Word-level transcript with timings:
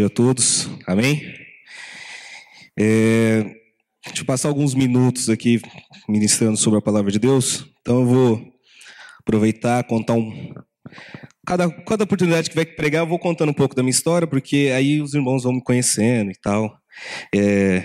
dia 0.00 0.06
a 0.06 0.10
todos, 0.10 0.66
amém? 0.86 1.22
É, 2.78 3.42
deixa 4.06 4.22
eu 4.22 4.24
passar 4.24 4.48
alguns 4.48 4.74
minutos 4.74 5.28
aqui 5.28 5.60
ministrando 6.08 6.56
sobre 6.56 6.78
a 6.78 6.82
palavra 6.82 7.12
de 7.12 7.18
Deus. 7.18 7.66
Então 7.82 8.00
eu 8.00 8.06
vou 8.06 8.52
aproveitar, 9.18 9.84
contar 9.84 10.14
um. 10.14 10.54
Cada, 11.46 11.70
cada 11.82 12.04
oportunidade 12.04 12.48
que 12.48 12.56
vai 12.56 12.64
pregar, 12.64 13.02
eu 13.02 13.06
vou 13.06 13.18
contando 13.18 13.50
um 13.50 13.54
pouco 13.54 13.74
da 13.74 13.82
minha 13.82 13.90
história, 13.90 14.26
porque 14.26 14.72
aí 14.74 15.02
os 15.02 15.12
irmãos 15.12 15.42
vão 15.42 15.52
me 15.52 15.62
conhecendo 15.62 16.30
e 16.30 16.36
tal. 16.40 16.74
É, 17.34 17.84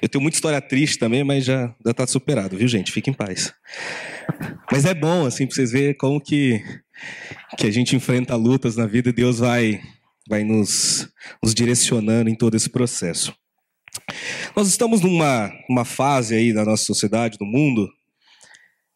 eu 0.00 0.08
tenho 0.08 0.22
muita 0.22 0.36
história 0.36 0.60
triste 0.60 0.96
também, 0.96 1.24
mas 1.24 1.44
já 1.44 1.74
está 1.84 2.06
superado, 2.06 2.56
viu, 2.56 2.68
gente? 2.68 2.92
Fique 2.92 3.10
em 3.10 3.14
paz. 3.14 3.52
Mas 4.70 4.84
é 4.84 4.94
bom, 4.94 5.26
assim, 5.26 5.44
para 5.44 5.56
vocês 5.56 5.72
verem 5.72 5.94
como 5.94 6.20
que, 6.20 6.62
que 7.56 7.66
a 7.66 7.70
gente 7.72 7.96
enfrenta 7.96 8.36
lutas 8.36 8.76
na 8.76 8.86
vida 8.86 9.08
e 9.08 9.12
Deus 9.12 9.40
vai, 9.40 9.80
vai 10.28 10.44
nos, 10.44 11.08
nos 11.42 11.54
direcionando 11.54 12.28
em 12.28 12.34
todo 12.34 12.54
esse 12.54 12.68
processo. 12.68 13.34
Nós 14.54 14.68
estamos 14.68 15.00
numa 15.00 15.50
uma 15.68 15.84
fase 15.84 16.34
aí 16.34 16.52
da 16.52 16.64
nossa 16.64 16.84
sociedade, 16.84 17.38
do 17.38 17.46
mundo, 17.46 17.88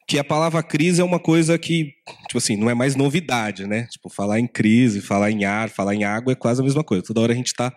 que 0.07 0.19
a 0.19 0.25
palavra 0.25 0.63
crise 0.63 1.01
é 1.01 1.05
uma 1.05 1.19
coisa 1.19 1.57
que, 1.59 1.95
tipo 2.27 2.39
assim, 2.39 2.57
não 2.57 2.69
é 2.69 2.75
mais 2.75 2.95
novidade, 2.95 3.67
né? 3.67 3.87
Tipo, 3.91 4.11
falar 4.11 4.39
em 4.39 4.47
crise, 4.47 5.01
falar 5.01 5.31
em 5.31 5.45
ar, 5.45 5.71
falar 5.71 5.95
em 5.95 6.05
água 6.05 6.33
é 6.33 6.37
quase 6.37 6.61
a 6.61 6.65
mesma 6.65 6.85
coisa. 6.85 7.03
Toda 7.03 7.21
hora 7.21 7.33
a 7.33 7.37
gente 7.37 7.47
está 7.47 7.73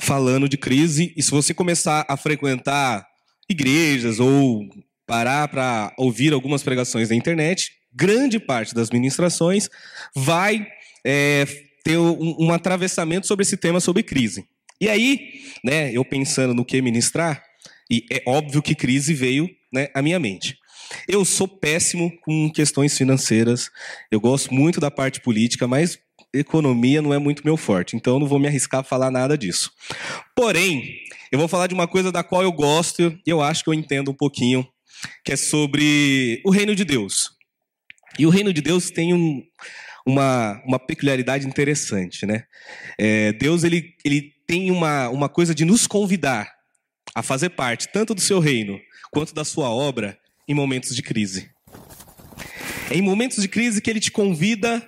falando 0.00 0.48
de 0.48 0.56
crise, 0.56 1.14
e 1.16 1.22
se 1.22 1.30
você 1.30 1.54
começar 1.54 2.04
a 2.08 2.16
frequentar 2.16 3.06
igrejas 3.48 4.18
ou 4.18 4.68
parar 5.06 5.46
para 5.48 5.94
ouvir 5.96 6.32
algumas 6.32 6.62
pregações 6.62 7.10
na 7.10 7.14
internet, 7.14 7.70
grande 7.92 8.40
parte 8.40 8.74
das 8.74 8.90
ministrações 8.90 9.68
vai 10.16 10.66
é, 11.06 11.44
ter 11.84 11.98
um, 11.98 12.36
um 12.46 12.52
atravessamento 12.52 13.26
sobre 13.26 13.42
esse 13.42 13.56
tema 13.56 13.78
sobre 13.78 14.02
crise. 14.02 14.46
E 14.80 14.88
aí, 14.88 15.42
né, 15.62 15.92
eu 15.92 16.04
pensando 16.04 16.54
no 16.54 16.64
que 16.64 16.80
ministrar, 16.82 17.44
e 17.90 18.04
é 18.10 18.22
óbvio 18.26 18.62
que 18.62 18.74
crise 18.74 19.12
veio 19.12 19.48
né, 19.72 19.88
à 19.94 20.02
minha 20.02 20.18
mente. 20.18 20.58
Eu 21.06 21.24
sou 21.24 21.46
péssimo 21.46 22.12
com 22.22 22.50
questões 22.50 22.96
financeiras, 22.96 23.70
eu 24.10 24.20
gosto 24.20 24.52
muito 24.52 24.80
da 24.80 24.90
parte 24.90 25.20
política, 25.20 25.68
mas 25.68 25.98
economia 26.32 27.00
não 27.00 27.14
é 27.14 27.18
muito 27.18 27.44
meu 27.44 27.56
forte, 27.56 27.96
então 27.96 28.18
não 28.18 28.26
vou 28.26 28.38
me 28.38 28.48
arriscar 28.48 28.80
a 28.80 28.84
falar 28.84 29.10
nada 29.10 29.38
disso. 29.38 29.70
Porém, 30.34 30.98
eu 31.30 31.38
vou 31.38 31.48
falar 31.48 31.66
de 31.66 31.74
uma 31.74 31.86
coisa 31.86 32.10
da 32.10 32.22
qual 32.22 32.42
eu 32.42 32.52
gosto 32.52 33.16
e 33.26 33.30
eu 33.30 33.40
acho 33.40 33.62
que 33.62 33.70
eu 33.70 33.74
entendo 33.74 34.10
um 34.10 34.14
pouquinho, 34.14 34.66
que 35.24 35.32
é 35.32 35.36
sobre 35.36 36.40
o 36.44 36.50
reino 36.50 36.74
de 36.74 36.84
Deus. 36.84 37.30
E 38.18 38.26
o 38.26 38.30
reino 38.30 38.52
de 38.52 38.60
Deus 38.60 38.90
tem 38.90 39.12
um, 39.12 39.42
uma, 40.06 40.62
uma 40.64 40.78
peculiaridade 40.78 41.46
interessante, 41.46 42.26
né? 42.26 42.44
É, 42.98 43.32
Deus 43.32 43.64
ele, 43.64 43.94
ele 44.04 44.32
tem 44.46 44.70
uma, 44.70 45.08
uma 45.08 45.28
coisa 45.28 45.54
de 45.54 45.64
nos 45.64 45.86
convidar 45.86 46.52
a 47.14 47.22
fazer 47.22 47.50
parte 47.50 47.88
tanto 47.92 48.14
do 48.14 48.20
seu 48.20 48.40
reino 48.40 48.78
quanto 49.10 49.34
da 49.34 49.44
sua 49.44 49.70
obra 49.70 50.18
em 50.48 50.54
momentos 50.54 50.94
de 50.94 51.02
crise. 51.02 51.50
É 52.90 52.96
em 52.96 53.02
momentos 53.02 53.40
de 53.40 53.48
crise 53.48 53.80
que 53.80 53.88
ele 53.88 54.00
te 54.00 54.10
convida 54.10 54.86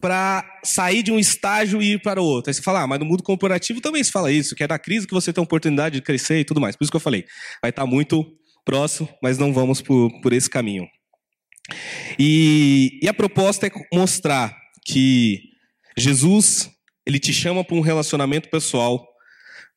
para 0.00 0.44
sair 0.62 1.02
de 1.02 1.10
um 1.10 1.18
estágio 1.18 1.80
e 1.80 1.92
ir 1.92 2.02
para 2.02 2.20
o 2.20 2.24
outro. 2.24 2.50
Aí 2.50 2.54
você 2.54 2.60
fala, 2.60 2.82
ah, 2.82 2.86
mas 2.86 2.98
no 2.98 3.06
mundo 3.06 3.22
corporativo 3.22 3.80
também 3.80 4.04
se 4.04 4.12
fala 4.12 4.30
isso, 4.30 4.54
que 4.54 4.62
é 4.62 4.66
da 4.66 4.78
crise 4.78 5.06
que 5.06 5.14
você 5.14 5.32
tem 5.32 5.40
a 5.40 5.44
oportunidade 5.44 5.94
de 5.94 6.02
crescer 6.02 6.40
e 6.40 6.44
tudo 6.44 6.60
mais. 6.60 6.76
Por 6.76 6.84
isso 6.84 6.90
que 6.90 6.96
eu 6.96 7.00
falei, 7.00 7.24
vai 7.62 7.70
estar 7.70 7.86
muito 7.86 8.26
próximo, 8.66 9.08
mas 9.22 9.38
não 9.38 9.52
vamos 9.52 9.80
por, 9.80 10.10
por 10.20 10.34
esse 10.34 10.50
caminho. 10.50 10.86
E, 12.18 12.98
e 13.02 13.08
a 13.08 13.14
proposta 13.14 13.66
é 13.66 13.70
mostrar 13.92 14.56
que 14.84 15.42
Jesus, 15.96 16.70
ele 17.06 17.18
te 17.18 17.32
chama 17.32 17.64
para 17.64 17.76
um 17.76 17.80
relacionamento 17.80 18.48
pessoal, 18.48 19.06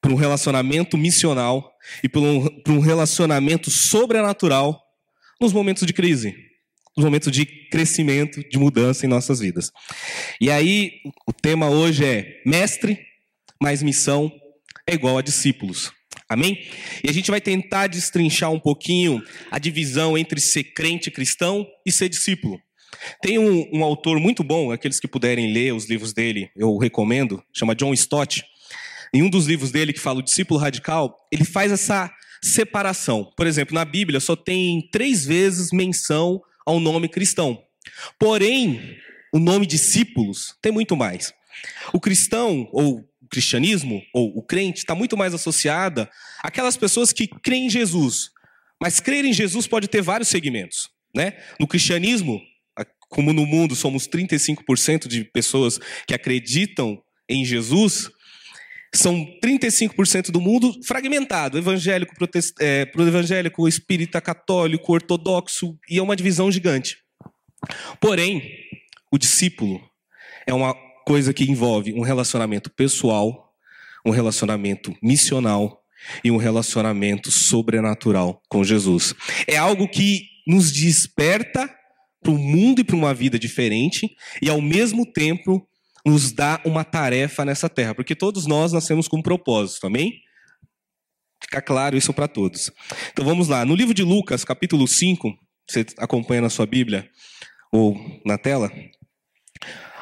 para 0.02 0.12
um 0.12 0.16
relacionamento 0.16 0.98
missional 0.98 1.72
e 2.04 2.10
para 2.10 2.22
um, 2.22 2.62
para 2.62 2.74
um 2.74 2.80
relacionamento 2.80 3.70
sobrenatural 3.70 4.82
nos 5.40 5.54
momentos 5.54 5.86
de 5.86 5.94
crise, 5.94 6.36
nos 6.96 7.06
momentos 7.06 7.32
de 7.32 7.46
crescimento, 7.46 8.48
de 8.50 8.58
mudança 8.58 9.06
em 9.06 9.10
nossas 9.10 9.40
vidas. 9.40 9.72
E 10.42 10.52
aí, 10.52 10.94
o 11.28 11.34
tema 11.34 11.70
hoje 11.70 12.04
é 12.06 12.42
mestre 12.46 13.08
mais 13.62 13.82
missão 13.82 14.32
é 14.86 14.94
igual 14.94 15.18
a 15.18 15.22
discípulos. 15.22 15.92
Amém? 16.30 16.68
E 17.04 17.10
a 17.10 17.14
gente 17.14 17.32
vai 17.32 17.40
tentar 17.40 17.88
destrinchar 17.88 18.52
um 18.52 18.60
pouquinho 18.60 19.24
a 19.50 19.58
divisão 19.58 20.18
entre 20.18 20.42
ser 20.42 20.66
crente 20.66 21.10
cristão 21.10 21.66
e 21.86 21.92
ser 21.92 22.10
discípulo. 22.10 22.60
Tem 23.22 23.38
um, 23.38 23.70
um, 23.74 23.84
autor 23.84 24.20
muito 24.20 24.44
bom, 24.44 24.72
aqueles 24.72 25.00
que 25.00 25.08
puderem 25.08 25.54
ler 25.54 25.74
os 25.74 25.90
livros 25.90 26.14
dele, 26.14 26.50
eu 26.56 26.78
recomendo, 26.78 27.42
chama 27.54 27.76
John 27.76 27.94
Stott. 27.94 28.44
Em 29.14 29.24
um 29.24 29.30
dos 29.30 29.48
livros 29.48 29.72
dele, 29.72 29.94
que 29.94 30.00
fala 30.00 30.20
o 30.20 30.24
discípulo 30.24 30.60
radical, 30.60 31.16
ele 31.32 31.46
faz 31.46 31.72
essa 31.72 32.12
separação. 32.44 33.32
Por 33.38 33.48
exemplo, 33.48 33.74
na 33.74 33.86
Bíblia 33.86 34.20
só 34.20 34.36
tem 34.36 34.88
três 34.92 35.26
vezes 35.26 35.72
menção 35.72 36.42
ao 36.66 36.80
nome 36.80 37.08
cristão. 37.08 37.62
Porém, 38.20 38.98
o 39.34 39.40
nome 39.40 39.66
discípulos 39.66 40.56
tem 40.62 40.72
muito 40.72 40.96
mais. 40.96 41.34
O 41.94 42.00
cristão, 42.00 42.68
ou 42.72 43.08
o 43.28 43.30
cristianismo, 43.30 44.02
ou 44.14 44.38
o 44.38 44.42
crente, 44.42 44.80
está 44.80 44.96
muito 44.96 45.18
mais 45.18 45.34
associada 45.34 46.10
àquelas 46.42 46.78
pessoas 46.78 47.12
que 47.12 47.28
creem 47.28 47.66
em 47.66 47.70
Jesus. 47.70 48.30
Mas 48.82 49.02
crer 49.02 49.26
em 49.26 49.34
Jesus 49.34 49.68
pode 49.68 49.88
ter 49.90 50.02
vários 50.02 50.30
segmentos. 50.30 50.90
Né? 51.14 51.34
No 51.60 51.68
cristianismo, 51.68 52.42
como 53.10 53.34
no 53.34 53.46
mundo 53.46 53.76
somos 53.76 54.08
35% 54.08 55.08
de 55.08 55.26
pessoas 55.26 55.78
que 56.08 56.14
acreditam 56.14 57.02
em 57.28 57.44
Jesus, 57.44 58.10
são 58.96 59.26
35% 59.44 60.32
do 60.32 60.40
mundo 60.40 60.74
fragmentado, 60.86 61.58
evangélico, 61.58 62.16
protest... 62.16 62.56
é, 62.62 62.90
evangélico, 62.98 63.68
espírita, 63.68 64.22
católico, 64.22 64.94
ortodoxo, 64.94 65.78
e 65.90 65.98
é 65.98 66.02
uma 66.02 66.16
divisão 66.16 66.50
gigante. 66.50 66.98
Porém, 68.00 68.42
o 69.12 69.18
discípulo 69.18 69.82
é 70.46 70.54
uma 70.54 70.87
coisa 71.08 71.34
que 71.34 71.50
envolve 71.50 71.94
um 71.94 72.02
relacionamento 72.02 72.70
pessoal, 72.70 73.54
um 74.06 74.10
relacionamento 74.12 74.94
missional 75.02 75.82
e 76.22 76.30
um 76.30 76.36
relacionamento 76.36 77.32
sobrenatural 77.32 78.42
com 78.50 78.62
Jesus. 78.62 79.16
É 79.48 79.56
algo 79.56 79.88
que 79.88 80.24
nos 80.46 80.70
desperta 80.70 81.74
para 82.22 82.32
um 82.34 82.38
mundo 82.38 82.82
e 82.82 82.84
para 82.84 82.98
uma 82.98 83.14
vida 83.14 83.40
diferente 83.40 84.18
e 84.42 84.50
ao 84.50 84.60
mesmo 84.60 85.10
tempo 85.10 85.66
nos 86.06 86.34
dá 86.34 86.62
uma 86.66 86.84
tarefa 86.84 87.46
nessa 87.46 87.70
terra, 87.70 87.96
porque 87.96 88.14
todos 88.14 88.46
nós 88.46 88.74
nascemos 88.74 89.08
com 89.08 89.20
um 89.20 89.24
propósito, 89.24 89.88
amém? 89.88 90.12
Fica 91.42 91.62
claro 91.62 91.96
isso 91.96 92.14
para 92.14 92.28
todos. 92.28 92.70
Então 93.14 93.24
vamos 93.24 93.48
lá. 93.48 93.64
No 93.64 93.76
livro 93.76 93.94
de 93.94 94.04
Lucas, 94.04 94.44
capítulo 94.44 94.86
5, 94.86 95.34
você 95.70 95.86
acompanha 96.00 96.42
na 96.42 96.50
sua 96.50 96.66
Bíblia 96.66 97.10
ou 97.72 97.96
na 98.26 98.38
tela? 98.38 98.70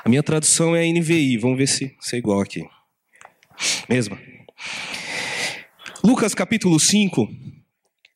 A 0.05 0.09
minha 0.09 0.21
tradução 0.21 0.75
é 0.75 0.85
NVI, 0.85 1.35
vamos 1.39 1.57
ver 1.57 1.67
se, 1.67 1.95
se 1.99 2.15
é 2.15 2.19
igual 2.19 2.39
aqui. 2.39 2.63
Mesma. 3.89 4.19
Lucas 6.03 6.35
capítulo 6.35 6.79
5, 6.79 7.27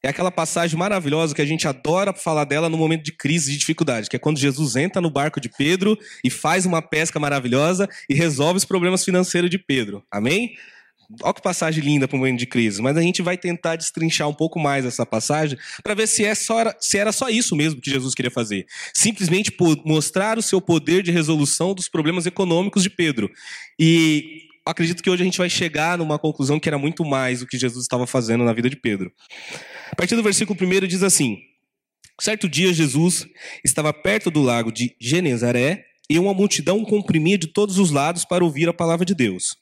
é 0.04 0.10
aquela 0.10 0.30
passagem 0.30 0.78
maravilhosa 0.78 1.34
que 1.34 1.42
a 1.42 1.46
gente 1.48 1.68
adora 1.68 2.14
falar 2.14 2.46
dela 2.46 2.70
no 2.70 2.78
momento 2.78 3.04
de 3.04 3.12
crise, 3.12 3.52
de 3.52 3.58
dificuldade, 3.58 4.08
que 4.08 4.16
é 4.16 4.20
quando 4.20 4.38
Jesus 4.38 4.76
entra 4.76 5.02
no 5.02 5.10
barco 5.10 5.42
de 5.42 5.50
Pedro 5.50 5.98
e 6.24 6.30
faz 6.30 6.64
uma 6.64 6.80
pesca 6.80 7.20
maravilhosa 7.20 7.90
e 8.08 8.14
resolve 8.14 8.58
os 8.58 8.66
problemas 8.66 9.04
financeiros 9.04 9.50
de 9.50 9.58
Pedro. 9.58 10.04
Amém? 10.12 10.54
Olha 11.24 11.34
que 11.34 11.42
passagem 11.42 11.84
linda 11.84 12.08
para 12.08 12.16
um 12.16 12.20
momento 12.20 12.38
de 12.38 12.46
crise. 12.46 12.82
Mas 12.82 12.96
a 12.96 13.02
gente 13.02 13.22
vai 13.22 13.36
tentar 13.36 13.76
destrinchar 13.76 14.30
um 14.30 14.34
pouco 14.34 14.60
mais 14.60 14.86
essa 14.86 15.06
passagem 15.06 15.58
para 15.82 15.96
ver 15.96 16.08
se, 16.08 16.24
é 16.24 16.36
só, 16.36 16.72
se 16.80 16.98
era 16.98 17.12
só 17.12 17.30
isso 17.30 17.56
mesmo 17.56 17.82
que 17.82 17.90
Jesus 17.90 18.14
queria 18.14 18.30
fazer. 18.30 18.68
Simplesmente 18.94 19.52
mostrar 19.84 20.38
o 20.38 20.42
seu 20.42 20.62
poder 20.62 21.02
de 21.02 21.12
resolução 21.12 21.74
dos 21.74 21.90
problemas 21.90 22.28
econômicos 22.28 22.84
de 22.84 22.92
Pedro. 22.92 23.30
E 23.80 24.44
acredito 24.66 25.02
que 25.02 25.10
hoje 25.10 25.24
a 25.24 25.26
gente 25.26 25.38
vai 25.38 25.50
chegar 25.50 25.98
numa 25.98 26.20
conclusão 26.20 26.60
que 26.60 26.70
era 26.70 26.78
muito 26.78 27.04
mais 27.04 27.42
o 27.42 27.48
que 27.48 27.58
Jesus 27.58 27.84
estava 27.84 28.06
fazendo 28.06 28.44
na 28.44 28.54
vida 28.54 28.70
de 28.70 28.76
Pedro. 28.76 29.12
A 29.92 29.96
partir 29.96 30.16
do 30.16 30.22
versículo 30.22 30.58
1 30.62 30.88
diz 30.88 31.02
assim: 31.02 31.40
Certo 32.22 32.48
dia 32.48 32.72
Jesus 32.72 33.26
estava 33.64 33.92
perto 33.92 34.30
do 34.30 34.42
lago 34.42 34.72
de 34.72 34.96
Genezaré 35.00 35.86
e 36.08 36.20
uma 36.20 36.34
multidão 36.34 36.84
comprimia 36.86 37.38
de 37.38 37.48
todos 37.48 37.80
os 37.80 37.90
lados 37.90 38.26
para 38.26 38.44
ouvir 38.44 38.70
a 38.70 38.74
palavra 38.74 39.06
de 39.06 39.16
Deus. 39.16 39.56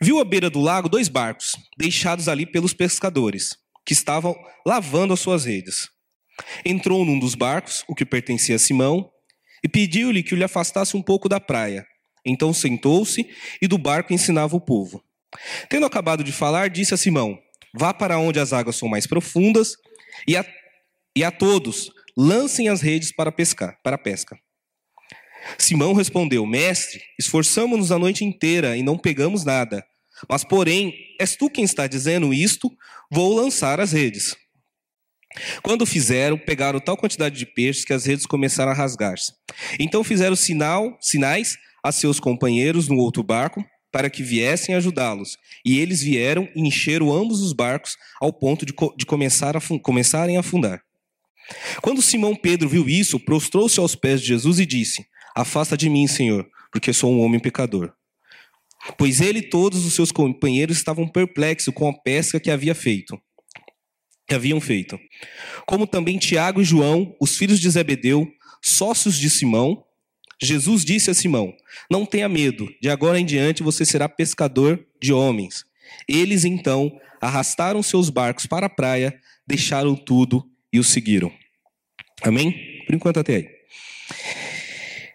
Viu 0.00 0.20
à 0.20 0.24
beira 0.24 0.50
do 0.50 0.60
lago 0.60 0.88
dois 0.88 1.08
barcos, 1.08 1.56
deixados 1.76 2.28
ali 2.28 2.46
pelos 2.46 2.72
pescadores, 2.72 3.56
que 3.84 3.92
estavam 3.92 4.36
lavando 4.66 5.12
as 5.12 5.20
suas 5.20 5.44
redes. 5.44 5.88
Entrou 6.64 7.04
num 7.04 7.18
dos 7.18 7.34
barcos, 7.34 7.84
o 7.88 7.94
que 7.94 8.04
pertencia 8.04 8.56
a 8.56 8.58
Simão, 8.58 9.10
e 9.62 9.68
pediu-lhe 9.68 10.22
que 10.22 10.34
o 10.34 10.36
lhe 10.36 10.44
afastasse 10.44 10.96
um 10.96 11.02
pouco 11.02 11.28
da 11.28 11.38
praia. 11.38 11.86
Então 12.24 12.52
sentou-se 12.52 13.28
e 13.60 13.66
do 13.66 13.78
barco 13.78 14.12
ensinava 14.12 14.56
o 14.56 14.60
povo. 14.60 15.02
Tendo 15.68 15.86
acabado 15.86 16.22
de 16.22 16.32
falar, 16.32 16.68
disse 16.68 16.94
a 16.94 16.96
Simão: 16.96 17.38
Vá 17.74 17.92
para 17.94 18.18
onde 18.18 18.38
as 18.38 18.52
águas 18.52 18.76
são 18.76 18.88
mais 18.88 19.06
profundas 19.06 19.76
e 20.26 20.36
a, 20.36 20.44
e 21.16 21.24
a 21.24 21.30
todos 21.30 21.90
lancem 22.16 22.68
as 22.68 22.80
redes 22.80 23.12
para 23.12 23.32
pescar, 23.32 23.78
para 23.82 23.96
a 23.96 23.98
pesca. 23.98 24.38
Simão 25.58 25.92
respondeu: 25.92 26.46
Mestre, 26.46 27.00
esforçamos-nos 27.18 27.92
a 27.92 27.98
noite 27.98 28.24
inteira 28.24 28.76
e 28.76 28.82
não 28.82 28.98
pegamos 28.98 29.44
nada. 29.44 29.84
Mas, 30.28 30.44
porém, 30.44 30.94
és 31.18 31.36
tu 31.36 31.50
quem 31.50 31.64
está 31.64 31.86
dizendo 31.86 32.32
isto, 32.32 32.70
vou 33.10 33.34
lançar 33.34 33.80
as 33.80 33.92
redes. 33.92 34.36
Quando 35.62 35.86
fizeram, 35.86 36.36
pegaram 36.36 36.78
tal 36.78 36.96
quantidade 36.96 37.38
de 37.38 37.46
peixes 37.46 37.84
que 37.84 37.92
as 37.92 38.04
redes 38.04 38.26
começaram 38.26 38.70
a 38.70 38.74
rasgar-se. 38.74 39.32
Então 39.78 40.04
fizeram 40.04 40.36
sinal, 40.36 40.96
sinais 41.00 41.56
a 41.82 41.90
seus 41.90 42.20
companheiros 42.20 42.88
no 42.88 42.96
outro 42.96 43.22
barco 43.22 43.64
para 43.90 44.08
que 44.08 44.22
viessem 44.22 44.74
ajudá-los. 44.74 45.36
E 45.64 45.78
eles 45.78 46.02
vieram 46.02 46.48
e 46.54 46.66
encheram 46.66 47.12
ambos 47.12 47.40
os 47.40 47.52
barcos 47.52 47.96
ao 48.20 48.32
ponto 48.32 48.64
de, 48.64 48.74
de 48.96 49.06
começar 49.06 49.56
a, 49.56 49.60
começarem 49.82 50.36
a 50.36 50.40
afundar. 50.40 50.82
Quando 51.82 52.00
Simão 52.00 52.34
Pedro 52.34 52.68
viu 52.68 52.88
isso, 52.88 53.20
prostrou-se 53.20 53.78
aos 53.78 53.94
pés 53.94 54.20
de 54.20 54.28
Jesus 54.28 54.58
e 54.58 54.66
disse: 54.66 55.04
Afasta 55.34 55.76
de 55.76 55.88
mim, 55.88 56.06
Senhor, 56.06 56.48
porque 56.70 56.92
sou 56.92 57.12
um 57.12 57.20
homem 57.20 57.40
pecador. 57.40 57.92
Pois 58.98 59.20
ele 59.20 59.38
e 59.40 59.48
todos 59.48 59.84
os 59.84 59.94
seus 59.94 60.10
companheiros 60.10 60.76
estavam 60.76 61.06
perplexos 61.06 61.72
com 61.72 61.88
a 61.88 61.92
pesca 61.92 62.40
que 62.40 62.50
havia 62.50 62.74
feito 62.74 63.20
que 64.32 64.34
haviam 64.34 64.60
feito. 64.60 64.98
Como 65.66 65.86
também 65.86 66.18
Tiago 66.18 66.62
e 66.62 66.64
João, 66.64 67.14
os 67.20 67.36
filhos 67.36 67.60
de 67.60 67.68
Zebedeu, 67.68 68.26
sócios 68.62 69.18
de 69.18 69.28
Simão, 69.28 69.84
Jesus 70.40 70.84
disse 70.84 71.10
a 71.10 71.14
Simão: 71.14 71.54
Não 71.90 72.06
tenha 72.06 72.28
medo, 72.28 72.68
de 72.80 72.88
agora 72.88 73.20
em 73.20 73.26
diante 73.26 73.62
você 73.62 73.84
será 73.84 74.08
pescador 74.08 74.84
de 75.00 75.12
homens. 75.12 75.64
Eles 76.08 76.44
então 76.44 76.90
arrastaram 77.20 77.82
seus 77.82 78.08
barcos 78.08 78.46
para 78.46 78.66
a 78.66 78.70
praia, 78.70 79.14
deixaram 79.46 79.94
tudo 79.94 80.44
e 80.72 80.78
o 80.78 80.84
seguiram. 80.84 81.30
Amém? 82.22 82.82
Por 82.86 82.94
enquanto 82.94 83.20
até 83.20 83.36
aí. 83.36 83.61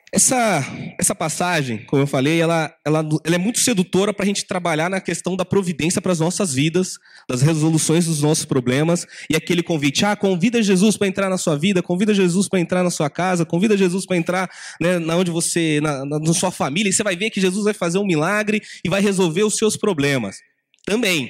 Essa, 0.10 0.66
essa 0.98 1.14
passagem, 1.14 1.80
como 1.86 2.02
eu 2.02 2.08
falei, 2.08 2.40
ela, 2.40 2.74
ela, 2.86 3.06
ela 3.26 3.36
é 3.36 3.38
muito 3.38 3.60
sedutora 3.60 4.14
para 4.14 4.24
a 4.24 4.26
gente 4.26 4.46
trabalhar 4.46 4.90
na 4.90 5.02
questão 5.02 5.36
da 5.36 5.44
providência 5.44 6.02
para 6.02 6.14
as 6.14 6.22
nossas 6.22 6.54
vidas, 6.54 6.98
das 7.30 7.42
resoluções 7.42 8.06
dos 8.06 8.22
nossos 8.22 8.46
problemas, 8.46 9.06
e 9.30 9.36
aquele 9.36 9.62
convite, 9.62 10.06
ah, 10.06 10.16
convida 10.16 10.64
Jesus 10.64 10.96
para 10.96 11.08
entrar 11.08 11.30
na 11.30 11.38
sua 11.38 11.58
vida, 11.58 11.84
convida 11.84 12.14
Jesus 12.14 12.48
para 12.48 12.58
entrar 12.58 12.84
na 12.84 12.90
sua 12.90 13.10
casa, 13.10 13.46
convida 13.46 13.76
Jesus 13.76 14.06
para 14.06 14.16
entrar 14.16 14.50
né, 14.80 14.98
na 14.98 15.18
onde 15.18 15.30
você, 15.30 15.82
na, 15.82 16.06
na, 16.06 16.20
na 16.20 16.34
sua 16.34 16.52
família, 16.52 16.90
e 16.90 16.94
você 16.94 17.04
vai 17.04 17.18
ver 17.18 17.30
que 17.30 17.42
Jesus 17.42 17.66
vai 17.66 17.74
fazer 17.74 17.98
um 17.98 18.06
milagre 18.06 18.62
e 18.86 18.90
vai 18.90 19.02
resolver 19.02 19.44
os 19.44 19.58
seus 19.58 19.76
problemas. 19.76 20.38
Também. 20.86 21.30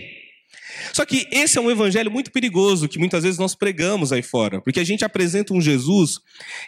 Só 0.94 1.04
que 1.04 1.28
esse 1.32 1.58
é 1.58 1.62
um 1.62 1.72
evangelho 1.72 2.12
muito 2.12 2.32
perigoso 2.32 2.88
que 2.88 3.00
muitas 3.00 3.24
vezes 3.24 3.40
nós 3.40 3.56
pregamos 3.56 4.14
aí 4.14 4.22
fora, 4.22 4.62
porque 4.62 4.80
a 4.80 4.84
gente 4.84 5.04
apresenta 5.04 5.52
um 5.52 5.60
Jesus 5.60 6.20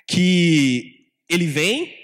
que 0.08 0.96
ele 1.30 1.46
vem, 1.46 1.99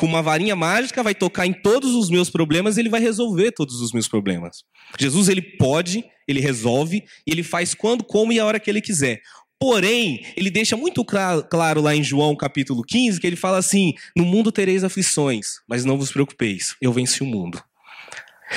com 0.00 0.06
uma 0.06 0.22
varinha 0.22 0.56
mágica, 0.56 1.02
vai 1.02 1.14
tocar 1.14 1.44
em 1.44 1.52
todos 1.52 1.94
os 1.94 2.08
meus 2.08 2.30
problemas 2.30 2.78
e 2.78 2.80
ele 2.80 2.88
vai 2.88 3.02
resolver 3.02 3.52
todos 3.52 3.82
os 3.82 3.92
meus 3.92 4.08
problemas. 4.08 4.64
Jesus, 4.98 5.28
ele 5.28 5.42
pode, 5.42 6.02
ele 6.26 6.40
resolve, 6.40 7.04
e 7.26 7.30
ele 7.30 7.42
faz 7.42 7.74
quando, 7.74 8.02
como 8.02 8.32
e 8.32 8.40
a 8.40 8.46
hora 8.46 8.58
que 8.58 8.70
ele 8.70 8.80
quiser. 8.80 9.20
Porém, 9.58 10.24
ele 10.38 10.48
deixa 10.48 10.74
muito 10.74 11.04
claro 11.04 11.82
lá 11.82 11.94
em 11.94 12.02
João 12.02 12.34
capítulo 12.34 12.82
15 12.82 13.20
que 13.20 13.26
ele 13.26 13.36
fala 13.36 13.58
assim: 13.58 13.92
No 14.16 14.24
mundo 14.24 14.50
tereis 14.50 14.82
aflições, 14.82 15.56
mas 15.68 15.84
não 15.84 15.98
vos 15.98 16.10
preocupeis, 16.10 16.74
eu 16.80 16.94
venci 16.94 17.22
o 17.22 17.26
mundo. 17.26 17.62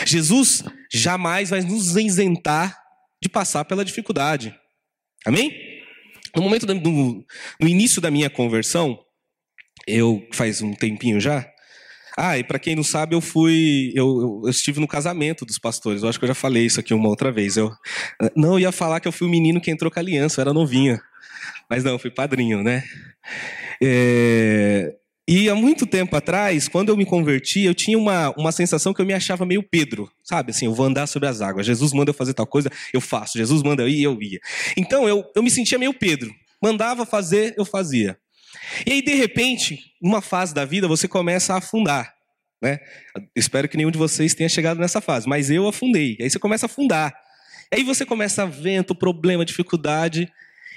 Jesus 0.06 0.63
jamais 0.94 1.50
vai 1.50 1.60
nos 1.60 1.98
isentar 1.98 2.81
de 3.22 3.28
passar 3.28 3.66
pela 3.66 3.84
dificuldade. 3.84 4.56
Amém? 5.25 5.51
No 6.34 6.42
momento 6.42 6.66
do, 6.66 7.25
no 7.60 7.68
início 7.68 8.01
da 8.01 8.10
minha 8.10 8.30
conversão, 8.30 8.98
eu 9.88 10.26
faz 10.32 10.62
um 10.62 10.74
tempinho 10.74 11.20
já. 11.20 11.48
Ah, 12.18 12.38
e 12.38 12.44
para 12.44 12.60
quem 12.60 12.76
não 12.76 12.84
sabe, 12.84 13.16
eu 13.16 13.22
fui, 13.22 13.92
eu, 13.96 14.42
eu, 14.44 14.50
estive 14.50 14.80
no 14.80 14.88
casamento 14.88 15.46
dos 15.46 15.58
pastores. 15.58 16.04
Eu 16.04 16.10
acho 16.10 16.20
que 16.20 16.26
eu 16.26 16.28
já 16.28 16.36
falei 16.36 16.66
isso 16.66 16.80
aqui 16.80 16.94
uma 16.94 17.10
outra 17.10 17.32
vez. 17.32 17.58
Eu 17.58 17.72
não 18.36 18.54
eu 18.54 18.60
ia 18.60 18.72
falar 18.72 19.00
que 19.00 19.08
eu 19.08 19.12
fui 19.12 19.28
o 19.28 19.32
menino 19.32 19.60
que 19.60 19.72
entrou 19.72 19.90
com 19.90 20.00
a 20.00 20.02
aliança, 20.02 20.40
eu 20.40 20.44
era 20.44 20.54
novinha, 20.54 21.02
mas 21.70 21.84
não, 21.84 21.98
fui 21.98 22.12
padrinho, 22.12 22.62
né? 22.62 22.84
É, 23.82 24.94
e 25.28 25.50
há 25.50 25.56
muito 25.56 25.86
tempo 25.88 26.16
atrás, 26.16 26.68
quando 26.68 26.90
eu 26.90 26.98
me 26.98 27.06
converti, 27.06 27.62
eu 27.62 27.74
tinha 27.74 27.98
uma, 27.98 28.30
uma 28.38 28.52
sensação 28.52 28.94
que 28.94 29.02
eu 29.02 29.06
me 29.06 29.14
achava 29.14 29.46
meio 29.46 29.64
Pedro, 29.64 30.12
sabe? 30.22 30.52
Assim, 30.52 30.66
eu 30.66 30.74
vou 30.74 30.86
andar 30.86 31.08
sobre 31.08 31.30
as 31.30 31.42
águas. 31.42 31.66
Jesus 31.66 31.94
manda 31.94 32.10
eu 32.10 32.14
fazer 32.14 32.34
tal 32.34 32.46
coisa, 32.46 32.70
eu 32.94 33.00
faço. 33.00 33.38
Jesus 33.38 33.64
manda 33.64 33.84
eu 33.84 33.88
ir, 33.88 34.04
eu 34.04 34.22
ia. 34.22 34.40
Então 34.78 35.08
eu, 35.08 35.24
eu 35.34 35.42
me 35.42 35.50
sentia 35.50 35.80
meio 35.80 35.94
Pedro. 35.94 36.30
Mandava 36.62 37.06
fazer, 37.06 37.56
eu 37.58 37.64
fazia. 37.64 38.18
E 38.86 38.94
aí, 38.94 39.02
de 39.02 39.16
repente, 39.16 39.94
numa 40.02 40.22
fase 40.22 40.54
da 40.54 40.66
vida, 40.66 40.88
você 40.88 41.08
começa 41.08 41.54
a 41.54 41.58
afundar. 41.58 42.14
Né? 42.62 42.80
Espero 43.36 43.68
que 43.68 43.75
nenhum 43.75 43.92
de 43.92 43.98
vocês 43.98 44.34
tenha 44.34 44.48
chegado 44.48 44.80
nessa 44.80 45.02
fase, 45.02 45.28
mas 45.28 45.52
eu 45.52 45.68
afundei. 45.68 46.18
Aí 46.22 46.30
você 46.30 46.40
começa 46.40 46.66
a 46.66 46.68
afundar. 46.68 47.14
Aí 47.72 47.84
você 47.84 48.06
começa 48.06 48.44
a 48.44 48.46
vento, 48.46 48.96
problema, 48.96 49.44
dificuldade. 49.44 50.31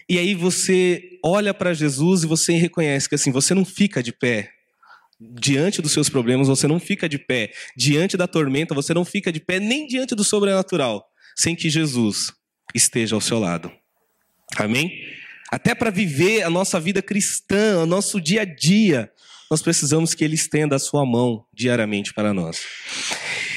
E 0.08 0.18
aí 0.18 0.34
você 0.34 1.18
olha 1.24 1.52
para 1.52 1.74
Jesus 1.74 2.22
e 2.22 2.26
você 2.26 2.54
reconhece 2.54 3.08
que 3.08 3.14
assim, 3.14 3.30
você 3.30 3.54
não 3.54 3.64
fica 3.64 4.02
de 4.02 4.12
pé 4.12 4.50
diante 5.20 5.80
dos 5.80 5.92
seus 5.92 6.08
problemas, 6.08 6.48
você 6.48 6.66
não 6.66 6.78
fica 6.78 7.08
de 7.08 7.18
pé 7.18 7.52
diante 7.76 8.16
da 8.16 8.26
tormenta, 8.26 8.74
você 8.74 8.92
não 8.92 9.04
fica 9.04 9.32
de 9.32 9.40
pé 9.40 9.58
nem 9.58 9.86
diante 9.86 10.14
do 10.14 10.22
sobrenatural, 10.22 11.08
sem 11.34 11.56
que 11.56 11.70
Jesus 11.70 12.32
esteja 12.74 13.14
ao 13.14 13.20
seu 13.20 13.38
lado. 13.38 13.72
Amém? 14.56 14.92
Até 15.50 15.74
para 15.74 15.90
viver 15.90 16.42
a 16.42 16.50
nossa 16.50 16.80
vida 16.80 17.00
cristã, 17.00 17.82
o 17.82 17.86
nosso 17.86 18.20
dia 18.20 18.42
a 18.42 18.44
dia, 18.44 19.10
nós 19.50 19.62
precisamos 19.62 20.14
que 20.14 20.24
Ele 20.24 20.34
estenda 20.34 20.76
a 20.76 20.78
sua 20.78 21.06
mão 21.06 21.44
diariamente 21.54 22.12
para 22.12 22.34
nós. 22.34 22.60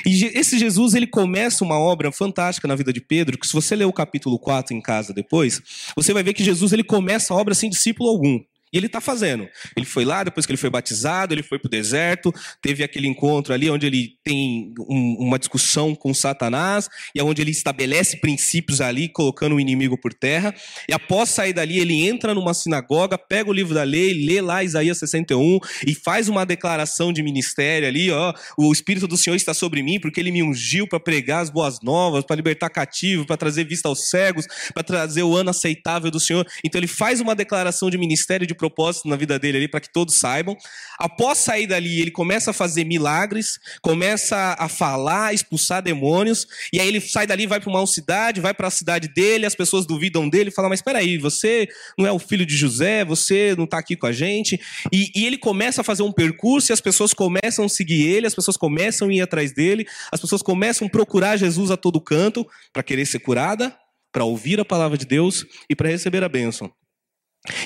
E 0.06 0.26
esse 0.26 0.58
Jesus, 0.58 0.94
ele 0.94 1.08
começa 1.08 1.64
uma 1.64 1.78
obra 1.78 2.12
fantástica 2.12 2.68
na 2.68 2.76
vida 2.76 2.94
de 2.94 3.02
Pedro, 3.02 3.38
que 3.38 3.48
se 3.48 3.54
você 3.54 3.76
ler 3.76 3.86
o 3.86 3.94
capítulo 3.94 4.40
4 4.40 4.76
em 4.76 4.82
casa 4.82 5.14
depois, 5.14 5.62
você 5.96 6.14
vai 6.14 6.24
ver 6.24 6.34
que 6.34 6.44
Jesus 6.44 6.72
ele 6.72 6.84
começa 6.84 7.34
a 7.34 7.38
obra 7.38 7.54
sem 7.54 7.70
discípulo 7.70 8.10
algum. 8.10 8.40
E 8.72 8.78
ele 8.78 8.86
está 8.86 9.02
fazendo. 9.02 9.48
Ele 9.76 9.86
foi 9.86 10.06
lá, 10.06 10.24
depois 10.24 10.46
que 10.46 10.52
ele 10.52 10.58
foi 10.58 10.70
batizado, 10.70 11.34
ele 11.34 11.44
foi 11.44 11.58
para 11.58 11.68
o 11.68 11.72
deserto, 11.72 12.34
teve 12.62 12.84
aquele 12.84 13.08
encontro 13.08 13.54
ali 13.54 13.70
onde 13.70 13.86
ele 13.86 14.14
tem 14.24 14.74
um, 14.88 15.18
uma 15.20 15.40
discussão 15.40 15.96
com 15.96 16.14
Satanás, 16.14 16.88
e 17.16 17.20
é 17.20 17.24
onde 17.24 17.42
ele 17.42 17.52
estabelece 17.52 18.18
princípios 18.18 18.82
ali, 18.82 19.10
colocando 19.10 19.56
o 19.56 19.60
inimigo 19.60 20.00
por 20.00 20.14
terra. 20.14 20.54
E 20.88 20.94
após 20.94 21.30
sair 21.30 21.54
dali, 21.54 21.80
ele 21.80 22.08
entra 22.08 22.34
numa 22.34 22.54
sinagoga, 22.54 23.18
pega 23.18 23.50
o 23.50 23.54
livro 23.54 23.74
da 23.74 23.84
lei, 23.84 24.14
lê 24.14 24.42
lá 24.42 24.64
Isaías 24.64 24.98
61 25.00 25.60
e 25.88 25.96
faz 25.96 26.30
uma 26.30 26.46
declaração 26.46 27.12
de 27.12 27.24
ministério 27.24 27.88
ali: 27.88 28.12
ó, 28.12 28.34
o 28.58 28.72
Espírito 28.72 29.08
do 29.08 29.18
Senhor 29.18 29.36
está 29.36 29.54
sobre 29.54 29.82
mim, 29.82 30.00
porque 30.00 30.20
ele 30.20 30.32
me 30.32 30.44
ungiu 30.44 30.88
para 30.88 31.00
pregar 31.00 31.42
as 31.42 31.50
boas 31.50 31.80
novas, 31.82 32.24
para 32.24 32.36
libertar 32.36 32.70
cativo, 32.70 33.26
para 33.26 33.38
trazer 33.38 33.66
vista 33.66 33.88
aos 33.88 34.10
cegos, 34.10 34.46
para 34.74 34.84
trazer 34.84 35.24
o 35.24 35.36
ano 35.36 35.50
aceitável 35.50 36.12
do 36.12 36.20
Senhor. 36.20 36.46
Então 36.64 36.80
ele 36.80 36.88
faz 36.88 37.20
uma 37.20 37.36
declaração 37.36 37.90
de 37.90 37.98
ministério 37.98 38.46
de 38.46 38.54
propósito 38.60 39.08
na 39.08 39.16
vida 39.16 39.40
dele 39.40 39.58
ali 39.58 39.68
para 39.68 39.80
que 39.80 39.92
todos 39.92 40.16
saibam. 40.16 40.56
Após 41.00 41.40
sair 41.40 41.66
dali, 41.66 42.02
ele 42.02 42.12
começa 42.12 42.52
a 42.52 42.54
fazer 42.54 42.84
milagres, 42.84 43.58
começa 43.82 44.56
a 44.60 44.68
falar, 44.68 45.34
expulsar 45.34 45.82
demônios, 45.82 46.46
e 46.72 46.80
aí 46.80 46.88
ele 46.88 47.02
sai 47.02 47.26
dali, 47.26 47.48
vai 47.48 47.60
para 47.60 47.70
uma 47.70 47.88
cidade, 47.88 48.42
vai 48.42 48.54
para 48.54 48.68
a 48.68 48.72
cidade 48.72 49.08
dele, 49.08 49.46
as 49.46 49.56
pessoas 49.56 49.88
duvidam 49.88 50.30
dele, 50.30 50.52
falam: 50.52 50.70
Mas 50.70 50.80
espera 50.80 51.00
aí, 51.00 51.18
você 51.18 51.68
não 51.98 52.06
é 52.06 52.12
o 52.12 52.20
filho 52.20 52.46
de 52.46 52.56
José, 52.56 53.04
você 53.06 53.56
não 53.58 53.64
está 53.64 53.80
aqui 53.80 53.96
com 53.96 54.06
a 54.06 54.12
gente. 54.12 54.60
E, 54.92 55.12
e 55.16 55.26
ele 55.26 55.38
começa 55.38 55.82
a 55.82 55.84
fazer 55.84 56.04
um 56.04 56.12
percurso 56.12 56.72
e 56.72 56.74
as 56.74 56.82
pessoas 56.82 57.14
começam 57.14 57.66
a 57.66 57.70
seguir 57.70 58.06
ele, 58.06 58.28
as 58.28 58.36
pessoas 58.36 58.58
começam 58.58 59.08
a 59.08 59.14
ir 59.14 59.22
atrás 59.22 59.54
dele, 59.54 59.88
as 60.12 60.20
pessoas 60.20 60.42
começam 60.42 60.88
a 60.88 60.90
procurar 60.90 61.38
Jesus 61.38 61.72
a 61.72 61.78
todo 61.78 62.02
canto 62.02 62.46
para 62.74 62.84
querer 62.84 63.06
ser 63.06 63.20
curada, 63.20 63.76
para 64.12 64.24
ouvir 64.24 64.60
a 64.60 64.66
palavra 64.66 64.98
de 64.98 65.06
Deus 65.06 65.46
e 65.70 65.76
para 65.76 65.90
receber 65.90 66.24
a 66.24 66.30
bênção. 66.30 66.72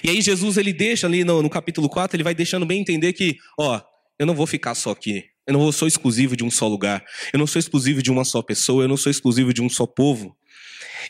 E 0.03 0.09
aí 0.09 0.21
Jesus 0.21 0.57
ele 0.57 0.73
deixa 0.73 1.07
ali 1.07 1.23
no, 1.23 1.41
no 1.41 1.49
capítulo 1.49 1.89
4, 1.89 2.15
ele 2.15 2.23
vai 2.23 2.35
deixando 2.35 2.65
bem 2.65 2.81
entender 2.81 3.13
que, 3.13 3.37
ó, 3.59 3.81
eu 4.19 4.25
não 4.25 4.35
vou 4.35 4.47
ficar 4.47 4.75
só 4.75 4.91
aqui. 4.91 5.23
Eu 5.45 5.53
não 5.53 5.71
sou 5.71 5.87
exclusivo 5.87 6.35
de 6.37 6.43
um 6.43 6.51
só 6.51 6.67
lugar. 6.67 7.03
Eu 7.33 7.39
não 7.39 7.47
sou 7.47 7.59
exclusivo 7.59 8.01
de 8.01 8.09
uma 8.09 8.23
só 8.23 8.41
pessoa. 8.41 8.83
Eu 8.83 8.87
não 8.87 8.97
sou 8.97 9.09
exclusivo 9.09 9.53
de 9.53 9.61
um 9.61 9.69
só 9.69 9.85
povo. 9.85 10.35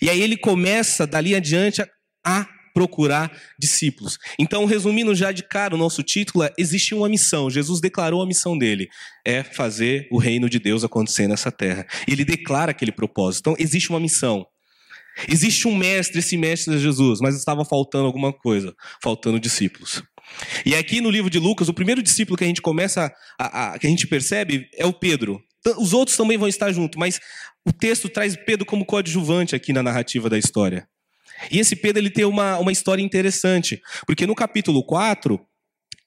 E 0.02 0.10
aí 0.10 0.22
ele 0.22 0.36
começa 0.36 1.06
dali 1.06 1.36
adiante 1.36 1.82
a, 1.82 1.88
a 2.26 2.48
procurar 2.74 3.32
discípulos. 3.60 4.18
Então, 4.40 4.66
resumindo 4.66 5.14
já 5.14 5.32
de 5.32 5.44
cara 5.44 5.76
o 5.76 5.78
nosso 5.78 6.02
título, 6.02 6.44
é, 6.44 6.52
existe 6.58 6.96
uma 6.96 7.08
missão. 7.08 7.50
Jesus 7.50 7.80
declarou 7.80 8.22
a 8.22 8.26
missão 8.26 8.58
dele, 8.58 8.90
é 9.24 9.44
fazer 9.44 10.08
o 10.12 10.18
reino 10.18 10.50
de 10.50 10.58
Deus 10.58 10.84
acontecer 10.84 11.28
nessa 11.28 11.52
terra. 11.52 11.86
Ele 12.08 12.26
declara 12.26 12.72
aquele 12.72 12.92
propósito. 12.92 13.52
Então, 13.52 13.56
existe 13.64 13.92
uma 13.92 14.00
missão. 14.00 14.48
Existe 15.28 15.68
um 15.68 15.76
mestre, 15.76 16.20
esse 16.20 16.36
mestre 16.38 16.76
é 16.76 16.78
Jesus, 16.78 17.20
mas 17.22 17.36
estava 17.36 17.64
faltando 17.64 18.06
alguma 18.06 18.34
coisa, 18.34 18.76
faltando 19.02 19.40
discípulos. 19.40 20.04
E 20.66 20.76
aqui 20.76 21.02
no 21.02 21.10
livro 21.10 21.30
de 21.30 21.40
Lucas, 21.40 21.70
o 21.70 21.74
primeiro 21.74 22.02
discípulo 22.02 22.38
que 22.38 22.44
a 22.44 22.48
gente 22.48 22.62
começa 22.62 23.14
a, 23.40 23.74
a, 23.74 23.80
que 23.80 23.86
a 23.86 23.90
gente 23.90 24.08
percebe 24.08 24.68
é 24.76 24.86
o 24.86 24.94
Pedro. 24.94 25.42
Os 25.78 25.94
outros 25.94 26.18
também 26.18 26.38
vão 26.38 26.48
estar 26.48 26.72
junto, 26.72 27.00
mas 27.00 27.20
o 27.66 27.72
texto 27.72 28.10
traz 28.10 28.36
Pedro 28.36 28.66
como 28.66 28.86
coadjuvante 28.86 29.56
aqui 29.56 29.72
na 29.72 29.84
narrativa 29.84 30.30
da 30.30 30.38
história. 30.38 30.88
E 31.52 31.60
esse 31.60 31.76
Pedro 31.76 32.02
ele 32.02 32.10
tem 32.10 32.26
uma, 32.26 32.58
uma 32.58 32.72
história 32.72 33.02
interessante, 33.02 33.82
porque 34.06 34.28
no 34.28 34.36
capítulo 34.36 34.84
4, 34.84 35.40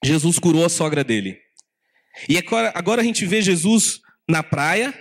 Jesus 0.05 0.39
curou 0.39 0.65
a 0.65 0.69
sogra 0.69 1.03
dele. 1.03 1.39
E 2.29 2.39
agora, 2.39 2.73
agora 2.75 3.03
a 3.03 3.05
gente 3.05 3.25
vê 3.27 3.43
Jesus 3.43 4.01
na 4.29 4.43
praia, 4.43 4.95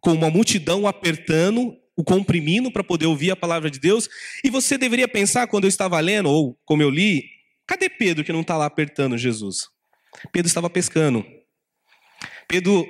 com 0.00 0.12
uma 0.12 0.30
multidão 0.30 0.86
apertando, 0.86 1.74
o 1.96 2.02
comprimindo 2.02 2.70
para 2.70 2.82
poder 2.82 3.06
ouvir 3.06 3.30
a 3.30 3.36
palavra 3.36 3.70
de 3.70 3.78
Deus. 3.78 4.08
E 4.42 4.50
você 4.50 4.76
deveria 4.76 5.08
pensar, 5.08 5.46
quando 5.46 5.64
eu 5.64 5.68
estava 5.68 5.98
lendo, 6.00 6.28
ou 6.28 6.58
como 6.64 6.82
eu 6.82 6.90
li, 6.90 7.24
cadê 7.66 7.88
Pedro 7.88 8.24
que 8.24 8.32
não 8.32 8.40
está 8.40 8.56
lá 8.56 8.66
apertando 8.66 9.16
Jesus? 9.16 9.68
Pedro 10.32 10.48
estava 10.48 10.68
pescando. 10.68 11.24
Pedro 12.48 12.86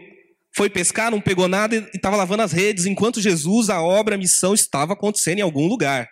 foi 0.56 0.70
pescar, 0.70 1.11
não 1.11 1.20
pegou 1.20 1.49
nada 1.49 1.76
e 1.76 1.96
estava 1.96 2.16
lavando 2.16 2.42
as 2.42 2.52
redes, 2.52 2.87
enquanto 2.87 3.20
Jesus, 3.20 3.70
a 3.70 3.82
obra, 3.82 4.14
a 4.14 4.18
missão 4.18 4.54
estava 4.54 4.92
acontecendo 4.92 5.38
em 5.38 5.42
algum 5.42 5.66
lugar. 5.66 6.08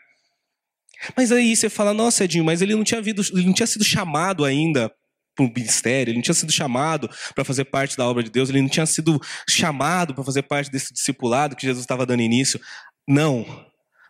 Mas 1.16 1.32
aí 1.32 1.56
você 1.56 1.68
fala, 1.68 1.92
nossa, 1.92 2.25
Edinho, 2.25 2.44
mas 2.44 2.62
ele 2.62 2.75
não 2.75 2.84
tinha, 2.84 3.00
ele 3.00 3.46
não 3.46 3.52
tinha 3.52 3.66
sido 3.66 3.84
chamado 3.84 4.44
ainda 4.44 4.92
para 5.34 5.44
um 5.44 5.52
ministério, 5.54 6.10
ele 6.10 6.18
não 6.18 6.22
tinha 6.22 6.34
sido 6.34 6.52
chamado 6.52 7.08
para 7.34 7.44
fazer 7.44 7.64
parte 7.64 7.96
da 7.96 8.06
obra 8.06 8.22
de 8.22 8.30
Deus, 8.30 8.48
ele 8.48 8.62
não 8.62 8.68
tinha 8.68 8.86
sido 8.86 9.20
chamado 9.48 10.14
para 10.14 10.24
fazer 10.24 10.42
parte 10.42 10.70
desse 10.70 10.92
discipulado 10.92 11.56
que 11.56 11.66
Jesus 11.66 11.82
estava 11.82 12.04
dando 12.04 12.22
início. 12.22 12.60
Não, 13.08 13.46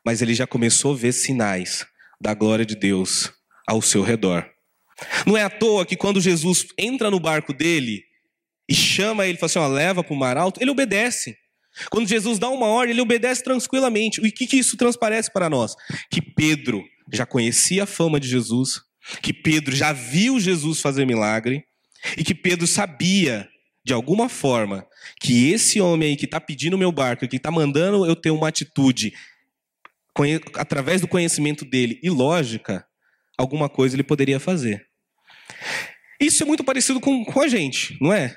mas 0.05 0.21
ele 0.21 0.35
já 0.35 0.47
começou 0.47 0.95
a 0.95 0.97
ver 0.97 1.13
sinais 1.13 1.87
da 2.21 2.35
glória 2.35 2.65
de 2.65 2.75
Deus 2.75 3.33
ao 3.67 3.81
seu 3.81 4.03
redor. 4.03 4.49
Não 5.27 5.37
é 5.37 5.43
à 5.43 5.51
toa 5.51 5.87
que 5.87 5.97
quando 5.97 6.21
Jesus 6.21 6.67
entra 6.79 7.11
no 7.11 7.19
barco 7.19 7.53
dele 7.53 8.05
e 8.69 8.75
chama 8.75 9.27
ele, 9.27 9.39
fala 9.39 9.47
assim, 9.47 9.59
ó, 9.59 9.67
leva 9.67 10.05
para 10.05 10.15
o 10.15 10.17
mar 10.17 10.37
alto, 10.37 10.61
ele 10.61 10.71
obedece. 10.71 11.37
Quando 11.91 12.07
Jesus 12.07 12.39
dá 12.39 12.49
uma 12.49 12.67
ordem, 12.67 12.93
ele 12.93 13.01
obedece 13.01 13.43
tranquilamente. 13.43 14.21
E 14.21 14.29
o 14.29 14.33
que, 14.33 14.47
que 14.47 14.59
isso 14.59 14.77
transparece 14.77 15.33
para 15.33 15.49
nós? 15.49 15.75
Que 16.11 16.21
Pedro 16.21 16.85
já 17.13 17.27
conhecia 17.27 17.85
a 17.85 17.87
fama 17.87 18.21
de 18.21 18.29
Jesus, 18.29 18.83
que 19.23 19.33
Pedro 19.33 19.75
já 19.75 19.93
viu 19.93 20.39
Jesus 20.39 20.81
fazer 20.81 21.05
milagre, 21.05 21.65
e 22.17 22.25
que 22.25 22.35
Pedro 22.35 22.67
sabia, 22.67 23.49
de 23.85 23.93
alguma 23.93 24.29
forma, 24.29 24.87
que 25.21 25.51
esse 25.51 25.81
homem 25.81 26.11
aí 26.11 26.17
que 26.17 26.25
está 26.25 26.41
pedindo 26.41 26.79
meu 26.79 26.93
barco, 26.93 27.27
que 27.27 27.37
está 27.37 27.51
mandando 27.51 28.07
eu 28.07 28.17
ter 28.17 28.31
uma 28.31 28.49
atitude, 28.49 29.13
através 30.57 31.01
do 31.01 31.09
conhecimento 31.09 31.65
dele 31.65 31.99
e 32.03 32.11
lógica, 32.11 32.85
alguma 33.39 33.69
coisa 33.69 33.97
ele 33.97 34.03
poderia 34.03 34.39
fazer. 34.39 34.87
Isso 36.21 36.43
é 36.43 36.47
muito 36.47 36.63
parecido 36.63 37.01
com, 37.01 37.25
com 37.25 37.41
a 37.41 37.49
gente, 37.49 37.97
não 38.01 38.13
é? 38.13 38.37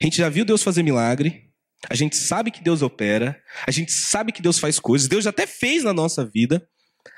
A 0.00 0.04
gente 0.04 0.16
já 0.16 0.28
viu 0.28 0.44
Deus 0.44 0.62
fazer 0.62 0.82
milagre, 0.82 1.50
a 1.88 1.94
gente 1.94 2.16
sabe 2.16 2.50
que 2.50 2.62
Deus 2.62 2.80
opera, 2.80 3.38
a 3.66 3.70
gente 3.70 3.92
sabe 3.92 4.32
que 4.32 4.40
Deus 4.40 4.58
faz 4.58 4.78
coisas, 4.78 5.08
Deus 5.08 5.26
até 5.26 5.46
fez 5.46 5.84
na 5.84 5.92
nossa 5.92 6.24
vida, 6.24 6.66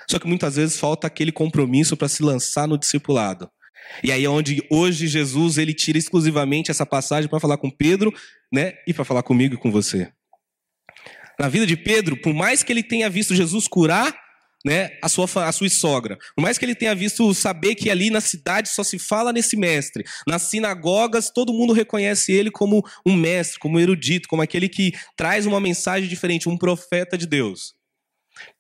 só 0.09 0.19
que 0.19 0.27
muitas 0.27 0.57
vezes 0.57 0.79
falta 0.79 1.07
aquele 1.07 1.33
compromisso 1.33 1.97
para 1.97 2.09
se 2.09 2.23
lançar 2.23 2.67
no 2.67 2.79
discipulado. 2.79 3.51
E 4.03 4.11
aí 4.11 4.25
é 4.25 4.29
onde 4.29 4.63
hoje 4.71 5.07
Jesus 5.07 5.59
ele 5.59 5.73
tira 5.73 5.99
exclusivamente 5.99 6.71
essa 6.71 6.85
passagem 6.85 7.29
para 7.29 7.41
falar 7.41 7.57
com 7.57 7.71
Pedro, 7.71 8.13
né, 8.53 8.75
e 8.87 8.93
para 8.93 9.05
falar 9.05 9.23
comigo 9.23 9.55
e 9.55 9.59
com 9.59 9.71
você. 9.71 10.11
Na 11.39 11.49
vida 11.49 11.67
de 11.67 11.77
Pedro, 11.77 12.17
por 12.17 12.33
mais 12.33 12.63
que 12.63 12.73
ele 12.73 12.83
tenha 12.83 13.11
visto 13.11 13.35
Jesus 13.35 13.69
curar 13.69 14.15
né, 14.67 14.91
a, 15.01 15.09
sua, 15.09 15.27
a 15.47 15.53
sua 15.53 15.69
sogra. 15.69 16.19
Por 16.35 16.43
mais 16.43 16.59
que 16.59 16.65
ele 16.65 16.75
tenha 16.75 16.93
visto 16.93 17.33
saber 17.33 17.77
que 17.77 17.89
ali 17.89 18.11
na 18.11 18.21
cidade 18.21 18.69
só 18.69 18.83
se 18.83 18.99
fala 18.99 19.33
nesse 19.33 19.57
mestre. 19.57 20.05
Nas 20.27 20.43
sinagogas, 20.43 21.31
todo 21.31 21.53
mundo 21.53 21.73
reconhece 21.73 22.33
ele 22.33 22.51
como 22.51 22.85
um 23.07 23.15
mestre, 23.15 23.61
como 23.61 23.77
um 23.77 23.81
erudito, 23.81 24.29
como 24.29 24.43
aquele 24.43 24.69
que 24.69 24.93
traz 25.17 25.47
uma 25.47 25.61
mensagem 25.61 26.09
diferente, 26.09 26.49
um 26.49 26.59
profeta 26.59 27.17
de 27.17 27.27
Deus. 27.27 27.76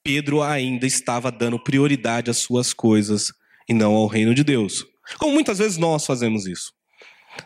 Pedro 0.03 0.43
ainda 0.43 0.87
estava 0.87 1.31
dando 1.31 1.59
prioridade 1.59 2.31
às 2.31 2.39
suas 2.39 2.73
coisas 2.73 3.33
e 3.69 3.75
não 3.75 3.95
ao 3.95 4.07
reino 4.07 4.35
de 4.35 4.45
Deus. 4.45 4.85
Como 5.19 5.33
muitas 5.33 5.59
vezes 5.59 5.77
nós 5.77 6.07
fazemos 6.07 6.47
isso. 6.47 6.73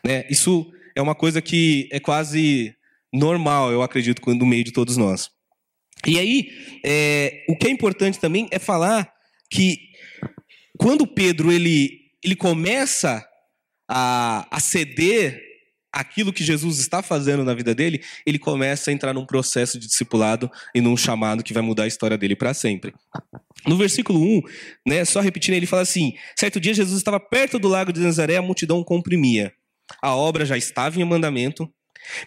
Né? 0.04 0.26
Isso 0.30 0.70
é 0.94 1.02
uma 1.02 1.14
coisa 1.14 1.40
que 1.42 1.88
é 1.90 2.00
quase 2.00 2.74
normal, 3.12 3.72
eu 3.72 3.82
acredito, 3.82 4.22
no 4.34 4.46
meio 4.46 4.64
de 4.64 4.72
todos 4.72 4.96
nós. 4.96 5.30
E 6.06 6.18
aí, 6.18 6.48
é, 6.84 7.44
o 7.48 7.56
que 7.56 7.66
é 7.66 7.70
importante 7.70 8.18
também 8.18 8.48
é 8.50 8.58
falar 8.58 9.12
que 9.50 9.78
quando 10.78 11.06
Pedro 11.06 11.52
ele, 11.52 12.12
ele 12.24 12.36
começa 12.36 13.26
a, 13.88 14.46
a 14.50 14.60
ceder 14.60 15.49
aquilo 15.92 16.32
que 16.32 16.44
Jesus 16.44 16.78
está 16.78 17.02
fazendo 17.02 17.44
na 17.44 17.54
vida 17.54 17.74
dele, 17.74 18.02
ele 18.26 18.38
começa 18.38 18.90
a 18.90 18.94
entrar 18.94 19.12
num 19.12 19.26
processo 19.26 19.78
de 19.78 19.86
discipulado 19.86 20.50
e 20.74 20.80
num 20.80 20.96
chamado 20.96 21.42
que 21.42 21.52
vai 21.52 21.62
mudar 21.62 21.84
a 21.84 21.86
história 21.86 22.16
dele 22.16 22.36
para 22.36 22.54
sempre. 22.54 22.94
No 23.66 23.76
versículo 23.76 24.20
1, 24.20 24.42
né, 24.86 25.04
só 25.04 25.20
repetindo, 25.20 25.54
ele 25.54 25.66
fala 25.66 25.82
assim: 25.82 26.14
Certo 26.38 26.60
dia 26.60 26.72
Jesus 26.72 26.98
estava 26.98 27.20
perto 27.20 27.58
do 27.58 27.68
lago 27.68 27.92
de 27.92 28.00
Nazaré, 28.00 28.36
a 28.36 28.42
multidão 28.42 28.82
comprimia. 28.82 29.52
A 30.00 30.14
obra 30.14 30.44
já 30.44 30.56
estava 30.56 31.00
em 31.00 31.04
mandamento, 31.04 31.68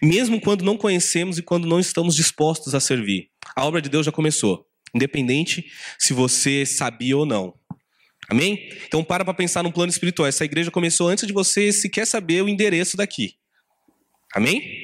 mesmo 0.02 0.40
quando 0.40 0.64
não 0.64 0.78
conhecemos 0.78 1.38
e 1.38 1.42
quando 1.42 1.68
não 1.68 1.80
estamos 1.80 2.16
dispostos 2.16 2.76
a 2.76 2.80
servir. 2.80 3.30
A 3.56 3.66
obra 3.66 3.82
de 3.82 3.90
Deus 3.90 4.06
já 4.06 4.12
começou, 4.12 4.66
independente 4.94 5.66
se 5.98 6.14
você 6.14 6.66
sabia 6.66 7.18
ou 7.18 7.26
não. 7.26 7.54
Amém? 8.30 8.70
Então 8.88 9.04
para 9.04 9.26
para 9.26 9.34
pensar 9.34 9.64
no 9.64 9.72
plano 9.72 9.90
espiritual. 9.90 10.28
Essa 10.28 10.46
igreja 10.46 10.72
começou 10.72 11.08
antes 11.10 11.26
de 11.26 11.34
você 11.34 11.72
sequer 11.72 12.06
saber 12.06 12.42
o 12.44 12.50
endereço 12.50 12.96
daqui. 12.96 13.36
Amém? 14.34 14.84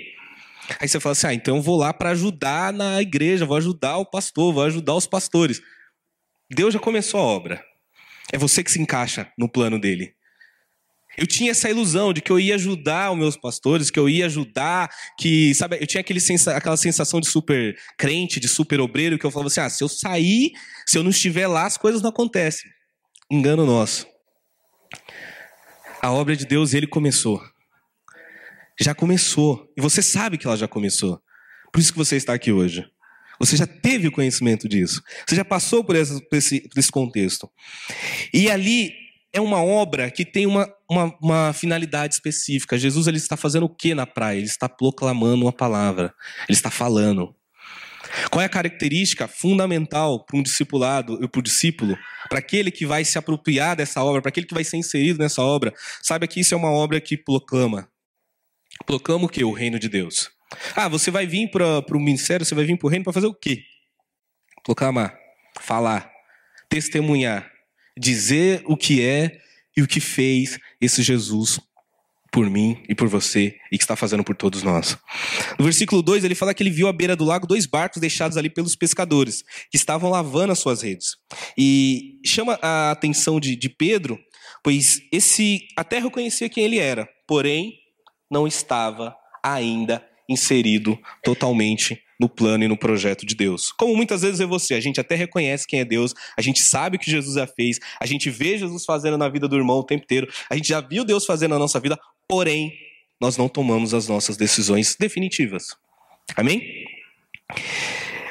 Aí 0.80 0.88
você 0.88 1.00
fala 1.00 1.14
assim: 1.14 1.28
ah, 1.28 1.34
então 1.34 1.58
eu 1.58 1.62
vou 1.62 1.78
lá 1.78 1.94
para 1.94 2.12
ajudar 2.12 2.72
na 2.72 3.02
igreja, 3.02 3.46
vou 3.46 3.58
ajudar 3.58 3.98
o 3.98 4.06
pastor, 4.06 4.54
vou 4.54 4.64
ajudar 4.64 4.96
os 4.96 5.08
pastores. 5.08 5.62
Deus 6.52 6.74
já 6.74 6.80
começou 6.80 7.20
a 7.20 7.24
obra. 7.24 7.64
É 8.32 8.38
você 8.38 8.64
que 8.64 8.72
se 8.72 8.80
encaixa 8.80 9.32
no 9.38 9.50
plano 9.50 9.80
dele. 9.80 10.14
Eu 11.18 11.28
tinha 11.28 11.52
essa 11.52 11.70
ilusão 11.70 12.14
de 12.14 12.22
que 12.22 12.32
eu 12.32 12.40
ia 12.40 12.56
ajudar 12.56 13.12
os 13.12 13.18
meus 13.18 13.36
pastores, 13.36 13.90
que 13.90 14.00
eu 14.00 14.08
ia 14.08 14.28
ajudar, 14.28 14.90
que, 15.20 15.54
sabe, 15.56 15.78
eu 15.82 15.88
tinha 15.88 16.00
aquele 16.00 16.20
sensa, 16.20 16.56
aquela 16.56 16.78
sensação 16.78 17.20
de 17.20 17.28
super 17.28 17.76
crente, 17.98 18.40
de 18.40 18.48
super 18.48 18.80
obreiro, 18.80 19.18
que 19.18 19.26
eu 19.26 19.32
falava 19.32 19.48
assim: 19.48 19.62
ah, 19.62 19.70
se 19.70 19.84
eu 19.84 19.90
sair, 19.90 20.52
se 20.86 20.98
eu 20.98 21.04
não 21.04 21.10
estiver 21.10 21.48
lá, 21.48 21.66
as 21.66 21.78
coisas 21.78 22.02
não 22.02 22.10
acontecem. 22.10 22.70
Engano 23.32 23.66
nosso. 23.66 24.08
A 26.02 26.12
obra 26.12 26.36
de 26.36 26.46
Deus, 26.46 26.74
ele 26.74 26.88
começou. 26.88 27.42
Já 28.80 28.96
começou. 28.96 29.72
E 29.78 29.82
você 29.82 30.02
sabe 30.02 30.38
que 30.38 30.48
ela 30.48 30.58
já 30.58 30.68
começou. 30.68 31.22
Por 31.72 31.80
isso 31.80 31.92
que 31.92 31.98
você 31.98 32.16
está 32.16 32.34
aqui 32.34 32.52
hoje. 32.52 32.86
Você 33.40 33.56
já 33.56 33.66
teve 33.66 34.08
o 34.08 34.12
conhecimento 34.12 34.68
disso. 34.68 35.02
Você 35.28 35.36
já 35.36 35.46
passou 35.46 35.84
por 35.84 35.96
esse, 35.96 36.22
por 36.28 36.36
esse, 36.36 36.62
por 36.62 36.80
esse 36.80 36.92
contexto. 36.92 37.50
E 38.34 38.50
ali 38.50 38.94
é 39.32 39.40
uma 39.40 39.64
obra 39.64 40.10
que 40.12 40.26
tem 40.26 40.46
uma, 40.46 40.68
uma, 40.90 41.18
uma, 41.22 41.54
finalidade 41.54 42.16
específica. 42.16 42.78
Jesus 42.78 43.08
ele 43.08 43.18
está 43.18 43.38
fazendo 43.38 43.66
o 43.66 43.70
que 43.70 43.94
na 43.94 44.06
praia? 44.06 44.38
Ele 44.38 44.46
está 44.46 44.68
proclamando 44.68 45.46
uma 45.46 45.54
palavra. 45.54 46.14
Ele 46.48 46.58
está 46.58 46.70
falando. 46.70 47.34
Qual 48.32 48.42
é 48.42 48.46
a 48.46 48.50
característica 48.50 49.28
fundamental 49.28 50.26
para 50.26 50.38
um 50.38 50.44
discipulado, 50.44 51.30
para 51.30 51.40
o 51.40 51.44
discípulo, 51.44 51.98
para 52.28 52.40
aquele 52.40 52.72
que 52.72 52.86
vai 52.86 53.06
se 53.06 53.18
apropriar 53.18 53.76
dessa 53.76 54.04
obra, 54.04 54.22
para 54.22 54.30
aquele 54.30 54.48
que 54.48 54.54
vai 54.54 54.64
ser 54.64 54.78
inserido 54.78 55.20
nessa 55.20 55.42
obra? 55.44 55.74
Saiba 56.02 56.28
que 56.28 56.40
isso 56.40 56.54
é 56.54 56.58
uma 56.58 56.72
obra 56.72 57.00
que 57.00 57.16
proclama. 57.16 57.88
Proclama 58.86 59.26
o 59.26 59.30
que? 59.30 59.44
O 59.44 59.52
reino 59.52 59.80
de 59.80 59.90
Deus. 59.90 60.30
Ah, 60.76 60.88
você 60.88 61.12
vai 61.12 61.28
vir 61.28 61.50
para 61.50 61.96
o 61.96 62.00
ministério, 62.00 62.46
você 62.46 62.56
vai 62.56 62.66
vir 62.66 62.78
para 62.78 62.88
o 62.88 62.90
reino 62.90 63.04
para 63.04 63.14
fazer 63.14 63.28
o 63.28 63.34
quê? 63.34 63.64
Proclamar, 64.64 65.18
falar, 65.62 66.12
testemunhar, 66.68 67.50
dizer 67.98 68.64
o 68.66 68.76
que 68.76 69.02
é 69.04 69.40
e 69.76 69.82
o 69.82 69.88
que 69.88 70.00
fez 70.00 70.58
esse 70.82 71.02
Jesus 71.04 71.60
por 72.32 72.50
mim 72.50 72.82
e 72.88 72.94
por 72.94 73.08
você 73.08 73.56
e 73.72 73.78
que 73.78 73.84
está 73.84 73.96
fazendo 73.96 74.24
por 74.24 74.36
todos 74.36 74.62
nós. 74.64 74.98
No 75.58 75.66
versículo 75.66 76.02
2, 76.02 76.24
ele 76.24 76.36
fala 76.36 76.54
que 76.54 76.62
ele 76.62 76.70
viu 76.70 76.88
à 76.88 76.94
beira 76.94 77.16
do 77.16 77.26
lago 77.26 77.48
dois 77.48 77.66
barcos 77.66 78.00
deixados 78.00 78.38
ali 78.38 78.50
pelos 78.50 78.76
pescadores, 78.76 79.44
que 79.72 79.78
estavam 79.78 80.10
lavando 80.10 80.52
as 80.52 80.60
suas 80.60 80.82
redes. 80.82 81.16
E 81.58 82.20
chama 82.26 82.60
a 82.62 82.92
atenção 82.92 83.40
de, 83.40 83.56
de 83.56 83.70
Pedro, 83.70 84.20
pois 84.64 85.02
esse 85.12 85.68
até 85.76 86.00
reconhecia 86.00 86.50
quem 86.50 86.64
ele 86.64 86.78
era, 86.78 87.08
porém 87.28 87.79
não 88.30 88.48
estava 88.48 89.16
ainda 89.44 90.06
inserido 90.28 90.98
totalmente 91.24 92.02
no 92.20 92.28
plano 92.28 92.64
e 92.66 92.68
no 92.68 92.78
projeto 92.78 93.26
de 93.26 93.34
Deus. 93.34 93.72
Como 93.72 93.96
muitas 93.96 94.22
vezes 94.22 94.42
é 94.42 94.46
você, 94.46 94.74
a 94.74 94.80
gente 94.80 95.00
até 95.00 95.16
reconhece 95.16 95.66
quem 95.66 95.80
é 95.80 95.86
Deus, 95.86 96.14
a 96.38 96.42
gente 96.42 96.62
sabe 96.62 96.98
o 96.98 97.00
que 97.00 97.10
Jesus 97.10 97.36
já 97.36 97.48
fez, 97.48 97.80
a 98.00 98.06
gente 98.06 98.30
vê 98.30 98.58
Jesus 98.58 98.84
fazendo 98.84 99.18
na 99.18 99.30
vida 99.30 99.48
do 99.48 99.56
irmão 99.56 99.78
o 99.78 99.84
tempo 99.84 100.04
inteiro, 100.04 100.30
a 100.50 100.56
gente 100.56 100.68
já 100.68 100.82
viu 100.82 101.06
Deus 101.06 101.26
fazendo 101.26 101.52
na 101.52 101.60
nossa 101.60 101.80
vida, 101.80 101.98
porém, 102.28 102.74
nós 103.22 103.38
não 103.38 103.48
tomamos 103.48 103.94
as 103.94 104.08
nossas 104.08 104.38
decisões 104.38 104.96
definitivas. 105.00 105.76
Amém? 106.36 106.62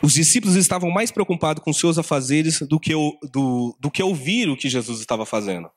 Os 0.03 0.13
discípulos 0.15 0.55
estavam 0.55 0.91
mais 0.91 1.11
preocupados 1.11 1.63
com 1.63 1.73
seus 1.73 1.99
afazeres 1.99 2.61
do 2.61 2.79
que, 2.79 2.95
o, 2.95 3.19
do, 3.33 3.77
do 3.81 3.91
que 3.91 4.03
ouvir 4.03 4.49
o 4.49 4.57
que 4.57 4.69
Jesus 4.69 5.01
estava 5.01 5.27
fazendo. 5.27 5.69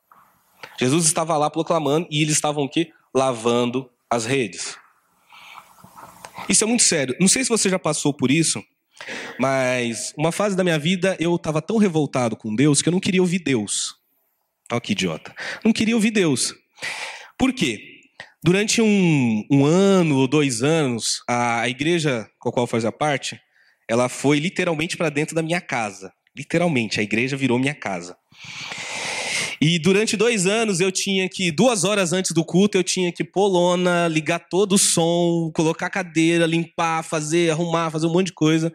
Jesus 0.80 1.06
estava 1.06 1.36
lá 1.38 1.50
proclamando 1.50 2.08
e 2.12 2.22
eles 2.22 2.36
estavam 2.36 2.66
o 2.66 2.70
quê? 2.70 2.92
Lavando 3.14 3.90
as 4.12 4.26
redes. 4.26 4.76
Isso 6.50 6.64
é 6.66 6.68
muito 6.68 6.84
sério. 6.84 7.16
Não 7.20 7.30
sei 7.30 7.44
se 7.44 7.50
você 7.50 7.70
já 7.70 7.80
passou 7.80 8.14
por 8.14 8.30
isso, 8.30 8.62
mas 9.40 10.14
uma 10.18 10.32
fase 10.32 10.56
da 10.56 10.64
minha 10.64 10.78
vida 10.78 11.16
eu 11.20 11.36
estava 11.36 11.62
tão 11.62 11.78
revoltado 11.78 12.36
com 12.36 12.54
Deus 12.54 12.82
que 12.82 12.90
eu 12.90 12.92
não 12.92 13.00
queria 13.00 13.22
ouvir 13.22 13.40
Deus. 13.40 13.96
Olha 14.70 14.82
que 14.82 14.92
idiota. 14.92 15.34
Não 15.64 15.72
queria 15.72 15.96
ouvir 15.96 16.12
Deus. 16.12 16.54
Por 17.38 17.54
quê? 17.54 17.80
Durante 18.44 18.82
um, 18.82 19.46
um 19.50 19.66
ano 19.66 20.18
ou 20.18 20.28
dois 20.28 20.64
anos, 20.64 21.22
a, 21.28 21.62
a 21.62 21.70
igreja 21.70 22.28
com 22.40 22.50
a 22.50 22.52
qual 22.52 22.68
fazia 22.68 22.92
parte, 22.92 23.40
ela 23.88 24.10
foi 24.10 24.40
literalmente 24.40 24.98
para 24.98 25.10
dentro 25.10 25.36
da 25.36 25.42
minha 25.42 25.62
casa. 25.62 26.12
Literalmente, 26.36 27.00
a 27.00 27.04
igreja 27.04 27.38
virou 27.38 27.60
minha 27.60 27.76
casa. 27.76 28.18
E 29.64 29.78
durante 29.78 30.18
dois 30.18 30.48
anos 30.48 30.80
eu 30.80 30.92
tinha 30.92 31.30
que, 31.30 31.52
duas 31.52 31.84
horas 31.84 32.12
antes 32.14 32.32
do 32.32 32.44
culto, 32.44 32.80
eu 32.80 32.84
tinha 32.84 33.12
que 33.12 33.24
pôr 33.24 33.48
lona, 33.48 34.08
ligar 34.08 34.40
todo 34.40 34.74
o 34.74 34.78
som, 34.78 35.52
colocar 35.54 35.88
cadeira, 35.88 36.48
limpar, 36.48 37.04
fazer, 37.04 37.52
arrumar, 37.52 37.92
fazer 37.92 38.08
um 38.08 38.12
monte 38.12 38.28
de 38.28 38.34
coisa. 38.34 38.74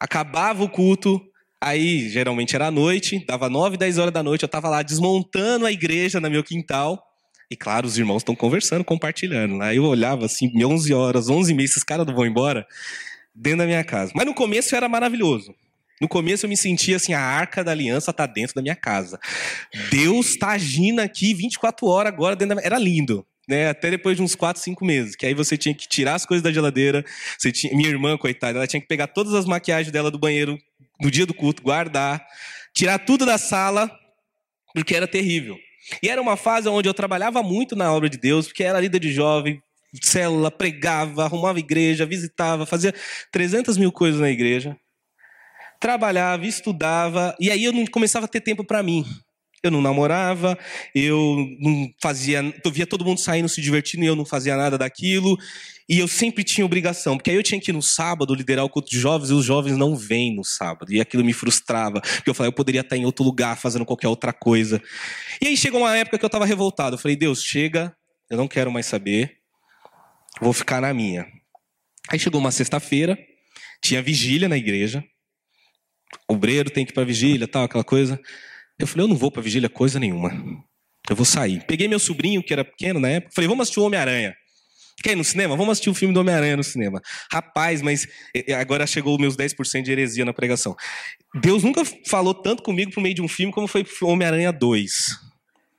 Acabava 0.00 0.64
o 0.64 0.70
culto, 0.70 1.20
aí 1.60 2.08
geralmente 2.08 2.54
era 2.54 2.68
à 2.68 2.70
noite, 2.70 3.22
dava 3.26 3.50
nove, 3.50 3.76
dez 3.76 3.98
horas 3.98 4.12
da 4.12 4.22
noite, 4.22 4.44
eu 4.44 4.46
estava 4.46 4.70
lá 4.70 4.80
desmontando 4.82 5.66
a 5.66 5.72
igreja 5.72 6.18
no 6.18 6.30
meu 6.30 6.42
quintal. 6.42 7.06
E 7.50 7.54
claro, 7.54 7.86
os 7.86 7.98
irmãos 7.98 8.22
estão 8.22 8.34
conversando, 8.34 8.82
compartilhando. 8.84 9.60
Aí 9.62 9.76
eu 9.76 9.84
olhava 9.84 10.24
assim, 10.24 10.50
11 10.64 10.94
horas, 10.94 11.28
11 11.28 11.52
meses, 11.52 11.72
esses 11.72 11.84
caras 11.84 12.06
não 12.06 12.14
vão 12.14 12.24
embora, 12.24 12.66
dentro 13.34 13.58
da 13.58 13.66
minha 13.66 13.84
casa. 13.84 14.12
Mas 14.14 14.24
no 14.24 14.34
começo 14.34 14.74
era 14.74 14.88
maravilhoso. 14.88 15.54
No 16.00 16.08
começo 16.08 16.44
eu 16.44 16.50
me 16.50 16.56
sentia 16.56 16.96
assim, 16.96 17.12
a 17.12 17.20
arca 17.20 17.62
da 17.62 17.70
aliança 17.70 18.10
está 18.10 18.26
dentro 18.26 18.54
da 18.54 18.62
minha 18.62 18.74
casa. 18.74 19.18
Deus 19.90 20.30
está 20.30 20.50
agindo 20.50 21.00
aqui 21.00 21.34
24 21.34 21.86
horas 21.86 22.12
agora 22.12 22.34
dentro 22.34 22.56
da. 22.56 22.62
Era 22.62 22.78
lindo. 22.78 23.26
Né, 23.46 23.68
até 23.68 23.90
depois 23.90 24.16
de 24.16 24.22
uns 24.22 24.34
4, 24.34 24.62
5 24.62 24.82
meses. 24.86 25.14
Que 25.14 25.26
aí 25.26 25.34
você 25.34 25.56
tinha 25.56 25.74
que 25.74 25.86
tirar 25.86 26.14
as 26.14 26.24
coisas 26.24 26.42
da 26.42 26.50
geladeira. 26.50 27.04
Você 27.38 27.52
tinha... 27.52 27.76
Minha 27.76 27.90
irmã, 27.90 28.16
coitada, 28.16 28.58
ela 28.58 28.66
tinha 28.66 28.80
que 28.80 28.88
pegar 28.88 29.06
todas 29.06 29.34
as 29.34 29.44
maquiagens 29.44 29.92
dela 29.92 30.10
do 30.10 30.18
banheiro 30.18 30.58
no 30.98 31.10
dia 31.10 31.26
do 31.26 31.34
culto, 31.34 31.62
guardar, 31.62 32.24
tirar 32.72 32.98
tudo 33.00 33.26
da 33.26 33.36
sala, 33.36 33.90
porque 34.74 34.94
era 34.94 35.06
terrível. 35.06 35.58
E 36.02 36.08
era 36.08 36.22
uma 36.22 36.36
fase 36.36 36.68
onde 36.70 36.88
eu 36.88 36.94
trabalhava 36.94 37.42
muito 37.42 37.76
na 37.76 37.92
obra 37.92 38.08
de 38.08 38.16
Deus, 38.16 38.46
porque 38.46 38.64
era 38.64 38.80
líder 38.80 39.00
de 39.00 39.12
jovem, 39.12 39.60
célula, 40.02 40.50
pregava, 40.50 41.24
arrumava 41.24 41.58
igreja, 41.58 42.06
visitava, 42.06 42.64
fazia 42.64 42.94
300 43.30 43.76
mil 43.76 43.92
coisas 43.92 44.20
na 44.20 44.30
igreja 44.30 44.74
trabalhava, 45.84 46.46
estudava, 46.46 47.36
e 47.38 47.50
aí 47.50 47.62
eu 47.62 47.70
não 47.70 47.84
começava 47.84 48.24
a 48.24 48.28
ter 48.28 48.40
tempo 48.40 48.64
para 48.64 48.82
mim. 48.82 49.04
Eu 49.62 49.70
não 49.70 49.82
namorava, 49.82 50.58
eu 50.94 51.46
não 51.60 51.90
fazia, 52.02 52.40
eu 52.64 52.70
via 52.72 52.86
todo 52.86 53.04
mundo 53.04 53.20
saindo, 53.20 53.50
se 53.50 53.60
divertindo 53.60 54.02
e 54.02 54.06
eu 54.06 54.16
não 54.16 54.24
fazia 54.24 54.56
nada 54.56 54.78
daquilo. 54.78 55.36
E 55.86 55.98
eu 55.98 56.08
sempre 56.08 56.42
tinha 56.42 56.64
obrigação, 56.64 57.18
porque 57.18 57.30
aí 57.30 57.36
eu 57.36 57.42
tinha 57.42 57.60
que 57.60 57.70
ir 57.70 57.74
no 57.74 57.82
sábado 57.82 58.34
liderar 58.34 58.64
o 58.64 58.70
culto 58.70 58.88
de 58.88 58.98
jovens 58.98 59.28
e 59.28 59.34
os 59.34 59.44
jovens 59.44 59.76
não 59.76 59.94
vêm 59.94 60.34
no 60.34 60.42
sábado. 60.42 60.90
E 60.90 61.02
aquilo 61.02 61.22
me 61.22 61.34
frustrava, 61.34 62.00
porque 62.00 62.30
eu 62.30 62.34
falei, 62.34 62.48
eu 62.48 62.54
poderia 62.54 62.80
estar 62.80 62.96
em 62.96 63.04
outro 63.04 63.22
lugar 63.22 63.58
fazendo 63.58 63.84
qualquer 63.84 64.08
outra 64.08 64.32
coisa. 64.32 64.80
E 65.38 65.48
aí 65.48 65.56
chegou 65.56 65.80
uma 65.80 65.94
época 65.94 66.16
que 66.18 66.24
eu 66.24 66.28
estava 66.28 66.46
revoltado. 66.46 66.94
Eu 66.94 66.98
falei, 66.98 67.14
Deus, 67.14 67.42
chega, 67.42 67.94
eu 68.30 68.38
não 68.38 68.48
quero 68.48 68.72
mais 68.72 68.86
saber, 68.86 69.36
vou 70.40 70.54
ficar 70.54 70.80
na 70.80 70.94
minha. 70.94 71.26
Aí 72.08 72.18
chegou 72.18 72.40
uma 72.40 72.50
sexta-feira, 72.50 73.18
tinha 73.82 74.00
vigília 74.00 74.48
na 74.48 74.56
igreja 74.56 75.04
obreiro 76.28 76.70
tem 76.70 76.84
que 76.84 76.92
ir 76.92 76.94
para 76.94 77.04
vigília, 77.04 77.46
tal, 77.46 77.64
aquela 77.64 77.84
coisa. 77.84 78.20
Eu 78.78 78.86
falei, 78.86 79.04
eu 79.04 79.08
não 79.08 79.16
vou 79.16 79.30
para 79.30 79.42
vigília 79.42 79.68
coisa 79.68 79.98
nenhuma. 79.98 80.30
Eu 81.08 81.16
vou 81.16 81.24
sair. 81.24 81.64
Peguei 81.66 81.86
meu 81.86 81.98
sobrinho, 81.98 82.42
que 82.42 82.52
era 82.52 82.64
pequeno 82.64 82.98
na 82.98 83.08
época, 83.08 83.32
falei, 83.34 83.48
vamos 83.48 83.62
assistir 83.62 83.80
o 83.80 83.84
Homem-Aranha. 83.84 84.34
Quer 85.02 85.12
ir 85.12 85.16
no 85.16 85.24
cinema? 85.24 85.56
Vamos 85.56 85.72
assistir 85.72 85.90
o 85.90 85.94
filme 85.94 86.14
do 86.14 86.20
Homem-Aranha 86.20 86.56
no 86.56 86.64
cinema. 86.64 87.00
Rapaz, 87.30 87.82
mas 87.82 88.06
agora 88.58 88.86
chegou 88.86 89.18
meus 89.18 89.36
10% 89.36 89.82
de 89.82 89.92
heresia 89.92 90.24
na 90.24 90.32
pregação. 90.32 90.74
Deus 91.42 91.62
nunca 91.62 91.82
falou 92.06 92.32
tanto 92.32 92.62
comigo 92.62 92.92
por 92.92 93.02
meio 93.02 93.14
de 93.14 93.22
um 93.22 93.28
filme 93.28 93.52
como 93.52 93.66
foi 93.66 93.84
Homem-Aranha 94.02 94.52
2. 94.52 94.90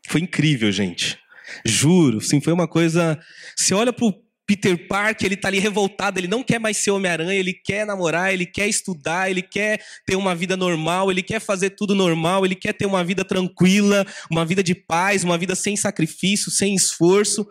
Foi 0.08 0.22
incrível, 0.22 0.72
gente. 0.72 1.18
Juro, 1.66 2.22
sim, 2.22 2.42
foi 2.42 2.54
uma 2.54 2.68
coisa. 2.68 3.20
Você 3.56 3.74
olha 3.74 3.94
pro 3.94 4.14
Peter 4.46 4.88
Parker, 4.88 5.26
ele 5.26 5.36
tá 5.36 5.48
ali 5.48 5.60
revoltado, 5.60 6.20
ele 6.20 6.28
não 6.28 6.44
quer 6.44 6.60
mais 6.60 6.78
ser 6.78 6.92
Homem-Aranha, 6.92 7.34
ele 7.34 7.54
quer 7.54 7.86
namorar, 7.86 8.32
ele 8.32 8.46
quer 8.46 8.68
estudar, 8.68 9.30
ele 9.30 9.42
quer 9.42 9.84
ter 10.06 10.16
uma 10.16 10.36
vida 10.36 10.56
normal, 10.56 11.12
ele 11.12 11.24
quer 11.24 11.40
fazer 11.40 11.72
tudo 11.72 11.96
normal, 11.96 12.46
ele 12.46 12.56
quer 12.56 12.74
ter 12.74 12.86
uma 12.86 13.04
vida 13.04 13.26
tranquila, 13.26 14.06
uma 14.30 14.46
vida 14.46 14.62
de 14.62 14.76
paz, 14.76 15.24
uma 15.24 15.38
vida 15.38 15.56
sem 15.56 15.76
sacrifício, 15.76 16.52
sem 16.52 16.76
esforço, 16.76 17.48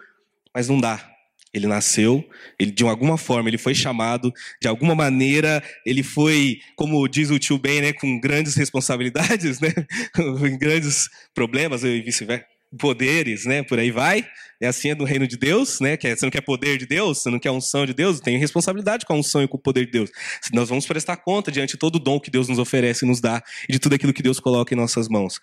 mas 0.55 0.69
não 0.69 0.81
dá. 0.81 1.11
Ele 1.53 1.69
nasceu, 1.69 2.29
ele 2.59 2.73
de 2.73 2.83
alguma 2.83 3.17
forma 3.17 3.49
ele 3.49 3.59
foi 3.59 3.77
chamado, 3.77 4.33
de 4.61 4.67
alguma 4.67 4.95
maneira 4.95 5.63
ele 5.87 6.03
foi, 6.03 6.59
como 6.75 7.07
diz 7.07 7.31
o 7.31 7.39
tio 7.39 7.59
Ben, 7.59 7.81
né, 7.81 7.93
com 7.93 8.19
grandes 8.21 8.57
responsabilidades, 8.57 9.59
né, 9.63 9.73
com 10.15 10.59
grandes 10.59 11.09
problemas 11.33 11.85
e 11.85 12.01
vice-versa 12.03 12.54
poderes, 12.79 13.45
né? 13.45 13.63
Por 13.63 13.79
aí 13.79 13.91
vai. 13.91 14.27
É 14.61 14.67
assim 14.67 14.91
é 14.91 14.95
do 14.95 15.05
reino 15.05 15.27
de 15.27 15.37
Deus, 15.37 15.81
né? 15.81 15.99
É, 16.03 16.17
você 16.17 16.25
não 16.25 16.31
quer 16.31 16.41
poder 16.41 16.79
de 16.79 16.87
Deus, 16.87 17.23
você 17.23 17.31
não 17.31 17.39
quer 17.39 17.51
unção 17.51 17.85
de 17.85 17.93
Deus, 17.93 18.21
tem 18.21 18.39
responsabilidade 18.39 19.05
com 19.05 19.13
a 19.13 19.17
unção 19.17 19.43
e 19.43 19.49
com 19.49 19.57
o 19.57 19.61
poder 19.61 19.87
de 19.87 19.93
Deus. 19.93 20.11
Nós 20.53 20.69
vamos 20.69 20.87
prestar 20.87 21.17
conta 21.17 21.51
diante 21.51 21.73
de 21.73 21.79
todo 21.79 21.97
o 21.97 21.99
dom 21.99 22.19
que 22.21 22.31
Deus 22.31 22.49
nos 22.49 22.59
oferece 22.59 23.05
e 23.05 23.09
nos 23.09 23.21
dá 23.21 23.43
e 23.69 23.73
de 23.73 23.79
tudo 23.79 23.95
aquilo 23.95 24.13
que 24.13 24.23
Deus 24.23 24.41
coloca 24.41 24.73
em 24.73 24.77
nossas 24.77 25.09
mãos. 25.09 25.41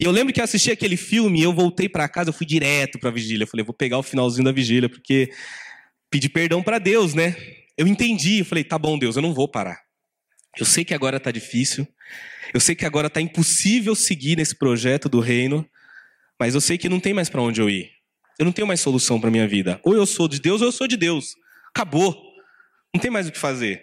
E 0.00 0.04
eu 0.04 0.10
lembro 0.10 0.32
que 0.32 0.40
eu 0.40 0.44
assisti 0.44 0.70
aquele 0.70 0.96
filme 0.96 1.42
eu 1.42 1.52
voltei 1.52 1.88
para 1.88 2.08
casa, 2.08 2.30
eu 2.30 2.34
fui 2.34 2.46
direto 2.46 2.98
para 2.98 3.10
a 3.10 3.12
vigília. 3.12 3.44
Eu 3.44 3.48
falei, 3.48 3.64
vou 3.64 3.74
pegar 3.74 3.98
o 3.98 4.02
finalzinho 4.02 4.44
da 4.44 4.52
vigília 4.52 4.88
porque 4.88 5.30
pedir 6.10 6.28
perdão 6.28 6.62
para 6.62 6.78
Deus, 6.78 7.12
né? 7.12 7.36
Eu 7.76 7.86
entendi, 7.86 8.38
eu 8.38 8.44
falei, 8.44 8.62
tá 8.62 8.78
bom, 8.78 8.98
Deus, 8.98 9.16
eu 9.16 9.22
não 9.22 9.34
vou 9.34 9.48
parar. 9.48 9.80
Eu 10.56 10.64
sei 10.64 10.84
que 10.84 10.94
agora 10.94 11.18
tá 11.18 11.30
difícil. 11.30 11.86
Eu 12.52 12.60
sei 12.60 12.74
que 12.74 12.84
agora 12.84 13.10
tá 13.10 13.20
impossível 13.20 13.94
seguir 13.94 14.36
nesse 14.36 14.54
projeto 14.54 15.08
do 15.08 15.18
reino. 15.18 15.68
Mas 16.38 16.54
eu 16.54 16.60
sei 16.60 16.76
que 16.76 16.88
não 16.88 17.00
tem 17.00 17.14
mais 17.14 17.28
para 17.28 17.42
onde 17.42 17.60
eu 17.60 17.68
ir. 17.68 17.90
Eu 18.38 18.44
não 18.44 18.52
tenho 18.52 18.66
mais 18.66 18.80
solução 18.80 19.20
para 19.20 19.30
minha 19.30 19.46
vida. 19.46 19.80
Ou 19.84 19.94
eu 19.94 20.06
sou 20.06 20.26
de 20.26 20.40
Deus 20.40 20.60
ou 20.60 20.68
eu 20.68 20.72
sou 20.72 20.86
de 20.86 20.96
Deus. 20.96 21.34
Acabou. 21.74 22.16
Não 22.92 23.00
tem 23.00 23.10
mais 23.10 23.28
o 23.28 23.32
que 23.32 23.38
fazer. 23.38 23.82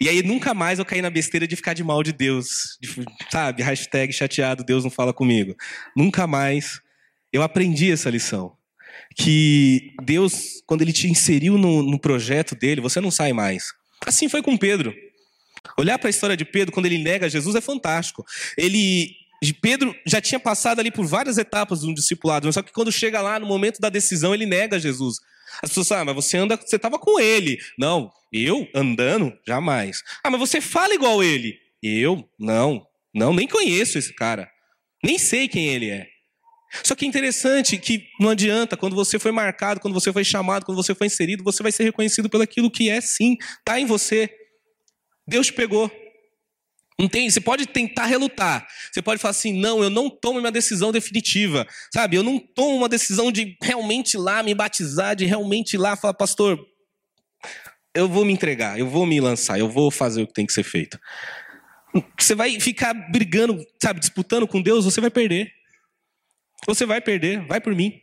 E 0.00 0.08
aí 0.08 0.22
nunca 0.22 0.54
mais 0.54 0.78
eu 0.78 0.84
caí 0.84 1.02
na 1.02 1.10
besteira 1.10 1.46
de 1.46 1.54
ficar 1.56 1.74
de 1.74 1.84
mal 1.84 2.02
de 2.02 2.12
Deus. 2.12 2.78
De, 2.80 3.04
sabe? 3.30 3.62
Hashtag 3.62 4.12
chateado, 4.12 4.64
Deus 4.64 4.82
não 4.82 4.90
fala 4.90 5.12
comigo. 5.12 5.54
Nunca 5.94 6.26
mais. 6.26 6.80
Eu 7.32 7.42
aprendi 7.42 7.92
essa 7.92 8.08
lição. 8.08 8.56
Que 9.14 9.94
Deus, 10.02 10.62
quando 10.66 10.82
Ele 10.82 10.92
te 10.92 11.06
inseriu 11.06 11.58
no, 11.58 11.82
no 11.82 11.98
projeto 11.98 12.54
dele, 12.54 12.80
você 12.80 13.00
não 13.00 13.10
sai 13.10 13.32
mais. 13.32 13.64
Assim 14.06 14.28
foi 14.28 14.42
com 14.42 14.56
Pedro. 14.56 14.94
Olhar 15.78 15.98
para 15.98 16.08
a 16.08 16.10
história 16.10 16.36
de 16.36 16.44
Pedro, 16.44 16.72
quando 16.72 16.86
ele 16.86 16.98
nega 16.98 17.28
Jesus, 17.28 17.54
é 17.56 17.60
fantástico. 17.60 18.24
Ele 18.56 19.10
Pedro 19.60 19.94
já 20.06 20.20
tinha 20.20 20.40
passado 20.40 20.80
ali 20.80 20.90
por 20.90 21.06
várias 21.06 21.38
etapas 21.38 21.80
do 21.80 21.94
discipulado, 21.94 22.50
só 22.52 22.62
que 22.62 22.72
quando 22.72 22.90
chega 22.90 23.20
lá 23.20 23.38
no 23.38 23.46
momento 23.46 23.80
da 23.80 23.88
decisão, 23.88 24.34
ele 24.34 24.46
nega 24.46 24.78
Jesus. 24.78 25.16
As 25.62 25.70
pessoas 25.70 25.92
ah, 25.92 26.04
mas 26.04 26.14
você 26.14 26.36
anda, 26.36 26.56
você 26.56 26.76
estava 26.76 26.98
com 26.98 27.20
ele. 27.20 27.58
Não, 27.78 28.10
eu 28.32 28.68
andando? 28.74 29.32
Jamais. 29.46 30.02
Ah, 30.22 30.30
mas 30.30 30.40
você 30.40 30.60
fala 30.60 30.94
igual 30.94 31.22
ele. 31.22 31.58
Eu? 31.82 32.28
Não, 32.38 32.84
não, 33.14 33.32
nem 33.32 33.46
conheço 33.46 33.98
esse 33.98 34.12
cara. 34.14 34.50
Nem 35.04 35.18
sei 35.18 35.48
quem 35.48 35.68
ele 35.68 35.90
é. 35.90 36.06
Só 36.82 36.94
que 36.94 37.04
é 37.04 37.08
interessante 37.08 37.78
que 37.78 38.06
não 38.20 38.30
adianta, 38.30 38.76
quando 38.76 38.96
você 38.96 39.18
foi 39.18 39.32
marcado, 39.32 39.80
quando 39.80 39.94
você 39.94 40.12
foi 40.12 40.24
chamado, 40.24 40.66
quando 40.66 40.76
você 40.76 40.94
foi 40.94 41.06
inserido, 41.06 41.44
você 41.44 41.62
vai 41.62 41.72
ser 41.72 41.84
reconhecido 41.84 42.28
pelo 42.28 42.42
aquilo 42.42 42.70
que 42.70 42.90
é 42.90 43.00
sim, 43.00 43.36
está 43.58 43.78
em 43.78 43.86
você. 43.86 44.30
Deus 45.26 45.46
te 45.46 45.52
pegou. 45.52 45.90
Não 46.98 47.08
tem, 47.08 47.28
você 47.28 47.40
pode 47.40 47.66
tentar 47.66 48.06
relutar. 48.06 48.66
Você 48.90 49.02
pode 49.02 49.20
falar 49.20 49.32
assim: 49.32 49.52
não, 49.52 49.82
eu 49.82 49.90
não 49.90 50.08
tomo 50.08 50.38
uma 50.38 50.50
decisão 50.50 50.90
definitiva. 50.90 51.66
Sabe? 51.92 52.16
Eu 52.16 52.22
não 52.22 52.38
tomo 52.38 52.74
uma 52.74 52.88
decisão 52.88 53.30
de 53.30 53.56
realmente 53.62 54.14
ir 54.14 54.18
lá 54.18 54.42
me 54.42 54.54
batizar, 54.54 55.14
de 55.14 55.26
realmente 55.26 55.74
ir 55.74 55.78
lá 55.78 55.94
falar, 55.94 56.14
pastor, 56.14 56.58
eu 57.94 58.08
vou 58.08 58.24
me 58.24 58.32
entregar, 58.32 58.78
eu 58.78 58.88
vou 58.88 59.04
me 59.06 59.20
lançar, 59.20 59.58
eu 59.58 59.68
vou 59.68 59.90
fazer 59.90 60.22
o 60.22 60.26
que 60.26 60.32
tem 60.32 60.46
que 60.46 60.52
ser 60.52 60.62
feito. 60.62 60.98
Você 62.18 62.34
vai 62.34 62.58
ficar 62.60 62.92
brigando, 62.94 63.62
sabe, 63.82 64.00
disputando 64.00 64.46
com 64.46 64.60
Deus, 64.60 64.84
você 64.84 65.00
vai 65.00 65.10
perder. 65.10 65.50
Você 66.66 66.84
vai 66.84 67.00
perder, 67.00 67.46
vai 67.46 67.60
por 67.60 67.74
mim. 67.74 68.00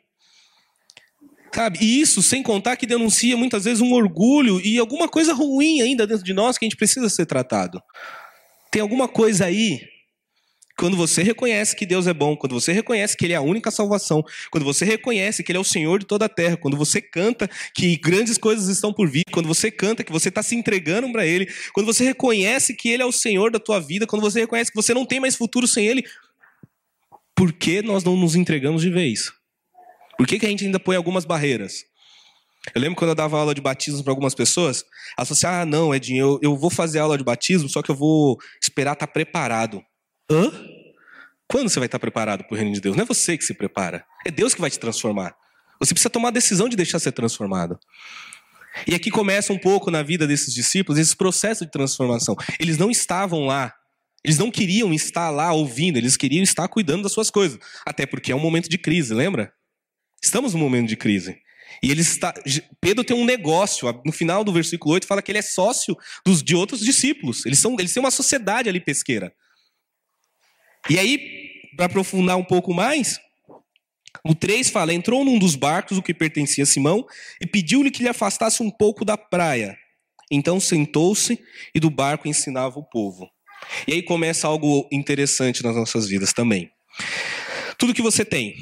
Sabe? 1.53 1.79
E 1.81 2.01
isso 2.01 2.23
sem 2.23 2.41
contar 2.41 2.75
que 2.75 2.87
denuncia 2.87 3.37
muitas 3.37 3.65
vezes 3.65 3.81
um 3.81 3.93
orgulho 3.93 4.59
e 4.61 4.79
alguma 4.79 5.07
coisa 5.07 5.33
ruim 5.33 5.81
ainda 5.81 6.07
dentro 6.07 6.23
de 6.23 6.33
nós 6.33 6.57
que 6.57 6.65
a 6.65 6.67
gente 6.67 6.77
precisa 6.77 7.09
ser 7.09 7.27
tratado. 7.27 7.79
Tem 8.73 8.81
alguma 8.81 9.07
coisa 9.07 9.45
aí 9.45 9.87
quando 10.75 10.97
você 10.97 11.21
reconhece 11.21 11.75
que 11.75 11.85
Deus 11.85 12.07
é 12.07 12.13
bom, 12.13 12.35
quando 12.35 12.59
você 12.59 12.73
reconhece 12.73 13.15
que 13.15 13.23
Ele 13.23 13.33
é 13.33 13.35
a 13.35 13.41
única 13.41 13.69
salvação, 13.69 14.25
quando 14.49 14.63
você 14.63 14.83
reconhece 14.83 15.43
que 15.43 15.51
Ele 15.51 15.59
é 15.59 15.61
o 15.61 15.63
Senhor 15.63 15.99
de 15.99 16.07
toda 16.07 16.25
a 16.25 16.29
terra, 16.29 16.57
quando 16.57 16.75
você 16.75 16.99
canta 16.99 17.47
que 17.75 17.95
grandes 17.97 18.35
coisas 18.35 18.67
estão 18.69 18.91
por 18.91 19.07
vir, 19.07 19.25
quando 19.31 19.47
você 19.47 19.69
canta 19.69 20.03
que 20.03 20.11
você 20.11 20.29
está 20.29 20.41
se 20.41 20.55
entregando 20.55 21.11
para 21.11 21.23
Ele, 21.23 21.47
quando 21.71 21.85
você 21.85 22.03
reconhece 22.03 22.73
que 22.73 22.89
Ele 22.89 23.03
é 23.03 23.05
o 23.05 23.11
Senhor 23.11 23.51
da 23.51 23.59
tua 23.59 23.79
vida, 23.79 24.07
quando 24.07 24.23
você 24.23 24.39
reconhece 24.39 24.71
que 24.71 24.75
você 24.75 24.91
não 24.91 25.05
tem 25.05 25.19
mais 25.19 25.35
futuro 25.35 25.67
sem 25.67 25.85
Ele, 25.85 26.03
por 27.35 27.53
que 27.53 27.83
nós 27.83 28.03
não 28.03 28.17
nos 28.17 28.33
entregamos 28.35 28.81
de 28.81 28.89
vez? 28.89 29.31
Por 30.17 30.25
que, 30.25 30.39
que 30.39 30.47
a 30.47 30.49
gente 30.49 30.65
ainda 30.65 30.79
põe 30.79 30.95
algumas 30.95 31.25
barreiras? 31.25 31.85
Eu 32.73 32.81
lembro 32.81 32.95
quando 32.95 33.09
eu 33.09 33.15
dava 33.15 33.37
aula 33.37 33.53
de 33.53 33.61
batismo 33.61 34.03
para 34.03 34.11
algumas 34.11 34.33
pessoas, 34.33 34.85
elas 35.17 35.27
falaram 35.27 35.59
assim: 35.59 35.61
ah, 35.61 35.65
não, 35.65 35.93
Edinho, 35.93 36.19
eu, 36.19 36.39
eu 36.41 36.57
vou 36.57 36.69
fazer 36.69 36.99
aula 36.99 37.17
de 37.17 37.23
batismo, 37.23 37.67
só 37.67 37.81
que 37.81 37.91
eu 37.91 37.95
vou 37.95 38.37
esperar 38.61 38.93
estar 38.93 39.07
tá 39.07 39.11
preparado. 39.11 39.83
Hã? 40.31 40.51
Quando 41.47 41.69
você 41.69 41.79
vai 41.79 41.87
estar 41.87 41.99
tá 41.99 42.01
preparado 42.01 42.43
para 42.45 42.53
o 42.53 42.57
reino 42.57 42.73
de 42.73 42.79
Deus? 42.79 42.95
Não 42.95 43.03
é 43.03 43.05
você 43.05 43.37
que 43.37 43.43
se 43.43 43.53
prepara, 43.53 44.05
é 44.25 44.31
Deus 44.31 44.53
que 44.53 44.61
vai 44.61 44.69
te 44.69 44.79
transformar. 44.79 45.35
Você 45.79 45.93
precisa 45.93 46.09
tomar 46.09 46.29
a 46.29 46.31
decisão 46.31 46.69
de 46.69 46.77
deixar 46.77 46.99
ser 46.99 47.11
transformado. 47.11 47.77
E 48.87 48.95
aqui 48.95 49.11
começa 49.11 49.51
um 49.53 49.57
pouco 49.57 49.91
na 49.91 50.01
vida 50.01 50.25
desses 50.25 50.53
discípulos 50.53 50.99
esse 50.99 51.15
processo 51.15 51.65
de 51.65 51.71
transformação. 51.71 52.35
Eles 52.59 52.77
não 52.77 52.89
estavam 52.89 53.45
lá. 53.45 53.73
Eles 54.23 54.37
não 54.37 54.49
queriam 54.49 54.93
estar 54.93 55.29
lá 55.29 55.51
ouvindo, 55.51 55.97
eles 55.97 56.15
queriam 56.15 56.41
estar 56.41 56.67
cuidando 56.69 57.03
das 57.03 57.11
suas 57.11 57.29
coisas. 57.29 57.59
Até 57.85 58.05
porque 58.05 58.31
é 58.31 58.35
um 58.35 58.39
momento 58.39 58.69
de 58.69 58.77
crise, 58.77 59.13
lembra? 59.13 59.51
Estamos 60.23 60.53
num 60.53 60.61
momento 60.61 60.87
de 60.87 60.95
crise. 60.95 61.37
E 61.81 61.91
ele 61.91 62.01
está, 62.01 62.33
Pedro 62.79 63.03
tem 63.03 63.15
um 63.15 63.25
negócio, 63.25 63.87
no 64.05 64.11
final 64.11 64.43
do 64.43 64.53
versículo 64.53 64.93
8 64.93 65.07
fala 65.07 65.21
que 65.21 65.31
ele 65.31 65.39
é 65.39 65.41
sócio 65.41 65.97
dos, 66.25 66.43
de 66.43 66.55
outros 66.55 66.81
discípulos. 66.81 67.45
Eles, 67.45 67.59
são, 67.59 67.75
eles 67.79 67.93
têm 67.93 68.01
uma 68.01 68.11
sociedade 68.11 68.69
ali 68.69 68.79
pesqueira. 68.79 69.33
E 70.89 70.99
aí, 70.99 71.19
para 71.75 71.85
aprofundar 71.85 72.37
um 72.37 72.43
pouco 72.43 72.73
mais, 72.73 73.19
o 74.25 74.35
3 74.35 74.69
fala: 74.69 74.93
entrou 74.93 75.23
num 75.23 75.39
dos 75.39 75.55
barcos, 75.55 75.97
o 75.97 76.03
que 76.03 76.13
pertencia 76.13 76.63
a 76.63 76.67
Simão, 76.67 77.05
e 77.41 77.47
pediu-lhe 77.47 77.91
que 77.91 78.03
lhe 78.03 78.09
afastasse 78.09 78.61
um 78.61 78.69
pouco 78.69 79.05
da 79.05 79.17
praia. 79.17 79.77
Então 80.31 80.59
sentou-se 80.59 81.39
e 81.75 81.79
do 81.79 81.89
barco 81.89 82.27
ensinava 82.27 82.79
o 82.79 82.83
povo. 82.83 83.29
E 83.87 83.93
aí 83.93 84.01
começa 84.01 84.47
algo 84.47 84.87
interessante 84.91 85.63
nas 85.63 85.75
nossas 85.75 86.07
vidas 86.07 86.33
também. 86.33 86.71
Tudo 87.77 87.93
que 87.93 88.01
você 88.01 88.25
tem, 88.25 88.55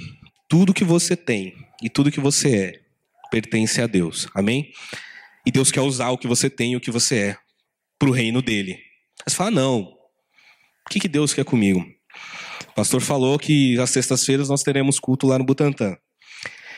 tudo 0.50 0.74
que 0.74 0.84
você 0.84 1.16
tem 1.16 1.54
e 1.82 1.90
tudo 1.90 2.12
que 2.12 2.20
você 2.20 2.56
é 2.56 2.82
pertence 3.32 3.82
a 3.82 3.88
Deus. 3.88 4.28
Amém? 4.36 4.72
E 5.46 5.52
Deus 5.52 5.72
quer 5.72 5.82
usar 5.82 6.10
o 6.10 6.18
que 6.18 6.28
você 6.28 6.50
tem 6.50 6.74
e 6.74 6.76
o 6.76 6.82
que 6.82 6.92
você 6.92 7.18
é 7.18 7.38
para 7.98 8.10
o 8.10 8.12
reino 8.12 8.42
dele. 8.42 8.78
Você 9.26 9.36
fala, 9.36 9.50
não. 9.50 9.82
O 9.82 10.90
que, 10.90 11.00
que 11.00 11.08
Deus 11.08 11.34
quer 11.34 11.46
comigo? 11.46 11.84
O 12.70 12.74
pastor 12.74 13.02
falou 13.02 13.40
que 13.40 13.80
às 13.80 13.90
sextas-feiras 13.90 14.50
nós 14.50 14.62
teremos 14.62 15.00
culto 15.00 15.26
lá 15.26 15.40
no 15.40 15.46
Butantã. 15.46 15.96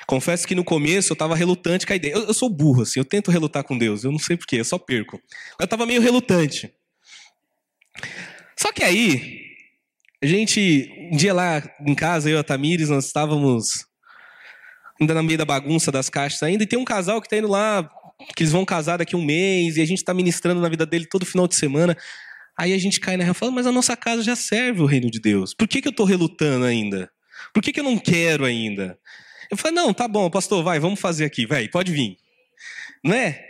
Confesso 0.05 0.47
que 0.47 0.55
no 0.55 0.63
começo 0.63 1.11
eu 1.11 1.15
estava 1.15 1.35
relutante 1.35 1.85
com 1.85 1.93
a 1.93 1.95
ideia. 1.95 2.13
Eu, 2.13 2.23
eu, 2.23 2.33
sou 2.33 2.49
burro, 2.49 2.83
assim, 2.83 2.99
eu 2.99 3.05
tento 3.05 3.31
relutar 3.31 3.63
com 3.63 3.77
Deus, 3.77 4.03
eu 4.03 4.11
não 4.11 4.19
sei 4.19 4.35
porquê, 4.35 4.57
eu 4.57 4.65
só 4.65 4.77
perco. 4.77 5.19
Eu 5.59 5.63
estava 5.63 5.85
meio 5.85 6.01
relutante. 6.01 6.71
Só 8.59 8.71
que 8.71 8.83
aí, 8.83 9.41
a 10.21 10.25
gente, 10.25 10.89
um 11.11 11.15
dia 11.15 11.33
lá 11.33 11.63
em 11.85 11.95
casa, 11.95 12.29
eu 12.29 12.37
e 12.37 12.39
a 12.39 12.43
Tamires, 12.43 12.89
nós 12.89 13.05
estávamos 13.05 13.85
ainda 14.99 15.13
no 15.13 15.23
meio 15.23 15.37
da 15.37 15.45
bagunça 15.45 15.91
das 15.91 16.09
caixas 16.09 16.41
ainda, 16.43 16.63
e 16.63 16.67
tem 16.67 16.77
um 16.79 16.85
casal 16.85 17.21
que 17.21 17.27
está 17.27 17.37
indo 17.37 17.47
lá, 17.47 17.89
que 18.35 18.43
eles 18.43 18.51
vão 18.51 18.65
casar 18.65 18.97
daqui 18.97 19.15
um 19.15 19.23
mês, 19.23 19.77
e 19.77 19.81
a 19.81 19.85
gente 19.85 19.99
está 19.99 20.13
ministrando 20.13 20.61
na 20.61 20.69
vida 20.69 20.85
dele 20.85 21.05
todo 21.05 21.25
final 21.25 21.47
de 21.47 21.55
semana. 21.55 21.97
Aí 22.57 22.73
a 22.73 22.77
gente 22.77 22.99
cai 22.99 23.17
na 23.17 23.23
real 23.23 23.35
e 23.35 23.37
fala, 23.37 23.51
mas 23.51 23.65
a 23.65 23.71
nossa 23.71 23.97
casa 23.97 24.21
já 24.21 24.35
serve 24.35 24.81
o 24.81 24.85
reino 24.85 25.09
de 25.09 25.19
Deus. 25.19 25.53
Por 25.53 25.67
que, 25.67 25.81
que 25.81 25.87
eu 25.87 25.91
estou 25.91 26.05
relutando 26.05 26.65
ainda? 26.65 27.09
Por 27.53 27.61
que, 27.63 27.73
que 27.73 27.79
eu 27.79 27.83
não 27.83 27.97
quero 27.97 28.45
ainda? 28.45 28.97
Eu 29.49 29.57
falei, 29.57 29.75
não, 29.75 29.93
tá 29.93 30.07
bom, 30.07 30.29
pastor, 30.29 30.63
vai, 30.63 30.79
vamos 30.79 30.99
fazer 30.99 31.25
aqui, 31.25 31.45
vai, 31.45 31.67
pode 31.67 31.91
vir. 31.91 32.17
Não 33.03 33.13
é? 33.13 33.43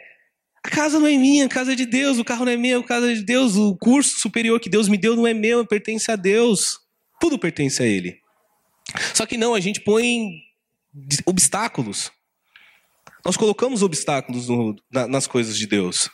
A 0.65 0.69
casa 0.69 0.97
não 0.97 1.07
é 1.07 1.17
minha, 1.17 1.45
a 1.45 1.49
casa 1.49 1.73
é 1.73 1.75
de 1.75 1.85
Deus, 1.85 2.17
o 2.17 2.23
carro 2.23 2.45
não 2.45 2.51
é 2.51 2.57
meu, 2.57 2.79
a 2.79 2.83
casa 2.83 3.11
é 3.11 3.15
de 3.15 3.23
Deus, 3.23 3.55
o 3.57 3.75
curso 3.75 4.19
superior 4.19 4.59
que 4.59 4.69
Deus 4.69 4.87
me 4.87 4.97
deu 4.97 5.15
não 5.15 5.27
é 5.27 5.33
meu, 5.33 5.65
pertence 5.67 6.09
a 6.09 6.15
Deus. 6.15 6.79
Tudo 7.19 7.37
pertence 7.37 7.83
a 7.83 7.85
Ele. 7.85 8.17
Só 9.13 9.25
que 9.25 9.37
não, 9.37 9.53
a 9.53 9.59
gente 9.59 9.81
põe 9.81 10.29
obstáculos. 11.25 12.11
Nós 13.25 13.37
colocamos 13.37 13.81
obstáculos 13.81 14.49
no, 14.49 14.75
na, 14.91 15.07
nas 15.07 15.27
coisas 15.27 15.57
de 15.57 15.65
Deus. 15.65 16.09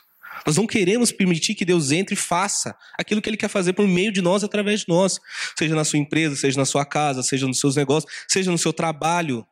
Nós 0.46 0.56
não 0.56 0.66
queremos 0.66 1.12
permitir 1.12 1.54
que 1.54 1.64
Deus 1.64 1.90
entre 1.90 2.14
e 2.14 2.16
faça 2.16 2.74
aquilo 2.98 3.20
que 3.20 3.28
Ele 3.28 3.36
quer 3.36 3.48
fazer 3.48 3.72
por 3.72 3.86
meio 3.86 4.12
de 4.12 4.22
nós, 4.22 4.42
através 4.42 4.80
de 4.80 4.88
nós. 4.88 5.18
Seja 5.58 5.74
na 5.74 5.84
sua 5.84 5.98
empresa, 5.98 6.36
seja 6.36 6.58
na 6.58 6.64
sua 6.64 6.84
casa, 6.84 7.22
seja 7.22 7.46
nos 7.46 7.58
seus 7.58 7.76
negócios, 7.76 8.10
seja 8.28 8.50
no 8.50 8.58
seu 8.58 8.72
trabalho. 8.72 9.46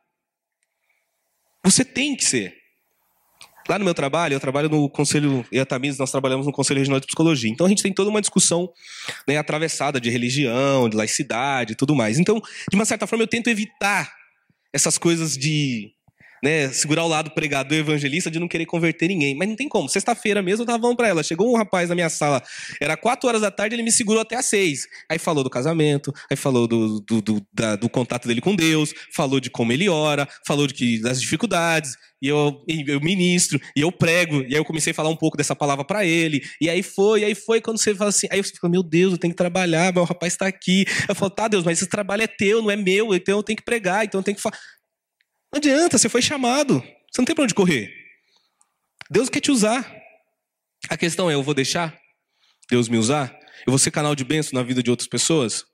Você 1.63 1.83
tem 1.83 2.15
que 2.15 2.23
ser. 2.23 2.57
Lá 3.67 3.77
no 3.77 3.85
meu 3.85 3.93
trabalho, 3.93 4.33
eu 4.33 4.39
trabalho 4.39 4.67
no 4.67 4.89
Conselho, 4.89 5.45
a 5.53 5.65
Tamires, 5.65 5.99
nós 5.99 6.09
trabalhamos 6.09 6.47
no 6.47 6.51
Conselho 6.51 6.79
Regional 6.79 6.99
de 6.99 7.05
Psicologia. 7.05 7.51
Então 7.51 7.67
a 7.67 7.69
gente 7.69 7.83
tem 7.83 7.93
toda 7.93 8.09
uma 8.09 8.19
discussão 8.19 8.67
né, 9.27 9.37
atravessada 9.37 10.01
de 10.01 10.09
religião, 10.09 10.89
de 10.89 10.97
laicidade 10.97 11.73
e 11.73 11.75
tudo 11.75 11.93
mais. 11.93 12.17
Então, 12.17 12.41
de 12.67 12.75
uma 12.75 12.85
certa 12.85 13.05
forma, 13.05 13.21
eu 13.21 13.27
tento 13.27 13.47
evitar 13.47 14.11
essas 14.73 14.97
coisas 14.97 15.37
de 15.37 15.93
né, 16.43 16.69
segurar 16.69 17.03
o 17.03 17.07
lado 17.07 17.31
pregador 17.31 17.77
evangelista 17.77 18.29
de 18.29 18.39
não 18.39 18.47
querer 18.47 18.65
converter 18.65 19.07
ninguém. 19.07 19.35
Mas 19.35 19.47
não 19.47 19.55
tem 19.55 19.67
como. 19.67 19.89
Sexta-feira 19.89 20.41
mesmo 20.41 20.63
eu 20.63 20.67
tava 20.67 20.79
falando 20.79 20.97
pra 20.97 21.07
ela. 21.07 21.23
Chegou 21.23 21.51
um 21.51 21.57
rapaz 21.57 21.89
na 21.89 21.95
minha 21.95 22.09
sala, 22.09 22.41
era 22.79 22.95
quatro 22.97 23.27
horas 23.27 23.41
da 23.41 23.51
tarde, 23.51 23.75
ele 23.75 23.83
me 23.83 23.91
segurou 23.91 24.21
até 24.21 24.35
às 24.35 24.45
seis. 24.45 24.87
Aí 25.09 25.17
falou 25.17 25.43
do 25.43 25.49
casamento, 25.49 26.13
aí 26.29 26.37
falou 26.37 26.67
do, 26.67 26.99
do, 27.01 27.21
do, 27.21 27.47
da, 27.53 27.75
do 27.75 27.89
contato 27.89 28.27
dele 28.27 28.41
com 28.41 28.55
Deus, 28.55 28.93
falou 29.13 29.39
de 29.39 29.49
como 29.49 29.71
ele 29.71 29.89
ora, 29.89 30.27
falou 30.45 30.67
de 30.67 30.73
que, 30.73 31.01
das 31.01 31.21
dificuldades. 31.21 31.95
E 32.21 32.27
eu, 32.27 32.61
eu 32.67 32.99
ministro, 32.99 33.59
e 33.73 33.79
eu 33.79 33.91
prego, 33.91 34.41
e 34.41 34.47
aí 34.47 34.55
eu 34.55 34.65
comecei 34.65 34.91
a 34.91 34.93
falar 34.93 35.09
um 35.09 35.15
pouco 35.15 35.37
dessa 35.37 35.55
palavra 35.55 35.85
para 35.85 36.05
ele. 36.05 36.41
E 36.59 36.69
aí 36.69 36.83
foi, 36.83 37.21
e 37.21 37.25
aí 37.25 37.33
foi 37.33 37.61
quando 37.61 37.77
você 37.77 37.95
fala 37.95 38.09
assim, 38.09 38.27
aí 38.29 38.43
você 38.43 38.51
fica, 38.51 38.67
meu 38.67 38.83
Deus, 38.83 39.13
eu 39.13 39.17
tenho 39.17 39.31
que 39.31 39.37
trabalhar, 39.37 39.93
mas 39.93 40.03
o 40.03 40.05
rapaz 40.05 40.33
está 40.33 40.45
aqui. 40.45 40.85
Eu 41.07 41.15
falo, 41.15 41.31
tá, 41.31 41.47
Deus, 41.47 41.63
mas 41.63 41.77
esse 41.79 41.89
trabalho 41.89 42.23
é 42.23 42.27
teu, 42.27 42.61
não 42.61 42.69
é 42.69 42.75
meu, 42.75 43.15
então 43.15 43.37
eu 43.37 43.43
tenho 43.43 43.55
que 43.55 43.63
pregar, 43.63 44.03
então 44.03 44.19
eu 44.19 44.23
tenho 44.23 44.35
que 44.35 44.41
falar. 44.43 44.57
Não 45.51 45.57
adianta, 45.57 45.97
você 45.97 46.09
foi 46.09 46.21
chamado. 46.21 46.79
Você 46.79 47.19
não 47.19 47.25
tem 47.25 47.35
para 47.35 47.43
onde 47.43 47.53
correr. 47.53 47.91
Deus 49.09 49.29
quer 49.29 49.41
te 49.41 49.51
usar. 49.51 49.91
A 50.89 50.97
questão 50.97 51.29
é: 51.29 51.33
eu 51.33 51.43
vou 51.43 51.53
deixar 51.53 51.97
Deus 52.69 52.87
me 52.87 52.97
usar? 52.97 53.35
Eu 53.65 53.71
vou 53.71 53.79
ser 53.79 53.91
canal 53.91 54.15
de 54.15 54.23
bênção 54.23 54.53
na 54.53 54.63
vida 54.63 54.83
de 54.83 54.91
outras 54.91 55.07
pessoas? 55.07 55.65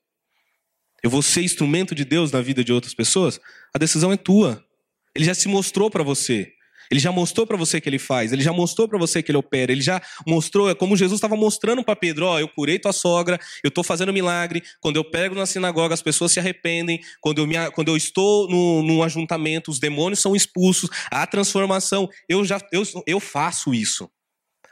Eu 1.04 1.10
vou 1.10 1.22
ser 1.22 1.42
instrumento 1.42 1.94
de 1.94 2.06
Deus 2.06 2.32
na 2.32 2.42
vida 2.42 2.64
de 2.64 2.72
outras 2.72 2.94
pessoas? 2.94 3.40
A 3.74 3.78
decisão 3.78 4.12
é 4.12 4.18
tua. 4.18 4.66
Ele 5.14 5.26
já 5.26 5.36
se 5.36 5.48
mostrou 5.48 5.92
para 5.92 6.04
você. 6.04 6.52
Ele 6.90 7.00
já 7.00 7.12
mostrou 7.12 7.46
para 7.46 7.58
você 7.58 7.82
que 7.82 7.90
ele 7.90 8.00
faz, 8.00 8.32
ele 8.32 8.42
já 8.42 8.54
mostrou 8.54 8.88
para 8.88 8.98
você 8.98 9.22
que 9.22 9.32
ele 9.32 9.38
opera, 9.38 9.72
ele 9.72 9.82
já 9.82 10.02
mostrou, 10.26 10.70
é 10.70 10.76
como 10.76 10.96
Jesus 10.96 11.18
estava 11.18 11.36
mostrando 11.36 11.84
para 11.84 11.96
Pedro: 11.96 12.26
ó, 12.26 12.40
eu 12.40 12.48
curei 12.48 12.80
tua 12.80 12.94
sogra, 12.94 13.40
eu 13.64 13.70
estou 13.70 13.84
fazendo 13.84 14.14
milagre. 14.14 14.64
Quando 14.80 14.98
eu 14.98 15.04
pego 15.04 15.36
na 15.36 15.46
sinagoga, 15.46 15.94
as 15.94 16.02
pessoas 16.02 16.32
se 16.32 16.40
arrependem. 16.40 17.00
Quando 17.22 17.40
eu, 17.40 17.48
me, 17.48 17.56
quando 17.72 17.90
eu 17.90 17.98
estou 17.98 18.50
no, 18.50 18.84
num 18.84 19.04
ajuntamento, 19.04 19.72
os 19.72 19.80
demônios 19.80 20.20
são 20.20 20.36
expulsos, 20.36 20.90
há 21.12 21.26
transformação. 21.26 22.10
Eu 22.28 22.44
já 22.46 22.60
eu, 22.72 22.84
eu 23.06 23.20
faço 23.20 23.74
isso. 23.74 24.10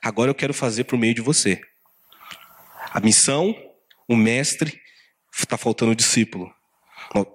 Agora 0.04 0.30
eu 0.30 0.36
quero 0.36 0.54
fazer 0.54 0.84
por 0.84 0.98
meio 0.98 1.14
de 1.14 1.22
você. 1.22 1.62
A 2.92 3.00
missão, 3.00 3.56
o 4.08 4.16
mestre, 4.16 4.80
está 5.34 5.58
faltando 5.58 5.94
o 5.94 5.96
discípulo. 5.96 6.52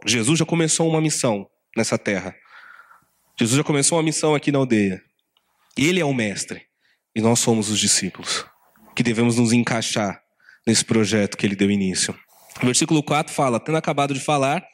Jesus 0.06 0.38
já 0.38 0.44
começou 0.44 0.88
uma 0.88 1.00
missão 1.00 1.48
nessa 1.76 1.98
terra. 1.98 2.34
Jesus 3.38 3.56
já 3.56 3.62
começou 3.62 3.98
uma 3.98 4.04
missão 4.04 4.34
aqui 4.34 4.50
na 4.50 4.58
aldeia. 4.58 5.00
Ele 5.76 6.00
é 6.00 6.04
o 6.04 6.12
mestre 6.12 6.62
e 7.14 7.20
nós 7.20 7.38
somos 7.38 7.70
os 7.70 7.78
discípulos 7.78 8.44
que 8.96 9.02
devemos 9.02 9.36
nos 9.36 9.52
encaixar 9.52 10.20
nesse 10.66 10.84
projeto 10.84 11.36
que 11.36 11.46
ele 11.46 11.54
deu 11.54 11.70
início. 11.70 12.12
O 12.60 12.66
versículo 12.66 13.00
4 13.00 13.32
fala: 13.32 13.60
Tendo 13.60 13.78
acabado 13.78 14.12
de 14.12 14.18
falar, 14.18 14.66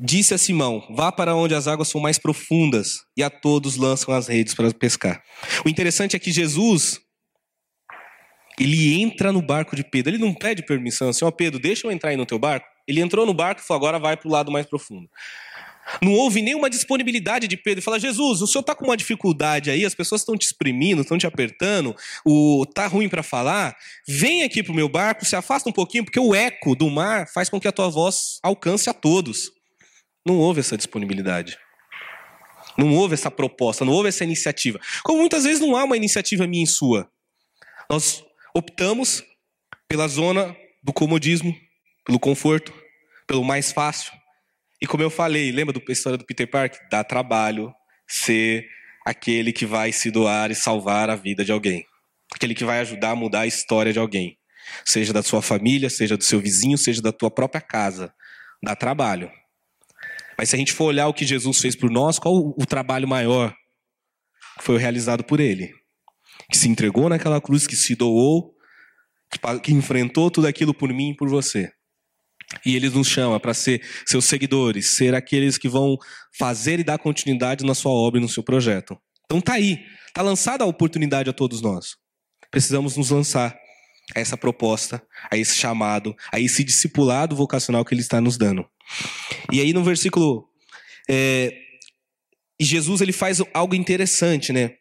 disse 0.00 0.34
a 0.34 0.38
Simão: 0.38 0.84
Vá 0.90 1.12
para 1.12 1.36
onde 1.36 1.54
as 1.54 1.68
águas 1.68 1.86
são 1.86 2.00
mais 2.00 2.18
profundas, 2.18 3.04
e 3.16 3.22
a 3.22 3.30
todos 3.30 3.76
lançam 3.76 4.12
as 4.12 4.26
redes 4.26 4.52
para 4.52 4.72
pescar. 4.74 5.22
O 5.64 5.68
interessante 5.68 6.16
é 6.16 6.18
que 6.18 6.32
Jesus 6.32 7.00
ele 8.58 9.00
entra 9.00 9.32
no 9.32 9.42
barco 9.42 9.74
de 9.74 9.84
Pedro. 9.84 10.12
Ele 10.12 10.22
não 10.22 10.34
pede 10.34 10.64
permissão 10.64 11.10
ó 11.22 11.30
Pedro, 11.30 11.58
deixa 11.58 11.86
eu 11.86 11.92
entrar 11.92 12.10
aí 12.10 12.16
no 12.16 12.26
teu 12.26 12.38
barco. 12.38 12.66
Ele 12.86 13.00
entrou 13.00 13.24
no 13.24 13.34
barco 13.34 13.60
e 13.60 13.64
falou: 13.64 13.78
agora 13.78 13.98
vai 13.98 14.16
para 14.16 14.28
o 14.28 14.32
lado 14.32 14.52
mais 14.52 14.66
profundo. 14.66 15.08
Não 16.02 16.12
houve 16.12 16.42
nenhuma 16.42 16.70
disponibilidade 16.70 17.46
de 17.46 17.56
Pedro. 17.56 17.82
Fala, 17.82 18.00
Jesus, 18.00 18.40
o 18.40 18.46
senhor 18.46 18.60
está 18.60 18.74
com 18.74 18.84
uma 18.84 18.96
dificuldade 18.96 19.70
aí, 19.70 19.84
as 19.84 19.94
pessoas 19.94 20.22
estão 20.22 20.36
te 20.36 20.46
exprimindo, 20.46 21.02
estão 21.02 21.18
te 21.18 21.26
apertando, 21.26 21.94
o 22.24 22.64
tá 22.66 22.86
ruim 22.86 23.08
para 23.08 23.22
falar. 23.22 23.76
Vem 24.06 24.42
aqui 24.42 24.62
para 24.62 24.72
o 24.72 24.74
meu 24.74 24.88
barco, 24.88 25.24
se 25.24 25.36
afasta 25.36 25.68
um 25.68 25.72
pouquinho, 25.72 26.04
porque 26.04 26.18
o 26.18 26.34
eco 26.34 26.74
do 26.74 26.88
mar 26.90 27.28
faz 27.28 27.48
com 27.48 27.60
que 27.60 27.68
a 27.68 27.72
tua 27.72 27.88
voz 27.88 28.38
alcance 28.42 28.88
a 28.88 28.94
todos. 28.94 29.50
Não 30.26 30.38
houve 30.38 30.60
essa 30.60 30.76
disponibilidade. 30.76 31.58
Não 32.76 32.92
houve 32.94 33.14
essa 33.14 33.30
proposta, 33.30 33.84
não 33.84 33.92
houve 33.92 34.08
essa 34.08 34.24
iniciativa. 34.24 34.80
Como 35.04 35.20
muitas 35.20 35.44
vezes 35.44 35.60
não 35.60 35.76
há 35.76 35.84
uma 35.84 35.96
iniciativa 35.96 36.46
minha 36.46 36.64
e 36.64 36.66
sua. 36.66 37.08
Nós 37.88 38.24
optamos 38.54 39.22
pela 39.86 40.08
zona 40.08 40.56
do 40.82 40.92
comodismo, 40.92 41.54
pelo 42.04 42.18
conforto, 42.18 42.72
pelo 43.26 43.44
mais 43.44 43.70
fácil 43.70 44.12
e 44.84 44.86
como 44.86 45.02
eu 45.02 45.08
falei, 45.08 45.50
lembra 45.50 45.72
da 45.72 45.80
história 45.88 46.18
do 46.18 46.26
Peter 46.26 46.46
Parker? 46.46 46.78
Dá 46.90 47.02
trabalho 47.02 47.72
ser 48.06 48.68
aquele 49.02 49.50
que 49.50 49.64
vai 49.64 49.90
se 49.92 50.10
doar 50.10 50.50
e 50.50 50.54
salvar 50.54 51.08
a 51.08 51.16
vida 51.16 51.42
de 51.42 51.50
alguém. 51.50 51.86
Aquele 52.30 52.54
que 52.54 52.66
vai 52.66 52.80
ajudar 52.80 53.12
a 53.12 53.16
mudar 53.16 53.40
a 53.40 53.46
história 53.46 53.94
de 53.94 53.98
alguém. 53.98 54.36
Seja 54.84 55.10
da 55.10 55.22
sua 55.22 55.40
família, 55.40 55.88
seja 55.88 56.18
do 56.18 56.22
seu 56.22 56.38
vizinho, 56.38 56.76
seja 56.76 57.00
da 57.00 57.12
tua 57.12 57.30
própria 57.30 57.62
casa. 57.62 58.12
Dá 58.62 58.76
trabalho. 58.76 59.32
Mas 60.36 60.50
se 60.50 60.56
a 60.56 60.58
gente 60.58 60.74
for 60.74 60.84
olhar 60.84 61.08
o 61.08 61.14
que 61.14 61.24
Jesus 61.24 61.62
fez 61.62 61.74
por 61.74 61.90
nós, 61.90 62.18
qual 62.18 62.34
o 62.34 62.66
trabalho 62.66 63.08
maior 63.08 63.56
que 64.58 64.64
foi 64.64 64.76
realizado 64.76 65.24
por 65.24 65.40
ele? 65.40 65.72
Que 66.50 66.58
se 66.58 66.68
entregou 66.68 67.08
naquela 67.08 67.40
cruz, 67.40 67.66
que 67.66 67.74
se 67.74 67.96
doou, 67.96 68.54
que 69.62 69.72
enfrentou 69.72 70.30
tudo 70.30 70.46
aquilo 70.46 70.74
por 70.74 70.92
mim 70.92 71.12
e 71.12 71.16
por 71.16 71.30
você. 71.30 71.72
E 72.64 72.76
ele 72.76 72.88
nos 72.90 73.08
chama 73.08 73.38
para 73.40 73.54
ser 73.54 73.82
seus 74.06 74.24
seguidores, 74.24 74.90
ser 74.90 75.14
aqueles 75.14 75.58
que 75.58 75.68
vão 75.68 75.96
fazer 76.38 76.80
e 76.80 76.84
dar 76.84 76.98
continuidade 76.98 77.64
na 77.64 77.74
sua 77.74 77.92
obra 77.92 78.18
e 78.18 78.22
no 78.22 78.28
seu 78.28 78.42
projeto. 78.42 78.96
Então 79.24 79.40
tá 79.40 79.54
aí, 79.54 79.78
tá 80.12 80.22
lançada 80.22 80.64
a 80.64 80.66
oportunidade 80.66 81.30
a 81.30 81.32
todos 81.32 81.60
nós. 81.60 81.96
Precisamos 82.50 82.96
nos 82.96 83.10
lançar 83.10 83.56
a 84.14 84.20
essa 84.20 84.36
proposta, 84.36 85.02
a 85.30 85.36
esse 85.36 85.56
chamado, 85.56 86.14
a 86.32 86.38
esse 86.38 86.62
discipulado 86.62 87.34
vocacional 87.34 87.84
que 87.84 87.94
ele 87.94 88.02
está 88.02 88.20
nos 88.20 88.36
dando. 88.36 88.66
E 89.50 89.60
aí 89.60 89.72
no 89.72 89.82
versículo 89.82 90.46
é, 91.08 91.52
Jesus 92.60 93.00
ele 93.00 93.12
faz 93.12 93.42
algo 93.52 93.74
interessante, 93.74 94.52
né? 94.52 94.72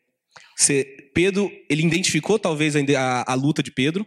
Pedro 1.14 1.50
ele 1.70 1.86
identificou 1.86 2.38
talvez 2.38 2.76
a, 2.76 2.80
a, 2.80 3.32
a 3.32 3.34
luta 3.34 3.64
de 3.64 3.72
Pedro, 3.72 4.06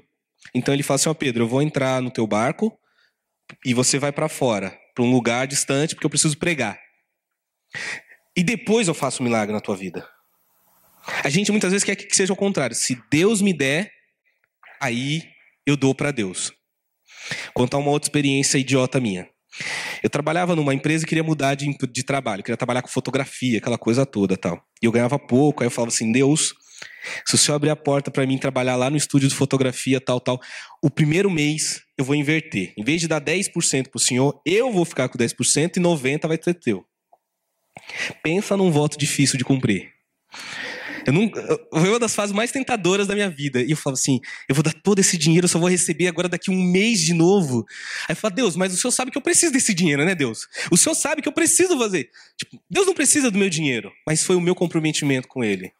então 0.55 0.72
ele 0.72 0.83
fala 0.83 0.96
assim: 0.96 1.09
ó 1.09 1.14
Pedro, 1.14 1.44
eu 1.44 1.48
vou 1.48 1.62
entrar 1.62 2.00
no 2.00 2.11
teu 2.11 2.26
barco 2.26 2.72
e 3.64 3.74
você 3.74 3.98
vai 3.98 4.12
para 4.12 4.28
fora, 4.28 4.76
para 4.94 5.04
um 5.04 5.11
lugar 5.11 5.46
distante, 5.46 5.94
porque 5.94 6.06
eu 6.06 6.11
preciso 6.11 6.38
pregar. 6.38 6.78
E 8.37 8.42
depois 8.42 8.88
eu 8.88 8.94
faço 8.94 9.22
um 9.22 9.26
milagre 9.26 9.54
na 9.54 9.61
tua 9.61 9.76
vida. 9.76 10.06
A 11.22 11.28
gente 11.28 11.50
muitas 11.50 11.70
vezes 11.70 11.85
quer 11.85 11.96
que 11.96 12.14
seja 12.14 12.32
o 12.32 12.37
contrário. 12.37 12.74
Se 12.74 13.00
Deus 13.11 13.40
me 13.40 13.52
der, 13.52 13.90
aí 14.80 15.22
eu 15.66 15.76
dou 15.76 15.94
para 15.94 16.11
Deus. 16.11 16.52
Contar 17.54 17.78
uma 17.78 17.90
outra 17.90 18.06
experiência 18.06 18.59
idiota 18.59 19.00
minha. 19.00 19.28
Eu 20.02 20.11
trabalhava 20.11 20.54
numa 20.54 20.74
empresa 20.74 21.04
e 21.04 21.09
queria 21.09 21.24
mudar 21.24 21.54
de, 21.54 21.74
de 21.90 22.02
trabalho, 22.04 22.42
queria 22.42 22.56
trabalhar 22.56 22.82
com 22.82 22.88
fotografia, 22.88 23.59
aquela 23.59 23.78
coisa 23.78 24.04
toda 24.04 24.37
tal. 24.37 24.62
E 24.82 24.87
eu 24.87 24.92
ganhava 24.92 25.18
pouco, 25.18 25.62
aí 25.62 25.66
eu 25.66 25.70
falava 25.70 25.88
assim: 25.88 26.12
Deus, 26.12 26.52
se 27.26 27.34
o 27.34 27.38
senhor 27.38 27.56
abrir 27.56 27.70
a 27.70 27.76
porta 27.76 28.10
para 28.10 28.26
mim 28.26 28.38
trabalhar 28.38 28.76
lá 28.76 28.90
no 28.90 28.96
estúdio 28.96 29.28
de 29.28 29.34
fotografia, 29.34 30.00
tal, 30.00 30.20
tal, 30.20 30.40
o 30.82 30.90
primeiro 30.90 31.30
mês 31.30 31.82
eu 31.96 32.04
vou 32.04 32.14
inverter. 32.14 32.72
Em 32.76 32.84
vez 32.84 33.00
de 33.00 33.08
dar 33.08 33.20
10% 33.20 33.88
para 33.88 33.96
o 33.96 34.00
senhor, 34.00 34.40
eu 34.44 34.70
vou 34.72 34.84
ficar 34.84 35.08
com 35.08 35.18
10% 35.18 35.76
e 35.76 35.80
90% 35.80 36.28
vai 36.28 36.38
ser 36.42 36.54
teu. 36.54 36.84
Pensa 38.22 38.56
num 38.56 38.70
voto 38.70 38.98
difícil 38.98 39.38
de 39.38 39.44
cumprir. 39.44 39.92
Eu 41.06 41.12
não, 41.12 41.30
foi 41.70 41.88
uma 41.88 42.00
das 42.00 42.16
fases 42.16 42.34
mais 42.34 42.50
tentadoras 42.50 43.06
da 43.06 43.14
minha 43.14 43.30
vida. 43.30 43.62
E 43.62 43.70
eu 43.70 43.76
falava 43.76 43.98
assim: 43.98 44.20
eu 44.48 44.54
vou 44.54 44.64
dar 44.64 44.72
todo 44.72 44.98
esse 44.98 45.16
dinheiro, 45.16 45.44
eu 45.44 45.48
só 45.48 45.58
vou 45.58 45.68
receber 45.68 46.08
agora 46.08 46.28
daqui 46.28 46.50
um 46.50 46.60
mês 46.60 47.00
de 47.00 47.14
novo. 47.14 47.64
Aí 48.08 48.12
eu 48.12 48.16
falava, 48.16 48.34
Deus, 48.34 48.56
mas 48.56 48.74
o 48.74 48.76
senhor 48.76 48.90
sabe 48.90 49.12
que 49.12 49.16
eu 49.16 49.22
preciso 49.22 49.52
desse 49.52 49.72
dinheiro, 49.72 50.04
né, 50.04 50.16
Deus? 50.16 50.48
O 50.70 50.76
senhor 50.76 50.96
sabe 50.96 51.22
que 51.22 51.28
eu 51.28 51.32
preciso 51.32 51.78
fazer. 51.78 52.10
Tipo, 52.36 52.60
Deus 52.68 52.86
não 52.86 52.94
precisa 52.94 53.30
do 53.30 53.38
meu 53.38 53.48
dinheiro, 53.48 53.92
mas 54.04 54.24
foi 54.24 54.34
o 54.34 54.40
meu 54.40 54.54
comprometimento 54.54 55.28
com 55.28 55.44
ele. 55.44 55.72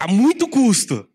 A 0.00 0.08
muito 0.08 0.48
custo, 0.48 1.06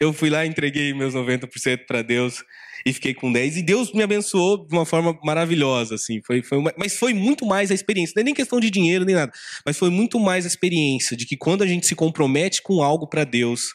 eu 0.00 0.12
fui 0.12 0.30
lá, 0.30 0.46
entreguei 0.46 0.94
meus 0.94 1.12
90% 1.12 1.86
para 1.86 2.02
Deus 2.02 2.44
e 2.86 2.92
fiquei 2.92 3.14
com 3.14 3.32
10. 3.32 3.56
E 3.56 3.62
Deus 3.62 3.92
me 3.92 4.02
abençoou 4.02 4.64
de 4.64 4.72
uma 4.72 4.86
forma 4.86 5.18
maravilhosa, 5.24 5.96
assim. 5.96 6.20
Foi, 6.24 6.40
foi 6.40 6.58
uma... 6.58 6.72
Mas 6.76 6.96
foi 6.96 7.12
muito 7.12 7.44
mais 7.44 7.72
a 7.72 7.74
experiência. 7.74 8.12
Não 8.16 8.20
é 8.20 8.24
nem 8.24 8.34
questão 8.34 8.60
de 8.60 8.70
dinheiro 8.70 9.04
nem 9.04 9.16
nada. 9.16 9.32
Mas 9.66 9.76
foi 9.76 9.90
muito 9.90 10.20
mais 10.20 10.44
a 10.44 10.48
experiência 10.48 11.16
de 11.16 11.26
que 11.26 11.36
quando 11.36 11.62
a 11.62 11.66
gente 11.66 11.84
se 11.84 11.96
compromete 11.96 12.62
com 12.62 12.80
algo 12.80 13.08
para 13.08 13.24
Deus, 13.24 13.74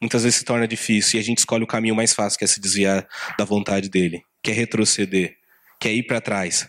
muitas 0.00 0.22
vezes 0.22 0.38
se 0.38 0.44
torna 0.44 0.68
difícil 0.68 1.18
e 1.18 1.20
a 1.20 1.24
gente 1.24 1.38
escolhe 1.38 1.64
o 1.64 1.66
caminho 1.66 1.96
mais 1.96 2.12
fácil, 2.12 2.38
que 2.38 2.44
é 2.44 2.48
se 2.48 2.60
desviar 2.60 3.04
da 3.36 3.44
vontade 3.44 3.88
dele, 3.88 4.22
que 4.44 4.52
é 4.52 4.54
retroceder, 4.54 5.34
que 5.80 5.88
é 5.88 5.92
ir 5.92 6.04
para 6.04 6.20
trás. 6.20 6.68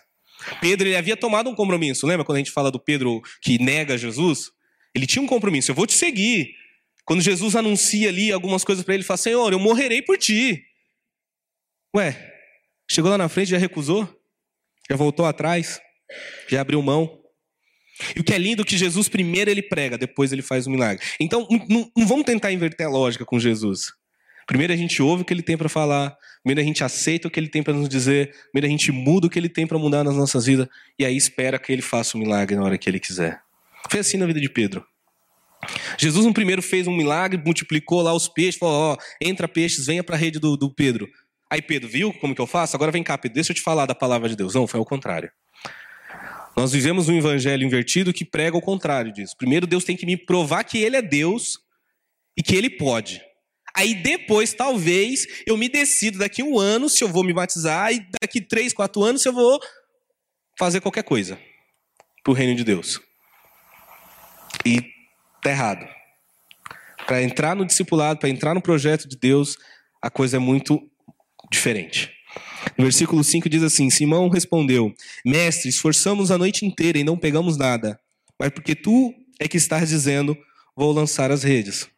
Pedro 0.61 0.87
ele 0.87 0.95
havia 0.95 1.17
tomado 1.17 1.47
um 1.49 1.55
compromisso. 1.55 2.07
Lembra 2.07 2.25
quando 2.25 2.37
a 2.37 2.39
gente 2.39 2.51
fala 2.51 2.71
do 2.71 2.79
Pedro 2.79 3.21
que 3.41 3.61
nega 3.61 3.97
Jesus? 3.97 4.51
Ele 4.95 5.05
tinha 5.05 5.21
um 5.21 5.27
compromisso. 5.27 5.69
Eu 5.69 5.75
vou 5.75 5.85
te 5.85 5.93
seguir. 5.93 6.58
Quando 7.09 7.23
Jesus 7.23 7.55
anuncia 7.55 8.07
ali 8.07 8.31
algumas 8.31 8.63
coisas 8.63 8.85
para 8.85 8.93
ele, 8.93 9.01
ele 9.01 9.07
fala: 9.07 9.17
Senhor, 9.17 9.51
eu 9.51 9.57
morrerei 9.57 9.99
por 9.99 10.15
ti. 10.15 10.63
Ué, 11.95 12.15
chegou 12.87 13.09
lá 13.09 13.17
na 13.17 13.27
frente, 13.27 13.49
já 13.49 13.57
recusou? 13.57 14.07
Já 14.87 14.95
voltou 14.95 15.25
atrás? 15.25 15.81
Já 16.47 16.61
abriu 16.61 16.79
mão? 16.83 17.19
E 18.15 18.19
o 18.19 18.23
que 18.23 18.31
é 18.31 18.37
lindo 18.37 18.61
é 18.61 18.65
que 18.65 18.77
Jesus 18.77 19.09
primeiro 19.09 19.49
ele 19.49 19.63
prega, 19.63 19.97
depois 19.97 20.31
ele 20.31 20.43
faz 20.43 20.67
o 20.67 20.69
milagre. 20.69 21.03
Então, 21.19 21.47
não, 21.67 21.91
não 21.97 22.05
vamos 22.05 22.25
tentar 22.25 22.51
inverter 22.51 22.85
a 22.85 22.89
lógica 22.91 23.25
com 23.25 23.39
Jesus. 23.39 23.91
Primeiro 24.45 24.71
a 24.71 24.75
gente 24.75 25.01
ouve 25.01 25.23
o 25.23 25.25
que 25.25 25.33
ele 25.33 25.41
tem 25.41 25.57
para 25.57 25.67
falar, 25.67 26.15
primeiro 26.43 26.61
a 26.61 26.63
gente 26.63 26.83
aceita 26.83 27.27
o 27.27 27.31
que 27.31 27.39
ele 27.39 27.49
tem 27.49 27.63
para 27.63 27.73
nos 27.73 27.89
dizer, 27.89 28.35
primeiro 28.51 28.67
a 28.67 28.69
gente 28.69 28.91
muda 28.91 29.25
o 29.25 29.29
que 29.31 29.39
ele 29.39 29.49
tem 29.49 29.65
para 29.65 29.79
mudar 29.79 30.03
nas 30.03 30.15
nossas 30.15 30.45
vidas, 30.45 30.67
e 30.99 31.03
aí 31.03 31.17
espera 31.17 31.57
que 31.57 31.73
ele 31.73 31.81
faça 31.81 32.15
o 32.15 32.19
milagre 32.19 32.55
na 32.55 32.63
hora 32.63 32.77
que 32.77 32.87
ele 32.87 32.99
quiser. 32.99 33.41
Foi 33.89 33.99
assim 33.99 34.17
na 34.17 34.27
vida 34.27 34.39
de 34.39 34.47
Pedro. 34.47 34.85
Jesus 35.97 36.25
no 36.25 36.33
primeiro 36.33 36.61
fez 36.61 36.87
um 36.87 36.95
milagre, 36.95 37.41
multiplicou 37.43 38.01
lá 38.01 38.13
os 38.13 38.27
peixes, 38.27 38.59
falou: 38.59 38.93
ó, 38.93 38.97
entra 39.21 39.47
peixes, 39.47 39.85
venha 39.85 40.03
para 40.03 40.15
a 40.15 40.17
rede 40.17 40.39
do, 40.39 40.55
do 40.55 40.73
Pedro. 40.73 41.07
Aí 41.49 41.61
Pedro, 41.61 41.89
viu 41.89 42.13
como 42.13 42.35
que 42.35 42.41
eu 42.41 42.47
faço? 42.47 42.75
Agora 42.75 42.91
vem 42.91 43.03
cá, 43.03 43.17
Pedro, 43.17 43.35
deixa 43.35 43.51
eu 43.51 43.55
te 43.55 43.61
falar 43.61 43.85
da 43.85 43.95
palavra 43.95 44.29
de 44.29 44.35
Deus. 44.35 44.53
Não, 44.53 44.67
foi 44.67 44.79
ao 44.79 44.85
contrário. 44.85 45.31
Nós 46.55 46.71
vivemos 46.71 47.09
um 47.09 47.17
evangelho 47.17 47.65
invertido 47.65 48.13
que 48.13 48.25
prega 48.25 48.55
o 48.55 48.61
contrário 48.61 49.11
disso. 49.11 49.35
Primeiro, 49.37 49.65
Deus 49.65 49.83
tem 49.83 49.95
que 49.95 50.05
me 50.05 50.17
provar 50.17 50.63
que 50.63 50.77
Ele 50.77 50.97
é 50.97 51.01
Deus 51.01 51.57
e 52.37 52.43
que 52.43 52.55
Ele 52.55 52.69
pode. 52.69 53.21
Aí 53.75 53.95
depois, 53.95 54.53
talvez, 54.53 55.25
eu 55.45 55.55
me 55.55 55.69
decido 55.69 56.19
daqui 56.19 56.43
um 56.43 56.59
ano 56.59 56.89
se 56.89 57.03
eu 57.03 57.07
vou 57.07 57.23
me 57.23 57.33
batizar 57.33 57.93
e 57.93 58.05
daqui 58.21 58.41
três, 58.41 58.73
quatro 58.73 59.03
anos 59.03 59.21
se 59.21 59.29
eu 59.29 59.33
vou 59.33 59.59
fazer 60.57 60.81
qualquer 60.81 61.03
coisa 61.03 61.39
para 62.23 62.31
o 62.31 62.35
reino 62.35 62.55
de 62.55 62.63
Deus. 62.63 62.99
E 64.65 64.98
tá 65.41 65.49
errado. 65.49 65.87
Para 67.05 67.23
entrar 67.23 67.55
no 67.55 67.65
discipulado, 67.65 68.19
para 68.19 68.29
entrar 68.29 68.53
no 68.53 68.61
projeto 68.61 69.07
de 69.07 69.17
Deus, 69.17 69.57
a 70.01 70.09
coisa 70.09 70.37
é 70.37 70.39
muito 70.39 70.81
diferente. 71.51 72.11
No 72.77 72.83
versículo 72.85 73.23
5 73.23 73.49
diz 73.49 73.63
assim: 73.63 73.89
Simão 73.89 74.29
respondeu: 74.29 74.93
Mestre, 75.25 75.69
esforçamos 75.69 76.31
a 76.31 76.37
noite 76.37 76.65
inteira 76.65 76.99
e 76.99 77.03
não 77.03 77.17
pegamos 77.17 77.57
nada, 77.57 77.99
mas 78.39 78.49
porque 78.49 78.75
tu 78.75 79.13
é 79.39 79.47
que 79.47 79.57
estás 79.57 79.89
dizendo, 79.89 80.37
vou 80.75 80.91
lançar 80.91 81.31
as 81.31 81.43
redes. 81.43 81.89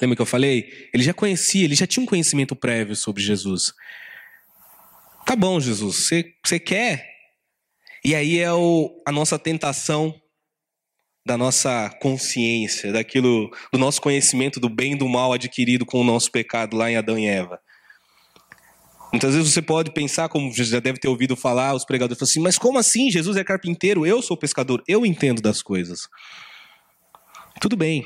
Lembra 0.00 0.16
que 0.16 0.22
eu 0.22 0.26
falei? 0.26 0.88
Ele 0.92 1.02
já 1.02 1.12
conhecia, 1.12 1.64
ele 1.64 1.74
já 1.74 1.86
tinha 1.86 2.02
um 2.02 2.06
conhecimento 2.06 2.56
prévio 2.56 2.96
sobre 2.96 3.22
Jesus. 3.22 3.72
Tá 5.26 5.36
bom, 5.36 5.60
Jesus, 5.60 6.08
você 6.44 6.58
quer? 6.58 7.06
E 8.04 8.14
aí 8.14 8.38
é 8.38 8.52
o, 8.52 9.02
a 9.06 9.12
nossa 9.12 9.38
tentação 9.38 10.14
da 11.26 11.36
nossa 11.36 11.90
consciência, 12.00 12.92
daquilo, 12.92 13.50
do 13.72 13.78
nosso 13.78 14.00
conhecimento 14.00 14.60
do 14.60 14.68
bem 14.68 14.92
e 14.92 14.96
do 14.96 15.08
mal 15.08 15.32
adquirido 15.32 15.84
com 15.84 16.00
o 16.00 16.04
nosso 16.04 16.30
pecado 16.30 16.76
lá 16.76 16.88
em 16.88 16.96
Adão 16.96 17.18
e 17.18 17.26
Eva. 17.26 17.58
Muitas 19.12 19.34
vezes 19.34 19.52
você 19.52 19.60
pode 19.60 19.92
pensar, 19.92 20.28
como 20.28 20.52
já 20.54 20.78
deve 20.78 21.00
ter 21.00 21.08
ouvido 21.08 21.34
falar, 21.34 21.74
os 21.74 21.84
pregadores 21.84 22.18
falam 22.18 22.30
assim, 22.30 22.40
mas 22.40 22.56
como 22.56 22.78
assim? 22.78 23.10
Jesus 23.10 23.36
é 23.36 23.42
carpinteiro, 23.42 24.06
eu 24.06 24.22
sou 24.22 24.36
pescador, 24.36 24.84
eu 24.86 25.04
entendo 25.04 25.42
das 25.42 25.62
coisas. 25.62 26.02
Tudo 27.60 27.76
bem. 27.76 28.04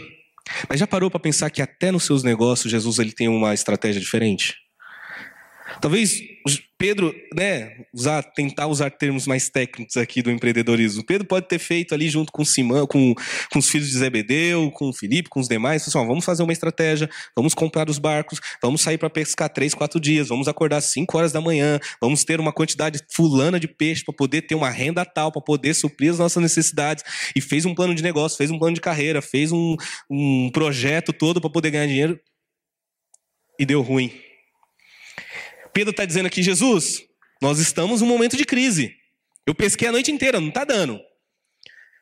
Mas 0.66 0.80
já 0.80 0.86
parou 0.86 1.10
para 1.10 1.20
pensar 1.20 1.50
que 1.50 1.60
até 1.60 1.92
nos 1.92 2.04
seus 2.04 2.22
negócios 2.22 2.70
Jesus 2.70 2.98
ele 2.98 3.12
tem 3.12 3.28
uma 3.28 3.52
estratégia 3.52 4.00
diferente? 4.00 4.54
Talvez 5.80 6.20
Pedro, 6.80 7.14
né, 7.36 7.76
usar, 7.92 8.22
tentar 8.22 8.66
usar 8.66 8.90
termos 8.90 9.26
mais 9.26 9.50
técnicos 9.50 9.98
aqui 9.98 10.22
do 10.22 10.30
empreendedorismo. 10.30 11.04
Pedro 11.04 11.26
pode 11.26 11.46
ter 11.46 11.58
feito 11.58 11.94
ali 11.94 12.08
junto 12.08 12.32
com 12.32 12.42
Simão, 12.42 12.86
com, 12.86 13.14
com 13.52 13.58
os 13.58 13.68
filhos 13.68 13.90
de 13.90 13.98
Zebedeu, 13.98 14.70
com 14.70 14.90
Felipe, 14.90 15.28
com 15.28 15.40
os 15.40 15.46
demais, 15.46 15.86
assim, 15.86 16.06
vamos 16.06 16.24
fazer 16.24 16.42
uma 16.42 16.54
estratégia, 16.54 17.06
vamos 17.36 17.52
comprar 17.52 17.90
os 17.90 17.98
barcos, 17.98 18.40
vamos 18.62 18.80
sair 18.80 18.96
para 18.96 19.10
pescar 19.10 19.50
três, 19.50 19.74
quatro 19.74 20.00
dias, 20.00 20.28
vamos 20.28 20.48
acordar 20.48 20.80
cinco 20.80 21.18
horas 21.18 21.32
da 21.32 21.40
manhã, 21.42 21.78
vamos 22.00 22.24
ter 22.24 22.40
uma 22.40 22.50
quantidade 22.50 22.98
fulana 23.10 23.60
de 23.60 23.68
peixe 23.68 24.02
para 24.02 24.14
poder 24.14 24.40
ter 24.42 24.54
uma 24.54 24.70
renda 24.70 25.04
tal, 25.04 25.30
para 25.30 25.42
poder 25.42 25.74
suprir 25.74 26.10
as 26.10 26.18
nossas 26.18 26.42
necessidades. 26.42 27.04
E 27.36 27.42
fez 27.42 27.66
um 27.66 27.74
plano 27.74 27.94
de 27.94 28.02
negócio, 28.02 28.38
fez 28.38 28.50
um 28.50 28.58
plano 28.58 28.74
de 28.74 28.80
carreira, 28.80 29.20
fez 29.20 29.52
um, 29.52 29.76
um 30.10 30.50
projeto 30.50 31.12
todo 31.12 31.42
para 31.42 31.50
poder 31.50 31.72
ganhar 31.72 31.86
dinheiro. 31.86 32.18
E 33.58 33.66
deu 33.66 33.82
ruim 33.82 34.10
Pedro 35.72 35.90
está 35.90 36.04
dizendo 36.04 36.26
aqui, 36.26 36.42
Jesus, 36.42 37.02
nós 37.40 37.58
estamos 37.58 38.00
num 38.00 38.06
momento 38.06 38.36
de 38.36 38.44
crise. 38.44 38.94
Eu 39.46 39.54
pesquei 39.54 39.88
a 39.88 39.92
noite 39.92 40.10
inteira, 40.10 40.40
não 40.40 40.48
está 40.48 40.64
dando. 40.64 41.00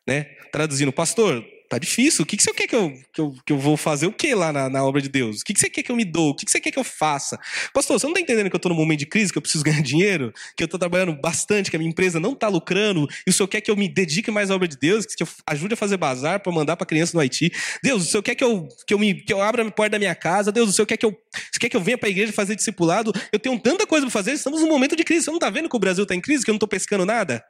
Né? 0.07 0.25
Traduzindo, 0.51 0.93
pastor, 0.93 1.45
tá 1.69 1.79
difícil. 1.79 2.23
O 2.23 2.27
que, 2.27 2.37
que 2.37 2.43
você 2.43 2.53
quer 2.53 2.67
que 2.67 2.75
eu, 2.75 2.93
que 3.13 3.21
eu, 3.21 3.35
que 3.47 3.53
eu 3.53 3.59
vou 3.59 3.77
fazer 3.77 4.07
o 4.07 4.13
que 4.13 4.35
lá 4.35 4.53
na, 4.53 4.69
na, 4.69 4.85
obra 4.85 5.03
de 5.03 5.09
Deus? 5.09 5.41
O 5.41 5.45
que, 5.45 5.53
que 5.53 5.61
você 5.61 5.69
quer 5.69 5.83
que 5.83 5.93
eu 5.93 5.97
me 5.97 6.05
dou? 6.05 6.31
O 6.31 6.35
que, 6.35 6.47
que 6.47 6.51
você 6.51 6.61
quer 6.61 6.71
que 6.71 6.79
eu 6.79 6.85
faça? 6.85 7.39
Pastor, 7.75 7.99
você 7.99 8.07
não 8.07 8.13
está 8.13 8.21
entendendo 8.21 8.49
que 8.49 8.57
eu 8.57 8.59
estou 8.59 8.71
num 8.71 8.79
momento 8.79 9.01
de 9.01 9.07
crise, 9.07 9.31
que 9.31 9.39
eu 9.39 9.43
preciso 9.43 9.63
ganhar 9.63 9.83
dinheiro, 9.83 10.33
que 10.57 10.63
eu 10.63 10.65
estou 10.65 10.79
trabalhando 10.79 11.13
bastante, 11.21 11.71
que 11.71 11.77
a 11.77 11.79
minha 11.79 11.91
empresa 11.91 12.19
não 12.19 12.33
está 12.33 12.49
lucrando, 12.49 13.07
e 13.27 13.31
o 13.31 13.33
senhor 13.33 13.49
quer 13.49 13.61
que 13.61 13.71
eu 13.71 13.77
me 13.77 13.89
dedique 13.89 14.31
mais 14.31 14.51
à 14.51 14.55
obra 14.55 14.67
de 14.67 14.79
Deus, 14.79 15.05
que 15.05 15.23
eu 15.23 15.29
ajude 15.47 15.75
a 15.75 15.77
fazer 15.77 15.97
bazar 15.97 16.41
para 16.41 16.53
mandar 16.53 16.77
para 16.77 16.87
criança 16.87 17.13
no 17.15 17.21
Haiti? 17.21 17.53
Deus, 17.83 18.03
o 18.03 18.11
senhor 18.11 18.23
quer 18.23 18.35
que 18.35 18.45
eu, 18.45 18.67
que 18.87 18.95
eu, 18.95 18.99
me, 18.99 19.15
que 19.15 19.33
eu 19.33 19.43
abra 19.43 19.63
a 19.67 19.71
porta 19.71 19.91
da 19.91 19.99
minha 19.99 20.15
casa? 20.15 20.51
Deus, 20.51 20.71
o 20.71 20.73
senhor 20.73 20.87
quer 20.87 20.97
que 20.97 21.05
eu, 21.05 21.17
você 21.53 21.61
quer 21.61 21.69
que 21.69 21.77
eu 21.77 21.81
venha 21.81 21.99
para 21.99 22.09
a 22.09 22.11
igreja 22.11 22.33
fazer 22.33 22.55
discipulado? 22.55 23.13
Eu 23.31 23.39
tenho 23.39 23.59
tanta 23.59 23.87
coisa 23.87 24.07
para 24.07 24.13
fazer, 24.13 24.33
estamos 24.33 24.61
num 24.61 24.69
momento 24.69 24.97
de 24.97 25.05
crise. 25.05 25.25
Você 25.25 25.31
não 25.31 25.37
está 25.37 25.51
vendo 25.51 25.69
que 25.69 25.77
o 25.77 25.79
Brasil 25.79 26.03
está 26.03 26.15
em 26.15 26.21
crise, 26.21 26.45
que 26.45 26.51
eu 26.51 26.55
não 26.55 26.57
estou 26.59 26.69
pescando 26.69 27.05
nada? 27.05 27.45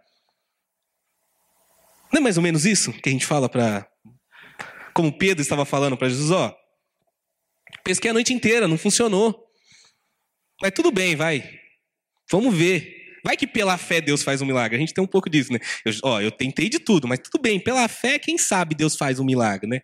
Não 2.12 2.20
é 2.20 2.22
mais 2.22 2.36
ou 2.36 2.42
menos 2.42 2.64
isso 2.64 2.92
que 2.92 3.08
a 3.08 3.12
gente 3.12 3.26
fala 3.26 3.48
para 3.48 3.86
como 4.98 5.12
Pedro 5.12 5.40
estava 5.40 5.64
falando 5.64 5.96
para 5.96 6.08
Jesus, 6.08 6.32
ó, 6.32 6.52
pesquei 7.84 8.10
a 8.10 8.12
noite 8.12 8.34
inteira, 8.34 8.66
não 8.66 8.76
funcionou. 8.76 9.46
Mas 10.60 10.72
tudo 10.72 10.90
bem, 10.90 11.14
vai. 11.14 11.48
Vamos 12.28 12.52
ver. 12.52 12.96
Vai 13.24 13.36
que 13.36 13.46
pela 13.46 13.78
fé 13.78 14.00
Deus 14.00 14.24
faz 14.24 14.42
um 14.42 14.44
milagre. 14.44 14.76
A 14.76 14.80
gente 14.80 14.92
tem 14.92 15.04
um 15.04 15.06
pouco 15.06 15.30
disso, 15.30 15.52
né? 15.52 15.60
Eu, 15.84 15.92
ó, 16.02 16.20
eu 16.20 16.32
tentei 16.32 16.68
de 16.68 16.80
tudo, 16.80 17.06
mas 17.06 17.20
tudo 17.20 17.40
bem. 17.40 17.60
Pela 17.60 17.86
fé, 17.86 18.18
quem 18.18 18.36
sabe 18.36 18.74
Deus 18.74 18.96
faz 18.96 19.20
um 19.20 19.24
milagre, 19.24 19.68
né? 19.68 19.82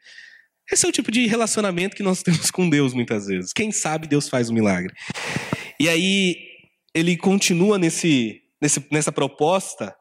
Esse 0.69 0.85
é 0.85 0.89
o 0.89 0.93
tipo 0.93 1.13
de 1.13 1.29
relacionamento 1.29 1.95
que 1.95 2.03
nós 2.03 2.21
temos 2.25 2.51
com 2.51 2.69
Deus 2.69 2.93
muitas 2.93 3.27
vezes. 3.27 3.53
Quem 3.53 3.71
sabe 3.71 4.09
Deus 4.09 4.29
faz 4.29 4.51
um 4.51 4.53
milagre. 4.53 4.93
E 5.79 5.89
aí 5.89 6.37
ele 6.93 7.17
continua 7.17 7.79
nesse, 7.79 8.43
nesse, 8.61 8.85
nessa 8.91 9.13
proposta 9.13 9.95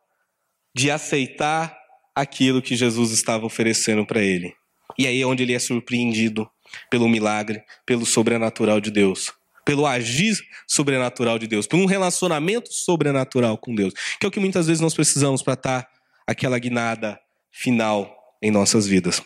de 0.76 0.90
aceitar 0.90 1.78
aquilo 2.16 2.64
que 2.64 2.76
Jesus 2.76 3.12
estava 3.12 3.46
oferecendo 3.46 4.08
para 4.08 4.20
ele. 4.20 4.56
E 4.98 5.08
aí 5.08 5.22
é 5.22 5.26
onde 5.26 5.44
ele 5.44 5.54
é 5.54 5.60
surpreendido 5.60 6.50
pelo 6.90 7.08
milagre, 7.08 7.64
pelo 7.86 8.06
sobrenatural 8.06 8.80
de 8.80 8.92
Deus, 8.92 9.32
pelo 9.66 9.86
agir 9.86 10.38
sobrenatural 10.68 11.40
de 11.40 11.48
Deus, 11.48 11.68
por 11.68 11.78
um 11.78 11.86
relacionamento 11.86 12.72
sobrenatural 12.72 13.58
com 13.58 13.74
Deus, 13.74 13.94
que 14.20 14.26
é 14.26 14.28
o 14.28 14.32
que 14.32 14.40
muitas 14.40 14.68
vezes 14.68 14.82
nós 14.82 14.94
precisamos 14.94 15.42
para 15.42 15.54
estar 15.54 15.84
tá 15.84 15.90
aquela 16.28 16.58
guinada 16.60 17.20
final 17.52 18.16
em 18.42 18.52
nossas 18.52 18.88
vidas. 18.88 19.22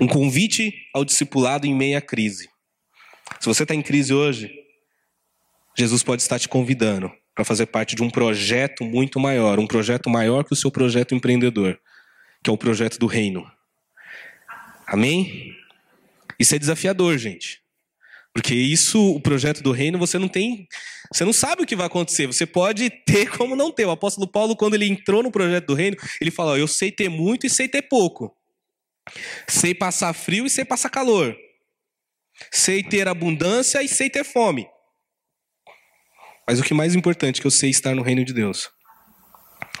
Um 0.00 0.06
convite 0.06 0.72
ao 0.94 1.04
discipulado 1.04 1.66
em 1.66 1.74
meia 1.74 2.00
crise. 2.00 2.48
Se 3.40 3.46
você 3.46 3.64
está 3.64 3.74
em 3.74 3.82
crise 3.82 4.14
hoje, 4.14 4.50
Jesus 5.76 6.02
pode 6.02 6.22
estar 6.22 6.38
te 6.38 6.48
convidando 6.48 7.10
para 7.34 7.44
fazer 7.44 7.66
parte 7.66 7.96
de 7.96 8.02
um 8.02 8.10
projeto 8.10 8.84
muito 8.84 9.18
maior, 9.18 9.58
um 9.58 9.66
projeto 9.66 10.08
maior 10.08 10.44
que 10.44 10.52
o 10.52 10.56
seu 10.56 10.70
projeto 10.70 11.14
empreendedor, 11.14 11.78
que 12.42 12.50
é 12.50 12.52
o 12.52 12.56
projeto 12.56 12.98
do 12.98 13.06
reino. 13.06 13.44
Amém? 14.86 15.56
Isso 16.38 16.54
é 16.54 16.58
desafiador, 16.58 17.16
gente. 17.18 17.62
Porque 18.34 18.54
isso, 18.54 19.00
o 19.14 19.20
projeto 19.20 19.62
do 19.62 19.70
reino, 19.70 19.96
você 19.96 20.18
não 20.18 20.26
tem, 20.26 20.66
você 21.12 21.24
não 21.24 21.32
sabe 21.32 21.62
o 21.62 21.66
que 21.66 21.76
vai 21.76 21.86
acontecer. 21.86 22.26
Você 22.26 22.44
pode 22.44 22.90
ter 22.90 23.30
como 23.38 23.54
não 23.54 23.70
ter. 23.70 23.86
O 23.86 23.92
apóstolo 23.92 24.26
Paulo, 24.26 24.56
quando 24.56 24.74
ele 24.74 24.86
entrou 24.86 25.22
no 25.22 25.30
projeto 25.30 25.66
do 25.66 25.74
reino, 25.74 25.96
ele 26.20 26.32
falou: 26.32 26.58
"Eu 26.58 26.66
sei 26.66 26.90
ter 26.90 27.08
muito 27.08 27.46
e 27.46 27.50
sei 27.50 27.68
ter 27.68 27.82
pouco. 27.82 28.36
Sei 29.46 29.74
passar 29.74 30.12
frio 30.14 30.46
e 30.46 30.50
sei 30.50 30.64
passar 30.64 30.90
calor. 30.90 31.36
Sei 32.50 32.82
ter 32.82 33.06
abundância 33.06 33.82
e 33.82 33.88
sei 33.88 34.10
ter 34.10 34.24
fome. 34.24 34.66
Mas 36.46 36.58
o 36.58 36.62
que 36.64 36.74
mais 36.74 36.94
importante 36.94 37.38
é 37.38 37.40
que 37.40 37.46
eu 37.46 37.50
sei 37.50 37.70
estar 37.70 37.94
no 37.94 38.02
reino 38.02 38.24
de 38.24 38.32
Deus. 38.32 38.68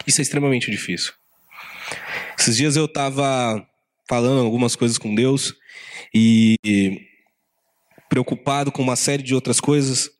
Isso 0.06 0.20
é 0.20 0.22
extremamente 0.22 0.70
difícil. 0.70 1.12
Esses 2.38 2.56
dias 2.56 2.76
eu 2.76 2.84
estava 2.84 3.66
falando 4.08 4.40
algumas 4.40 4.76
coisas 4.76 4.98
com 4.98 5.14
Deus 5.14 5.54
e 6.14 6.56
preocupado 8.08 8.70
com 8.70 8.82
uma 8.82 8.96
série 8.96 9.22
de 9.22 9.34
outras 9.34 9.60
coisas, 9.60 10.10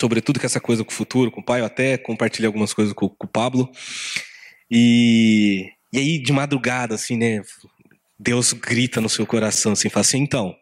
sobretudo 0.00 0.38
com 0.38 0.46
essa 0.46 0.60
coisa 0.60 0.84
com 0.84 0.90
o 0.90 0.94
futuro, 0.94 1.30
com 1.30 1.40
o 1.40 1.44
pai. 1.44 1.60
Eu 1.60 1.66
até 1.66 1.98
compartilhei 1.98 2.46
algumas 2.46 2.72
coisas 2.72 2.94
com, 2.94 3.08
com 3.08 3.26
o 3.26 3.30
Pablo. 3.30 3.70
E, 4.70 5.70
e 5.92 5.98
aí, 5.98 6.18
de 6.18 6.32
madrugada, 6.32 6.94
assim, 6.94 7.16
né? 7.16 7.42
Deus 8.18 8.52
grita 8.52 9.00
no 9.00 9.08
seu 9.08 9.26
coração, 9.26 9.72
assim, 9.72 9.88
fala 9.88 10.02
assim: 10.02 10.18
então, 10.18 10.54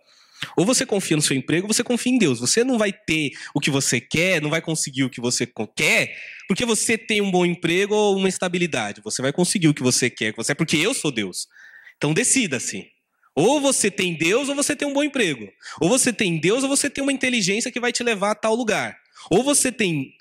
ou 0.57 0.65
você 0.65 0.85
confia 0.85 1.17
no 1.17 1.23
seu 1.23 1.37
emprego, 1.37 1.67
ou 1.67 1.73
você 1.73 1.83
confia 1.83 2.13
em 2.13 2.19
Deus. 2.19 2.41
Você 2.41 2.63
não 2.63 2.79
vai 2.79 2.93
ter 2.93 3.31
o 3.55 3.61
que 3.61 3.71
você 3.71 4.01
quer, 4.01 4.41
não 4.41 4.51
vai 4.51 4.61
conseguir 4.61 5.05
o 5.05 5.11
que 5.11 5.21
você 5.21 5.47
quer, 5.75 6.15
porque 6.47 6.65
você 6.65 6.99
tem 6.99 7.21
um 7.21 7.31
bom 7.31 7.47
emprego 7.47 7.95
ou 7.95 8.17
uma 8.17 8.29
estabilidade. 8.29 9.01
Você 9.03 9.23
vai 9.23 9.33
conseguir 9.33 9.69
o 9.69 9.75
que 9.75 9.83
você 9.83 10.11
quer, 10.11 10.35
porque 10.57 10.77
eu 10.77 10.93
sou 10.93 11.11
Deus. 11.11 11.49
Então 11.97 12.13
decida-se. 12.13 12.89
Ou 13.35 13.61
você 13.61 13.91
tem 13.91 14.17
Deus 14.17 14.49
ou 14.49 14.55
você 14.55 14.75
tem 14.75 14.89
um 14.89 14.93
bom 14.93 15.03
emprego. 15.03 15.49
Ou 15.81 15.89
você 15.89 16.13
tem 16.13 16.39
Deus 16.39 16.63
ou 16.63 16.69
você 16.69 16.89
tem 16.89 17.03
uma 17.03 17.13
inteligência 17.13 17.71
que 17.71 17.81
vai 17.81 17.93
te 17.93 18.03
levar 18.03 18.31
a 18.31 18.35
tal 18.35 18.55
lugar. 18.55 18.97
Ou 19.31 19.43
você 19.43 19.71
tem. 19.71 20.13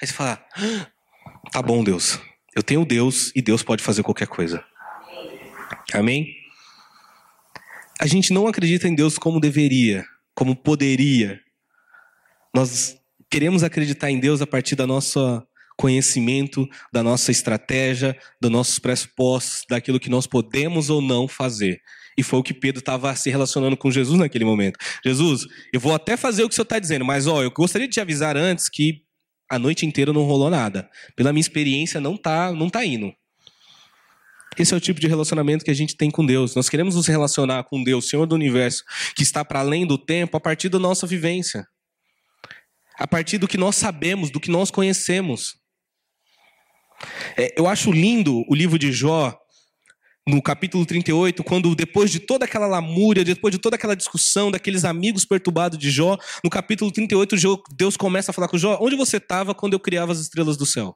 Aí 0.00 0.06
você 0.06 0.12
fala: 0.12 0.44
ah, 0.54 0.86
tá 1.50 1.62
bom, 1.62 1.82
Deus. 1.82 2.20
Eu 2.54 2.62
tenho 2.62 2.84
Deus 2.84 3.32
e 3.34 3.40
Deus 3.40 3.62
pode 3.62 3.82
fazer 3.82 4.02
qualquer 4.02 4.26
coisa. 4.26 4.64
Amém? 5.94 6.38
a 7.98 8.06
gente 8.06 8.32
não 8.32 8.46
acredita 8.46 8.86
em 8.86 8.94
Deus 8.94 9.18
como 9.18 9.40
deveria, 9.40 10.06
como 10.34 10.54
poderia. 10.54 11.40
Nós 12.54 12.96
queremos 13.28 13.64
acreditar 13.64 14.10
em 14.10 14.20
Deus 14.20 14.40
a 14.40 14.46
partir 14.46 14.76
da 14.76 14.86
nossa 14.86 15.44
conhecimento, 15.78 16.68
da 16.92 17.02
nossa 17.02 17.30
estratégia, 17.30 18.18
dos 18.40 18.50
nossos 18.50 18.78
pressupostos, 18.80 19.62
daquilo 19.70 20.00
que 20.00 20.10
nós 20.10 20.26
podemos 20.26 20.90
ou 20.90 21.00
não 21.00 21.28
fazer. 21.28 21.80
E 22.18 22.22
foi 22.22 22.40
o 22.40 22.42
que 22.42 22.52
Pedro 22.52 22.80
estava 22.80 23.14
se 23.14 23.30
relacionando 23.30 23.76
com 23.76 23.90
Jesus 23.92 24.18
naquele 24.18 24.44
momento. 24.44 24.76
Jesus, 25.04 25.46
eu 25.72 25.78
vou 25.78 25.94
até 25.94 26.16
fazer 26.16 26.42
o 26.42 26.48
que 26.48 26.52
o 26.52 26.56
senhor 26.56 26.64
está 26.64 26.80
dizendo, 26.80 27.04
mas 27.04 27.28
ó, 27.28 27.44
eu 27.44 27.50
gostaria 27.52 27.86
de 27.86 27.94
te 27.94 28.00
avisar 28.00 28.36
antes 28.36 28.68
que 28.68 29.02
a 29.48 29.56
noite 29.56 29.86
inteira 29.86 30.12
não 30.12 30.24
rolou 30.24 30.50
nada. 30.50 30.90
Pela 31.14 31.32
minha 31.32 31.40
experiência, 31.40 32.00
não 32.00 32.16
tá, 32.16 32.52
não 32.52 32.68
tá 32.68 32.84
indo. 32.84 33.12
Esse 34.58 34.74
é 34.74 34.76
o 34.76 34.80
tipo 34.80 34.98
de 34.98 35.06
relacionamento 35.06 35.64
que 35.64 35.70
a 35.70 35.74
gente 35.74 35.96
tem 35.96 36.10
com 36.10 36.26
Deus. 36.26 36.56
Nós 36.56 36.68
queremos 36.68 36.96
nos 36.96 37.06
relacionar 37.06 37.62
com 37.64 37.84
Deus, 37.84 38.08
Senhor 38.08 38.26
do 38.26 38.34
universo, 38.34 38.82
que 39.14 39.22
está 39.22 39.44
para 39.44 39.60
além 39.60 39.86
do 39.86 39.96
tempo, 39.96 40.36
a 40.36 40.40
partir 40.40 40.68
da 40.68 40.80
nossa 40.80 41.06
vivência. 41.06 41.64
A 42.98 43.06
partir 43.06 43.38
do 43.38 43.46
que 43.46 43.56
nós 43.56 43.76
sabemos, 43.76 44.28
do 44.28 44.40
que 44.40 44.50
nós 44.50 44.72
conhecemos. 44.72 45.57
É, 47.36 47.54
eu 47.58 47.68
acho 47.68 47.90
lindo 47.92 48.44
o 48.48 48.54
livro 48.54 48.78
de 48.78 48.92
Jó, 48.92 49.36
no 50.26 50.42
capítulo 50.42 50.84
38, 50.84 51.42
quando 51.42 51.74
depois 51.74 52.10
de 52.10 52.20
toda 52.20 52.44
aquela 52.44 52.66
lamúria, 52.66 53.24
depois 53.24 53.50
de 53.50 53.58
toda 53.58 53.76
aquela 53.76 53.96
discussão 53.96 54.50
daqueles 54.50 54.84
amigos 54.84 55.24
perturbados 55.24 55.78
de 55.78 55.90
Jó, 55.90 56.18
no 56.44 56.50
capítulo 56.50 56.92
38, 56.92 57.34
Deus 57.74 57.96
começa 57.96 58.30
a 58.30 58.34
falar 58.34 58.48
com 58.48 58.58
Jó: 58.58 58.78
onde 58.80 58.94
você 58.94 59.16
estava 59.16 59.54
quando 59.54 59.72
eu 59.72 59.80
criava 59.80 60.12
as 60.12 60.18
estrelas 60.18 60.56
do 60.56 60.66
céu? 60.66 60.94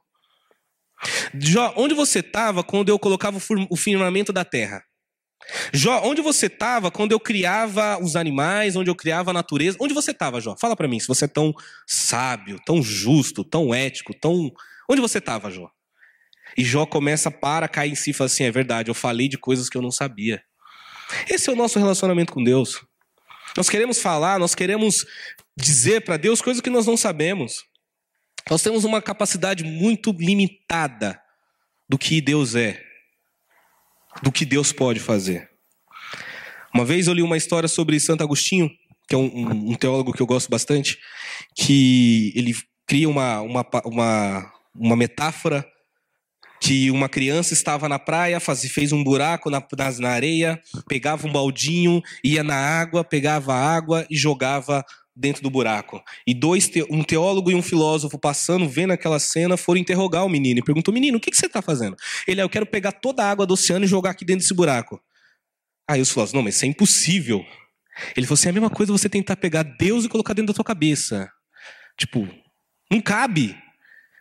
Jó, 1.33 1.73
onde 1.75 1.93
você 1.93 2.19
estava 2.19 2.63
quando 2.63 2.89
eu 2.89 2.99
colocava 2.99 3.37
o 3.69 3.75
firmamento 3.75 4.31
da 4.31 4.45
terra? 4.45 4.83
Jó, 5.73 6.01
onde 6.05 6.21
você 6.21 6.45
estava 6.45 6.89
quando 6.89 7.11
eu 7.11 7.19
criava 7.19 8.01
os 8.01 8.15
animais, 8.15 8.75
onde 8.75 8.89
eu 8.89 8.95
criava 8.95 9.31
a 9.31 9.33
natureza? 9.33 9.77
Onde 9.81 9.93
você 9.93 10.11
estava, 10.11 10.39
Jó? 10.39 10.55
Fala 10.59 10.75
para 10.75 10.87
mim, 10.87 10.99
se 10.99 11.07
você 11.07 11.25
é 11.25 11.27
tão 11.27 11.53
sábio, 11.85 12.59
tão 12.65 12.81
justo, 12.81 13.43
tão 13.43 13.73
ético, 13.73 14.13
tão. 14.13 14.51
Onde 14.89 15.01
você 15.01 15.17
estava, 15.17 15.51
Jó? 15.51 15.69
E 16.57 16.63
Jó 16.63 16.85
começa 16.85 17.31
para 17.31 17.67
cair 17.67 17.91
em 17.91 17.95
si 17.95 18.11
e 18.11 18.13
fala 18.13 18.27
assim: 18.27 18.43
é 18.43 18.51
verdade, 18.51 18.89
eu 18.89 18.95
falei 18.95 19.27
de 19.27 19.37
coisas 19.37 19.69
que 19.69 19.77
eu 19.77 19.81
não 19.81 19.91
sabia. 19.91 20.43
Esse 21.29 21.49
é 21.49 21.53
o 21.53 21.55
nosso 21.55 21.79
relacionamento 21.79 22.33
com 22.33 22.43
Deus. 22.43 22.83
Nós 23.55 23.69
queremos 23.69 24.01
falar, 24.01 24.39
nós 24.39 24.55
queremos 24.55 25.05
dizer 25.55 26.01
para 26.01 26.17
Deus 26.17 26.41
coisas 26.41 26.61
que 26.61 26.69
nós 26.69 26.85
não 26.87 26.97
sabemos. 26.97 27.63
Nós 28.49 28.61
temos 28.61 28.83
uma 28.83 29.01
capacidade 29.01 29.63
muito 29.63 30.11
limitada 30.11 31.19
do 31.87 31.97
que 31.97 32.19
Deus 32.19 32.55
é, 32.55 32.81
do 34.21 34.31
que 34.31 34.45
Deus 34.45 34.71
pode 34.71 34.99
fazer. 34.99 35.49
Uma 36.73 36.83
vez 36.83 37.07
eu 37.07 37.13
li 37.13 37.21
uma 37.21 37.37
história 37.37 37.69
sobre 37.69 37.99
Santo 37.99 38.23
Agostinho, 38.23 38.69
que 39.07 39.15
é 39.15 39.17
um, 39.17 39.71
um 39.71 39.75
teólogo 39.75 40.11
que 40.11 40.21
eu 40.21 40.25
gosto 40.25 40.49
bastante, 40.49 40.97
que 41.55 42.33
ele 42.35 42.53
cria 42.87 43.07
uma, 43.07 43.41
uma, 43.41 43.65
uma, 43.85 44.53
uma 44.75 44.95
metáfora 44.95 45.65
que 46.63 46.89
uma 46.89 47.09
criança 47.09 47.53
estava 47.53 47.89
na 47.89 47.99
praia, 47.99 48.39
faz, 48.39 48.63
fez 48.71 48.93
um 48.93 49.03
buraco 49.03 49.49
na, 49.49 49.61
na 49.99 50.09
areia, 50.09 50.57
pegava 50.87 51.27
um 51.27 51.31
baldinho, 51.31 52.01
ia 52.23 52.41
na 52.41 52.55
água, 52.55 53.03
pegava 53.03 53.53
água 53.53 54.07
e 54.09 54.15
jogava 54.15 54.81
dentro 55.13 55.43
do 55.43 55.49
buraco. 55.49 56.01
E 56.25 56.33
dois, 56.33 56.71
um 56.89 57.03
teólogo 57.03 57.51
e 57.51 57.53
um 57.53 57.61
filósofo 57.61 58.17
passando, 58.17 58.67
vendo 58.69 58.91
aquela 58.91 59.19
cena, 59.19 59.57
foram 59.57 59.81
interrogar 59.81 60.25
o 60.25 60.29
menino 60.29 60.61
e 60.61 60.63
perguntou: 60.63 60.93
Menino, 60.93 61.17
o 61.17 61.19
que, 61.19 61.31
que 61.31 61.35
você 61.35 61.47
está 61.47 61.61
fazendo? 61.61 61.97
Ele, 62.25 62.39
ah, 62.39 62.45
eu 62.45 62.49
quero 62.49 62.65
pegar 62.65 62.93
toda 62.93 63.25
a 63.25 63.29
água 63.29 63.45
do 63.45 63.55
oceano 63.55 63.83
e 63.83 63.87
jogar 63.87 64.11
aqui 64.11 64.23
dentro 64.23 64.43
desse 64.43 64.53
buraco. 64.53 65.01
Aí 65.85 65.99
os 65.99 66.09
filósofos: 66.11 66.33
Não, 66.33 66.43
mas 66.43 66.55
isso 66.55 66.63
é 66.63 66.69
impossível. 66.69 67.45
Ele 68.15 68.25
falou 68.25 68.35
assim: 68.35 68.47
é 68.47 68.51
a 68.51 68.53
mesma 68.53 68.69
coisa 68.69 68.93
você 68.93 69.09
tentar 69.09 69.35
pegar 69.35 69.63
Deus 69.63 70.05
e 70.05 70.09
colocar 70.09 70.33
dentro 70.33 70.53
da 70.53 70.55
tua 70.55 70.63
cabeça. 70.63 71.29
Tipo, 71.97 72.25
não 72.89 73.01
cabe. 73.01 73.61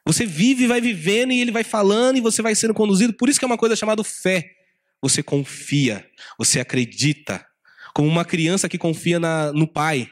Você 0.06 0.26
vive, 0.26 0.66
vai 0.66 0.80
vivendo 0.80 1.32
e 1.32 1.40
ele 1.40 1.52
vai 1.52 1.62
falando 1.62 2.16
e 2.16 2.20
você 2.20 2.42
vai 2.42 2.54
sendo 2.54 2.74
conduzido. 2.74 3.12
Por 3.12 3.28
isso 3.28 3.38
que 3.38 3.44
é 3.44 3.46
uma 3.46 3.58
coisa 3.58 3.76
chamada 3.76 4.02
fé. 4.02 4.44
Você 5.00 5.22
confia, 5.22 6.04
você 6.38 6.60
acredita. 6.60 7.44
Como 7.94 8.08
uma 8.08 8.24
criança 8.24 8.68
que 8.68 8.78
confia 8.78 9.20
na, 9.20 9.52
no 9.52 9.66
pai. 9.66 10.08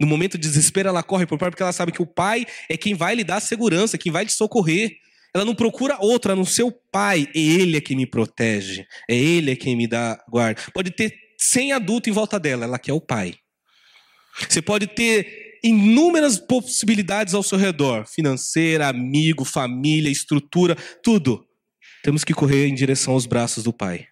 No 0.00 0.06
momento 0.06 0.36
de 0.36 0.46
desespero, 0.46 0.88
ela 0.88 1.02
corre 1.02 1.26
para 1.26 1.36
o 1.36 1.38
pai 1.38 1.50
porque 1.50 1.62
ela 1.62 1.72
sabe 1.72 1.92
que 1.92 2.02
o 2.02 2.06
pai 2.06 2.44
é 2.68 2.76
quem 2.76 2.94
vai 2.94 3.14
lhe 3.14 3.24
dar 3.24 3.40
segurança, 3.40 3.96
quem 3.96 4.12
vai 4.12 4.26
te 4.26 4.32
socorrer. 4.32 4.96
Ela 5.34 5.44
não 5.44 5.54
procura 5.54 5.96
outra, 6.00 6.36
no 6.36 6.46
seu 6.46 6.70
pai. 6.70 7.28
É 7.34 7.38
ele 7.38 7.76
é 7.76 7.80
quem 7.80 7.96
me 7.96 8.06
protege. 8.06 8.86
É 9.08 9.16
ele 9.16 9.52
é 9.52 9.56
quem 9.56 9.76
me 9.76 9.86
dá 9.86 10.22
guarda. 10.28 10.62
Pode 10.72 10.90
ter 10.90 11.12
100 11.38 11.72
adultos 11.72 12.08
em 12.08 12.12
volta 12.12 12.38
dela, 12.38 12.64
ela 12.64 12.78
quer 12.78 12.92
o 12.92 13.00
pai. 13.00 13.34
Você 14.48 14.60
pode 14.60 14.86
ter 14.88 15.43
inúmeras 15.64 16.38
possibilidades 16.38 17.32
ao 17.32 17.42
seu 17.42 17.56
redor 17.56 18.06
financeira, 18.06 18.86
amigo, 18.86 19.46
família, 19.46 20.10
estrutura, 20.10 20.76
tudo. 21.02 21.42
Temos 22.02 22.22
que 22.22 22.34
correr 22.34 22.66
em 22.66 22.74
direção 22.74 23.14
aos 23.14 23.24
braços 23.24 23.64
do 23.64 23.72
pai. 23.72 24.06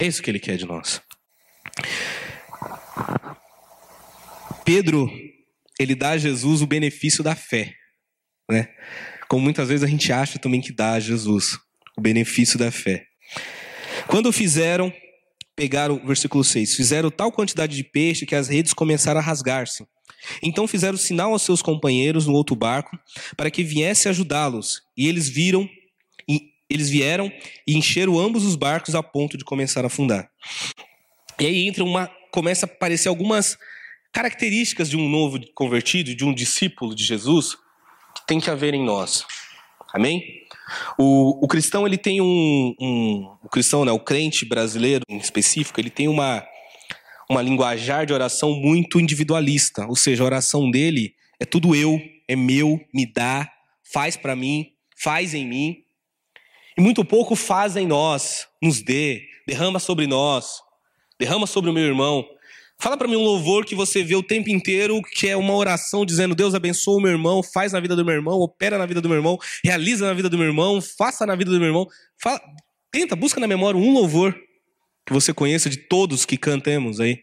É 0.00 0.06
isso 0.06 0.20
que 0.20 0.28
ele 0.28 0.40
quer 0.40 0.56
de 0.56 0.66
nós. 0.66 1.00
Pedro, 4.64 5.08
ele 5.78 5.94
dá 5.94 6.10
a 6.10 6.18
Jesus 6.18 6.62
o 6.62 6.66
benefício 6.66 7.22
da 7.22 7.36
fé. 7.36 7.72
né? 8.50 8.68
Como 9.28 9.44
muitas 9.44 9.68
vezes 9.68 9.84
a 9.84 9.86
gente 9.86 10.12
acha 10.12 10.36
também 10.36 10.60
que 10.60 10.72
dá 10.72 10.94
a 10.94 11.00
Jesus 11.00 11.56
o 11.96 12.00
benefício 12.00 12.58
da 12.58 12.72
fé. 12.72 13.06
Quando 14.08 14.32
fizeram, 14.32 14.92
pegaram, 15.54 16.04
versículo 16.04 16.42
6, 16.42 16.74
fizeram 16.74 17.10
tal 17.10 17.30
quantidade 17.30 17.76
de 17.76 17.84
peixe 17.84 18.26
que 18.26 18.34
as 18.34 18.48
redes 18.48 18.72
começaram 18.72 19.20
a 19.20 19.22
rasgar-se. 19.22 19.86
Então 20.42 20.66
fizeram 20.66 20.96
sinal 20.96 21.32
aos 21.32 21.42
seus 21.42 21.62
companheiros 21.62 22.26
no 22.26 22.32
outro 22.32 22.54
barco 22.56 22.98
para 23.36 23.50
que 23.50 23.62
viesse 23.62 24.08
ajudá-los. 24.08 24.82
E 24.96 25.08
eles 25.08 25.28
viram, 25.28 25.68
e 26.28 26.50
eles 26.68 26.88
vieram 26.88 27.32
e 27.66 27.76
encheram 27.76 28.18
ambos 28.18 28.44
os 28.44 28.56
barcos 28.56 28.94
a 28.94 29.02
ponto 29.02 29.36
de 29.36 29.44
começar 29.44 29.84
a 29.84 29.86
afundar. 29.86 30.30
E 31.38 31.46
aí 31.46 31.66
entra 31.66 31.82
uma, 31.82 32.10
começa 32.30 32.66
a 32.66 32.68
aparecer 32.68 33.08
algumas 33.08 33.56
características 34.12 34.90
de 34.90 34.96
um 34.96 35.08
novo 35.08 35.40
convertido, 35.54 36.14
de 36.14 36.24
um 36.24 36.34
discípulo 36.34 36.94
de 36.94 37.04
Jesus, 37.04 37.56
que 38.14 38.26
tem 38.26 38.40
que 38.40 38.50
haver 38.50 38.74
em 38.74 38.84
nós. 38.84 39.24
Amém? 39.92 40.22
O, 40.98 41.44
o 41.44 41.48
cristão 41.48 41.86
ele 41.86 41.98
tem 41.98 42.20
um, 42.20 42.74
um, 42.80 43.36
o 43.42 43.48
cristão, 43.48 43.84
né, 43.84 43.90
o 43.90 43.98
crente 43.98 44.44
brasileiro 44.44 45.02
em 45.08 45.16
específico, 45.16 45.80
ele 45.80 45.90
tem 45.90 46.06
uma 46.06 46.44
uma 47.30 47.40
linguajar 47.40 48.04
de 48.04 48.12
oração 48.12 48.52
muito 48.52 48.98
individualista, 48.98 49.86
ou 49.86 49.94
seja, 49.94 50.24
a 50.24 50.26
oração 50.26 50.68
dele 50.68 51.14
é 51.38 51.44
tudo 51.44 51.76
eu, 51.76 52.02
é 52.26 52.34
meu, 52.34 52.84
me 52.92 53.06
dá, 53.06 53.48
faz 53.84 54.16
para 54.16 54.34
mim, 54.34 54.72
faz 54.96 55.32
em 55.32 55.46
mim. 55.46 55.76
E 56.76 56.80
muito 56.80 57.04
pouco 57.04 57.36
faz 57.36 57.76
em 57.76 57.86
nós, 57.86 58.48
nos 58.60 58.82
dê, 58.82 59.22
derrama 59.46 59.78
sobre 59.78 60.08
nós, 60.08 60.60
derrama 61.20 61.46
sobre 61.46 61.70
o 61.70 61.72
meu 61.72 61.84
irmão. 61.84 62.26
Fala 62.80 62.96
para 62.96 63.06
mim 63.06 63.14
um 63.14 63.22
louvor 63.22 63.64
que 63.64 63.76
você 63.76 64.02
vê 64.02 64.16
o 64.16 64.24
tempo 64.24 64.50
inteiro, 64.50 65.00
que 65.00 65.28
é 65.28 65.36
uma 65.36 65.54
oração 65.54 66.04
dizendo: 66.04 66.34
Deus 66.34 66.52
abençoa 66.52 66.98
o 66.98 67.00
meu 67.00 67.12
irmão, 67.12 67.44
faz 67.44 67.72
na 67.72 67.78
vida 67.78 67.94
do 67.94 68.04
meu 68.04 68.14
irmão, 68.14 68.40
opera 68.40 68.76
na 68.76 68.86
vida 68.86 69.00
do 69.00 69.08
meu 69.08 69.18
irmão, 69.18 69.38
realiza 69.62 70.04
na 70.04 70.14
vida 70.14 70.28
do 70.28 70.36
meu 70.36 70.48
irmão, 70.48 70.80
faça 70.80 71.24
na 71.24 71.36
vida 71.36 71.52
do 71.52 71.58
meu 71.58 71.68
irmão. 71.68 71.86
Fala, 72.20 72.40
tenta, 72.90 73.14
busca 73.14 73.38
na 73.38 73.46
memória 73.46 73.78
um 73.78 73.92
louvor 73.92 74.34
que 75.10 75.14
você 75.14 75.34
conheça 75.34 75.68
de 75.68 75.76
todos 75.76 76.24
que 76.24 76.36
cantemos 76.36 77.00
aí? 77.00 77.20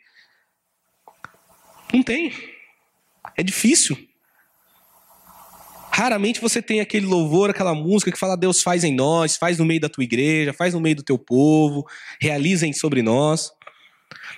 Não 1.93 2.03
tem. 2.03 2.33
É 3.37 3.41
difícil. 3.41 3.97
Raramente 5.89 6.41
você 6.41 6.61
tem 6.61 6.81
aquele 6.81 7.05
louvor, 7.05 7.49
aquela 7.49 7.73
música 7.73 8.11
que 8.11 8.19
fala 8.19 8.35
Deus 8.35 8.61
faz 8.61 8.83
em 8.83 8.93
nós, 8.93 9.37
faz 9.37 9.57
no 9.57 9.63
meio 9.63 9.79
da 9.79 9.87
tua 9.87 10.03
igreja, 10.03 10.51
faz 10.51 10.73
no 10.73 10.81
meio 10.81 10.97
do 10.97 11.03
teu 11.03 11.17
povo, 11.17 11.87
realiza 12.19 12.69
sobre 12.73 13.01
nós. 13.01 13.51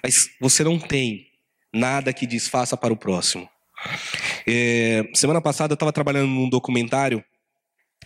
Mas 0.04 0.30
você 0.40 0.64
não 0.64 0.78
tem 0.78 1.26
nada 1.74 2.14
que 2.14 2.28
diz 2.28 2.48
faça 2.48 2.78
para 2.78 2.94
o 2.94 2.98
próximo. 2.98 3.50
É, 4.46 5.10
semana 5.16 5.42
passada 5.42 5.74
eu 5.74 5.76
estava 5.76 5.92
trabalhando 5.92 6.28
num 6.28 6.50
documentário 6.50 7.26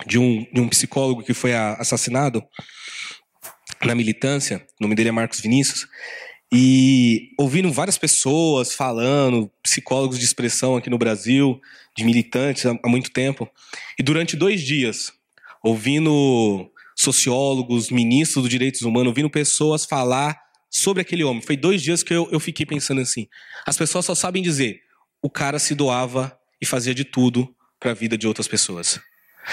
de 0.07 0.17
um, 0.17 0.47
de 0.53 0.61
um 0.61 0.69
psicólogo 0.69 1.21
que 1.21 1.33
foi 1.33 1.53
assassinado 1.53 2.41
na 3.87 3.95
militância, 3.95 4.65
o 4.79 4.83
nome 4.83 4.95
dele 4.95 5.09
é 5.09 5.11
Marcos 5.11 5.39
Vinícius, 5.39 5.87
e 6.51 7.31
ouvindo 7.37 7.71
várias 7.71 7.97
pessoas 7.97 8.73
falando, 8.73 9.51
psicólogos 9.63 10.19
de 10.19 10.25
expressão 10.25 10.75
aqui 10.75 10.89
no 10.89 10.97
Brasil, 10.97 11.59
de 11.97 12.03
militantes 12.03 12.65
há 12.65 12.87
muito 12.87 13.11
tempo, 13.11 13.49
e 13.97 14.03
durante 14.03 14.35
dois 14.35 14.61
dias, 14.61 15.11
ouvindo 15.63 16.69
sociólogos, 16.95 17.89
ministros 17.89 18.43
dos 18.43 18.49
direitos 18.49 18.83
humanos, 18.83 19.07
ouvindo 19.07 19.29
pessoas 19.29 19.85
falar 19.85 20.39
sobre 20.69 21.01
aquele 21.01 21.23
homem. 21.23 21.41
Foi 21.41 21.57
dois 21.57 21.81
dias 21.81 22.03
que 22.03 22.13
eu, 22.13 22.27
eu 22.31 22.39
fiquei 22.39 22.65
pensando 22.65 23.01
assim. 23.01 23.27
As 23.65 23.77
pessoas 23.77 24.05
só 24.05 24.13
sabem 24.13 24.43
dizer: 24.43 24.81
o 25.21 25.29
cara 25.29 25.57
se 25.59 25.73
doava 25.73 26.37
e 26.61 26.65
fazia 26.65 26.93
de 26.93 27.03
tudo 27.03 27.55
para 27.79 27.91
a 27.91 27.93
vida 27.93 28.17
de 28.17 28.27
outras 28.27 28.47
pessoas. 28.47 28.99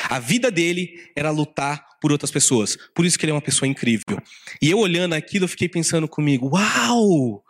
A 0.08 0.18
vida 0.18 0.50
dele 0.50 1.10
era 1.16 1.30
lutar 1.30 1.84
por 2.00 2.10
outras 2.10 2.30
pessoas. 2.30 2.76
Por 2.94 3.04
isso 3.04 3.18
que 3.18 3.24
ele 3.24 3.32
é 3.32 3.34
uma 3.34 3.40
pessoa 3.40 3.68
incrível. 3.68 4.18
E 4.60 4.70
eu 4.70 4.78
olhando 4.78 5.14
aquilo, 5.14 5.44
eu 5.44 5.48
fiquei 5.48 5.68
pensando 5.68 6.08
comigo: 6.08 6.50
uau! 6.54 7.44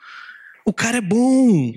O 0.67 0.73
cara 0.73 0.99
é 0.99 1.01
bom! 1.01 1.73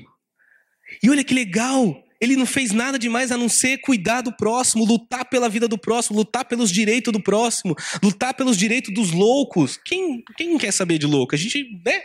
E 1.02 1.10
olha 1.10 1.24
que 1.24 1.34
legal! 1.34 2.04
Ele 2.24 2.38
não 2.38 2.46
fez 2.46 2.72
nada 2.72 2.98
demais 2.98 3.34
a 3.34 3.38
não 3.38 3.50
ser 3.50 3.80
cuidar 3.80 4.22
do 4.22 4.32
próximo, 4.32 4.86
lutar 4.86 5.26
pela 5.26 5.50
vida 5.50 5.68
do 5.68 5.78
próximo, 5.78 6.18
lutar 6.18 6.46
pelos 6.46 6.72
direitos 6.72 7.12
do 7.12 7.22
próximo, 7.22 7.76
lutar 8.02 8.34
pelos 8.34 8.56
direitos 8.56 8.94
dos 8.94 9.12
loucos. 9.12 9.78
Quem, 9.84 10.24
quem 10.38 10.58
quer 10.58 10.72
saber 10.72 10.98
de 10.98 11.06
louco? 11.06 11.36
A 11.36 11.38
gente, 11.38 11.82
né? 11.86 12.00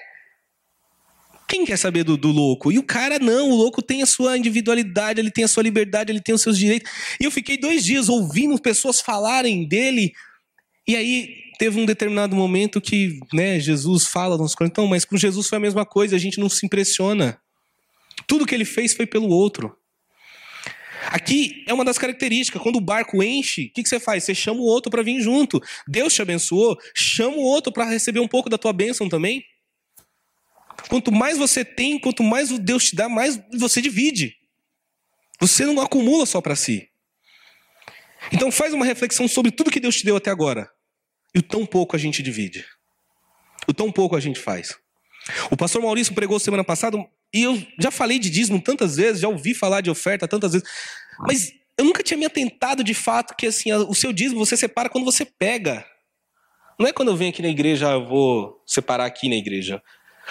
Quem 1.46 1.64
quer 1.64 1.78
saber 1.78 2.02
do, 2.02 2.16
do, 2.16 2.32
louco? 2.32 2.72
E 2.72 2.78
o 2.78 2.82
cara 2.82 3.20
não, 3.20 3.48
o 3.50 3.54
louco 3.54 3.80
tem 3.80 4.02
a 4.02 4.06
sua 4.06 4.36
individualidade, 4.36 5.20
ele 5.20 5.30
tem 5.30 5.44
a 5.44 5.48
sua 5.48 5.62
liberdade, 5.62 6.10
ele 6.10 6.20
tem 6.20 6.34
os 6.34 6.42
seus 6.42 6.58
direitos. 6.58 6.90
E 7.20 7.24
eu 7.24 7.30
fiquei 7.30 7.56
dois 7.56 7.84
dias 7.84 8.08
ouvindo 8.08 8.60
pessoas 8.60 9.00
falarem 9.00 9.66
dele. 9.68 10.12
E 10.88 10.96
aí 10.96 11.52
teve 11.58 11.78
um 11.78 11.84
determinado 11.84 12.34
momento 12.34 12.80
que 12.80 13.20
né, 13.30 13.60
Jesus 13.60 14.06
fala 14.06 14.38
nos 14.38 14.54
então, 14.62 14.86
mas 14.86 15.04
com 15.04 15.18
Jesus 15.18 15.46
foi 15.46 15.58
a 15.58 15.60
mesma 15.60 15.84
coisa, 15.84 16.16
a 16.16 16.18
gente 16.18 16.40
não 16.40 16.48
se 16.48 16.64
impressiona. 16.64 17.38
Tudo 18.26 18.46
que 18.46 18.54
ele 18.54 18.64
fez 18.64 18.94
foi 18.94 19.06
pelo 19.06 19.28
outro. 19.28 19.76
Aqui 21.08 21.62
é 21.66 21.74
uma 21.74 21.84
das 21.84 21.98
características. 21.98 22.62
Quando 22.62 22.76
o 22.76 22.80
barco 22.80 23.22
enche, 23.22 23.66
o 23.66 23.72
que, 23.72 23.82
que 23.82 23.88
você 23.88 24.00
faz? 24.00 24.24
Você 24.24 24.34
chama 24.34 24.60
o 24.60 24.64
outro 24.64 24.90
para 24.90 25.02
vir 25.02 25.20
junto. 25.20 25.60
Deus 25.86 26.14
te 26.14 26.22
abençoou, 26.22 26.76
chama 26.94 27.36
o 27.36 27.42
outro 27.42 27.70
para 27.70 27.84
receber 27.84 28.20
um 28.20 28.28
pouco 28.28 28.48
da 28.48 28.56
tua 28.56 28.72
bênção 28.72 29.08
também. 29.08 29.44
Quanto 30.88 31.12
mais 31.12 31.36
você 31.36 31.64
tem, 31.64 31.98
quanto 31.98 32.22
mais 32.22 32.56
Deus 32.58 32.86
te 32.86 32.96
dá, 32.96 33.10
mais 33.10 33.38
você 33.58 33.82
divide. 33.82 34.36
Você 35.38 35.66
não 35.66 35.80
acumula 35.82 36.24
só 36.24 36.40
para 36.40 36.56
si. 36.56 36.88
Então 38.32 38.50
faz 38.50 38.72
uma 38.72 38.86
reflexão 38.86 39.28
sobre 39.28 39.50
tudo 39.50 39.70
que 39.70 39.80
Deus 39.80 39.96
te 39.96 40.04
deu 40.04 40.16
até 40.16 40.30
agora. 40.30 40.70
E 41.38 41.40
o 41.40 41.42
tão 41.42 41.64
pouco 41.64 41.94
a 41.94 41.98
gente 42.00 42.20
divide. 42.20 42.66
O 43.68 43.72
tão 43.72 43.92
pouco 43.92 44.16
a 44.16 44.20
gente 44.20 44.40
faz. 44.40 44.76
O 45.52 45.56
pastor 45.56 45.80
Maurício 45.80 46.12
pregou 46.12 46.36
semana 46.40 46.64
passada, 46.64 46.98
e 47.32 47.42
eu 47.44 47.64
já 47.78 47.92
falei 47.92 48.18
de 48.18 48.28
dízimo 48.28 48.60
tantas 48.60 48.96
vezes, 48.96 49.20
já 49.20 49.28
ouvi 49.28 49.54
falar 49.54 49.80
de 49.80 49.88
oferta 49.88 50.26
tantas 50.26 50.54
vezes, 50.54 50.68
mas 51.20 51.52
eu 51.78 51.84
nunca 51.84 52.02
tinha 52.02 52.18
me 52.18 52.24
atentado 52.24 52.82
de 52.82 52.92
fato 52.92 53.36
que 53.36 53.46
assim, 53.46 53.72
o 53.72 53.94
seu 53.94 54.12
dízimo 54.12 54.44
você 54.44 54.56
separa 54.56 54.88
quando 54.88 55.04
você 55.04 55.24
pega. 55.24 55.86
Não 56.76 56.88
é 56.88 56.92
quando 56.92 57.08
eu 57.08 57.16
venho 57.16 57.30
aqui 57.30 57.42
na 57.42 57.48
igreja, 57.48 57.88
eu 57.92 58.04
vou 58.04 58.60
separar 58.66 59.04
aqui 59.04 59.28
na 59.28 59.36
igreja. 59.36 59.80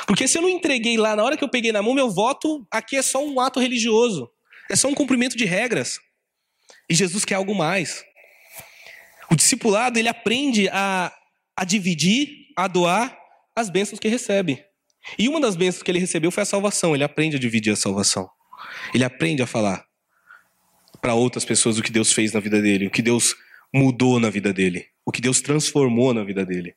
Porque 0.06 0.28
se 0.28 0.38
eu 0.38 0.42
não 0.42 0.50
entreguei 0.50 0.98
lá, 0.98 1.16
na 1.16 1.24
hora 1.24 1.38
que 1.38 1.44
eu 1.44 1.50
peguei 1.50 1.72
na 1.72 1.82
mão, 1.82 1.94
meu 1.94 2.10
voto 2.10 2.68
aqui 2.70 2.98
é 2.98 3.02
só 3.02 3.26
um 3.26 3.40
ato 3.40 3.62
religioso. 3.62 4.30
É 4.70 4.76
só 4.76 4.90
um 4.90 4.94
cumprimento 4.94 5.38
de 5.38 5.46
regras. 5.46 6.00
E 6.90 6.94
Jesus 6.94 7.24
quer 7.24 7.36
algo 7.36 7.56
mais. 7.56 8.04
O 9.32 9.36
discipulado, 9.36 10.00
ele 10.00 10.08
aprende 10.08 10.70
a, 10.70 11.12
a 11.56 11.64
dividir, 11.66 12.48
a 12.56 12.68
doar 12.68 13.18
as 13.56 13.70
bênçãos 13.70 14.00
que 14.00 14.08
recebe. 14.08 14.64
E 15.18 15.28
uma 15.28 15.40
das 15.40 15.56
bênçãos 15.56 15.84
que 15.84 15.92
ele 15.92 16.00
recebeu 16.00 16.32
foi 16.32 16.44
a 16.44 16.46
salvação. 16.46 16.94
Ele 16.94 17.04
aprende 17.04 17.36
a 17.36 17.40
dividir 17.40 17.74
a 17.74 17.76
salvação. 17.76 18.30
Ele 18.94 19.04
aprende 19.04 19.42
a 19.42 19.48
falar 19.48 19.86
para 21.02 21.14
outras 21.14 21.46
pessoas 21.46 21.78
o 21.78 21.84
que 21.84 21.92
Deus 21.92 22.12
fez 22.12 22.34
na 22.34 22.40
vida 22.40 22.62
dele, 22.62 22.88
o 22.88 22.92
que 22.92 23.02
Deus 23.02 23.36
mudou 23.74 24.20
na 24.20 24.30
vida 24.30 24.52
dele, 24.52 24.88
o 25.06 25.12
que 25.12 25.22
Deus 25.22 25.42
transformou 25.42 26.14
na 26.14 26.24
vida 26.24 26.46
dele. 26.46 26.76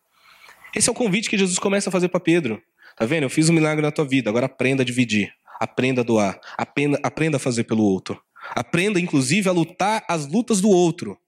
Esse 0.75 0.89
é 0.89 0.93
o 0.93 0.95
convite 0.95 1.29
que 1.29 1.39
Jesus 1.39 1.59
começa 1.59 1.89
a 1.89 1.93
fazer 1.93 2.09
para 2.09 2.21
Pedro. 2.21 2.63
Tá 2.97 3.07
vendo? 3.07 3.25
Eu 3.25 3.31
fiz 3.31 3.49
um 3.49 3.53
milagre 3.53 3.83
na 3.83 3.91
tua 3.91 4.05
vida, 4.05 4.29
agora 4.29 4.47
aprenda 4.47 4.83
a 4.83 4.87
dividir, 4.87 5.33
aprenda 5.59 6.03
a 6.03 6.05
doar, 6.05 6.39
aprenda, 6.57 6.99
aprenda 7.03 7.37
a 7.37 7.41
fazer 7.41 7.65
pelo 7.65 7.83
outro. 7.83 8.21
Aprenda, 8.51 9.01
inclusive, 9.01 9.49
a 9.49 9.53
lutar 9.53 10.05
as 10.09 10.27
lutas 10.27 10.61
do 10.61 10.69
outro. 10.69 11.19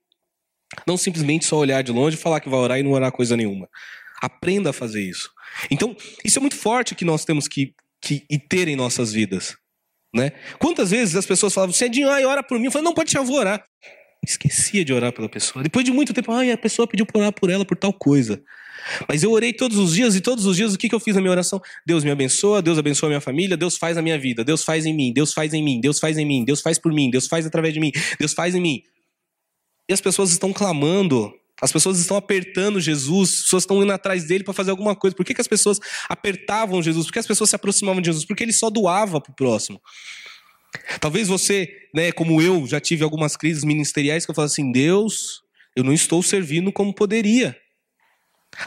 Não 0.87 0.97
simplesmente 0.97 1.45
só 1.45 1.57
olhar 1.57 1.81
de 1.83 1.91
longe 1.91 2.17
e 2.17 2.19
falar 2.19 2.39
que 2.39 2.49
vai 2.49 2.59
orar 2.59 2.79
e 2.79 2.83
não 2.83 2.91
orar 2.91 3.11
coisa 3.11 3.35
nenhuma. 3.37 3.69
Aprenda 4.21 4.69
a 4.69 4.73
fazer 4.73 5.01
isso. 5.01 5.29
Então, 5.69 5.95
isso 6.23 6.39
é 6.39 6.41
muito 6.41 6.55
forte 6.55 6.95
que 6.95 7.05
nós 7.05 7.25
temos 7.25 7.47
que, 7.47 7.73
que 8.01 8.25
ter 8.49 8.67
em 8.67 8.75
nossas 8.75 9.11
vidas. 9.13 9.55
Né? 10.13 10.31
Quantas 10.59 10.91
vezes 10.91 11.15
as 11.15 11.25
pessoas 11.25 11.53
falavam, 11.53 11.75
é 11.75 12.03
ai, 12.03 12.25
ora 12.25 12.43
por 12.43 12.59
mim. 12.59 12.65
Eu 12.65 12.71
falei, 12.71 12.85
não, 12.85 12.93
pode 12.93 13.07
deixar, 13.07 13.19
eu 13.19 13.25
vou 13.25 13.37
orar. 13.37 13.63
Esquecia 14.25 14.85
de 14.85 14.93
orar 14.93 15.11
pela 15.11 15.27
pessoa. 15.27 15.61
Depois 15.63 15.83
de 15.83 15.91
muito 15.91 16.13
tempo, 16.13 16.31
ai, 16.31 16.51
a 16.51 16.57
pessoa 16.57 16.87
pediu 16.87 17.05
para 17.05 17.19
orar 17.19 17.33
por 17.33 17.49
ela 17.49 17.65
por 17.65 17.75
tal 17.75 17.91
coisa. 17.91 18.41
Mas 19.07 19.23
eu 19.23 19.31
orei 19.31 19.53
todos 19.53 19.77
os 19.77 19.93
dias 19.93 20.15
e 20.15 20.21
todos 20.21 20.45
os 20.45 20.55
dias 20.55 20.73
o 20.73 20.77
que, 20.77 20.89
que 20.89 20.95
eu 20.95 20.99
fiz 20.99 21.15
na 21.15 21.21
minha 21.21 21.31
oração? 21.31 21.61
Deus 21.85 22.03
me 22.03 22.11
abençoa, 22.11 22.61
Deus 22.61 22.77
abençoa 22.77 23.07
a 23.07 23.11
minha 23.11 23.21
família, 23.21 23.55
Deus 23.57 23.77
faz 23.77 23.97
a 23.97 24.01
minha 24.01 24.17
vida, 24.17 24.43
Deus 24.43 24.63
faz 24.63 24.85
em 24.85 24.93
mim, 24.93 25.13
Deus 25.13 25.33
faz 25.33 25.53
em 25.53 25.63
mim, 25.63 25.79
Deus 25.79 25.99
faz 25.99 26.17
em 26.17 26.25
mim, 26.25 26.45
Deus 26.45 26.61
faz 26.61 26.77
por 26.77 26.91
mim, 26.93 27.09
Deus 27.09 27.27
faz 27.27 27.45
através 27.45 27.73
de 27.73 27.79
mim, 27.79 27.91
Deus 28.19 28.33
faz 28.33 28.55
em 28.55 28.61
mim. 28.61 28.83
E 29.87 29.93
as 29.93 30.01
pessoas 30.01 30.31
estão 30.31 30.53
clamando, 30.53 31.33
as 31.61 31.71
pessoas 31.71 31.99
estão 31.99 32.17
apertando 32.17 32.79
Jesus, 32.79 33.29
as 33.29 33.41
pessoas 33.43 33.63
estão 33.63 33.81
indo 33.81 33.91
atrás 33.91 34.25
dele 34.25 34.43
para 34.43 34.53
fazer 34.53 34.71
alguma 34.71 34.95
coisa. 34.95 35.15
Por 35.15 35.25
que, 35.25 35.33
que 35.33 35.41
as 35.41 35.47
pessoas 35.47 35.79
apertavam 36.09 36.81
Jesus? 36.81 37.05
Por 37.05 37.13
que 37.13 37.19
as 37.19 37.27
pessoas 37.27 37.49
se 37.49 37.55
aproximavam 37.55 38.01
de 38.01 38.07
Jesus? 38.07 38.25
Porque 38.25 38.43
ele 38.43 38.53
só 38.53 38.69
doava 38.69 39.21
para 39.21 39.31
o 39.31 39.35
próximo. 39.35 39.81
Talvez 40.99 41.27
você, 41.27 41.69
né, 41.93 42.11
como 42.11 42.41
eu, 42.41 42.65
já 42.65 42.79
tive 42.79 43.03
algumas 43.03 43.37
crises 43.37 43.63
ministeriais 43.63 44.25
que 44.25 44.31
eu 44.31 44.35
falo 44.35 44.47
assim: 44.47 44.71
Deus, 44.71 45.43
eu 45.75 45.83
não 45.83 45.93
estou 45.93 46.23
servindo 46.23 46.71
como 46.71 46.93
poderia. 46.93 47.55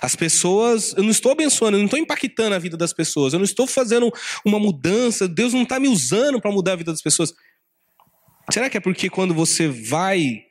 As 0.00 0.16
pessoas, 0.16 0.92
eu 0.96 1.02
não 1.02 1.10
estou 1.10 1.32
abençoando, 1.32 1.76
eu 1.76 1.78
não 1.78 1.86
estou 1.86 1.98
impactando 1.98 2.54
a 2.54 2.58
vida 2.58 2.76
das 2.76 2.92
pessoas, 2.92 3.32
eu 3.32 3.38
não 3.38 3.44
estou 3.44 3.66
fazendo 3.66 4.12
uma 4.44 4.58
mudança, 4.58 5.28
Deus 5.28 5.52
não 5.52 5.62
está 5.62 5.78
me 5.78 5.86
usando 5.86 6.40
para 6.40 6.50
mudar 6.50 6.72
a 6.72 6.76
vida 6.76 6.92
das 6.92 7.02
pessoas. 7.02 7.32
Será 8.50 8.68
que 8.68 8.76
é 8.76 8.80
porque 8.80 9.08
quando 9.08 9.32
você 9.32 9.68
vai 9.68 10.45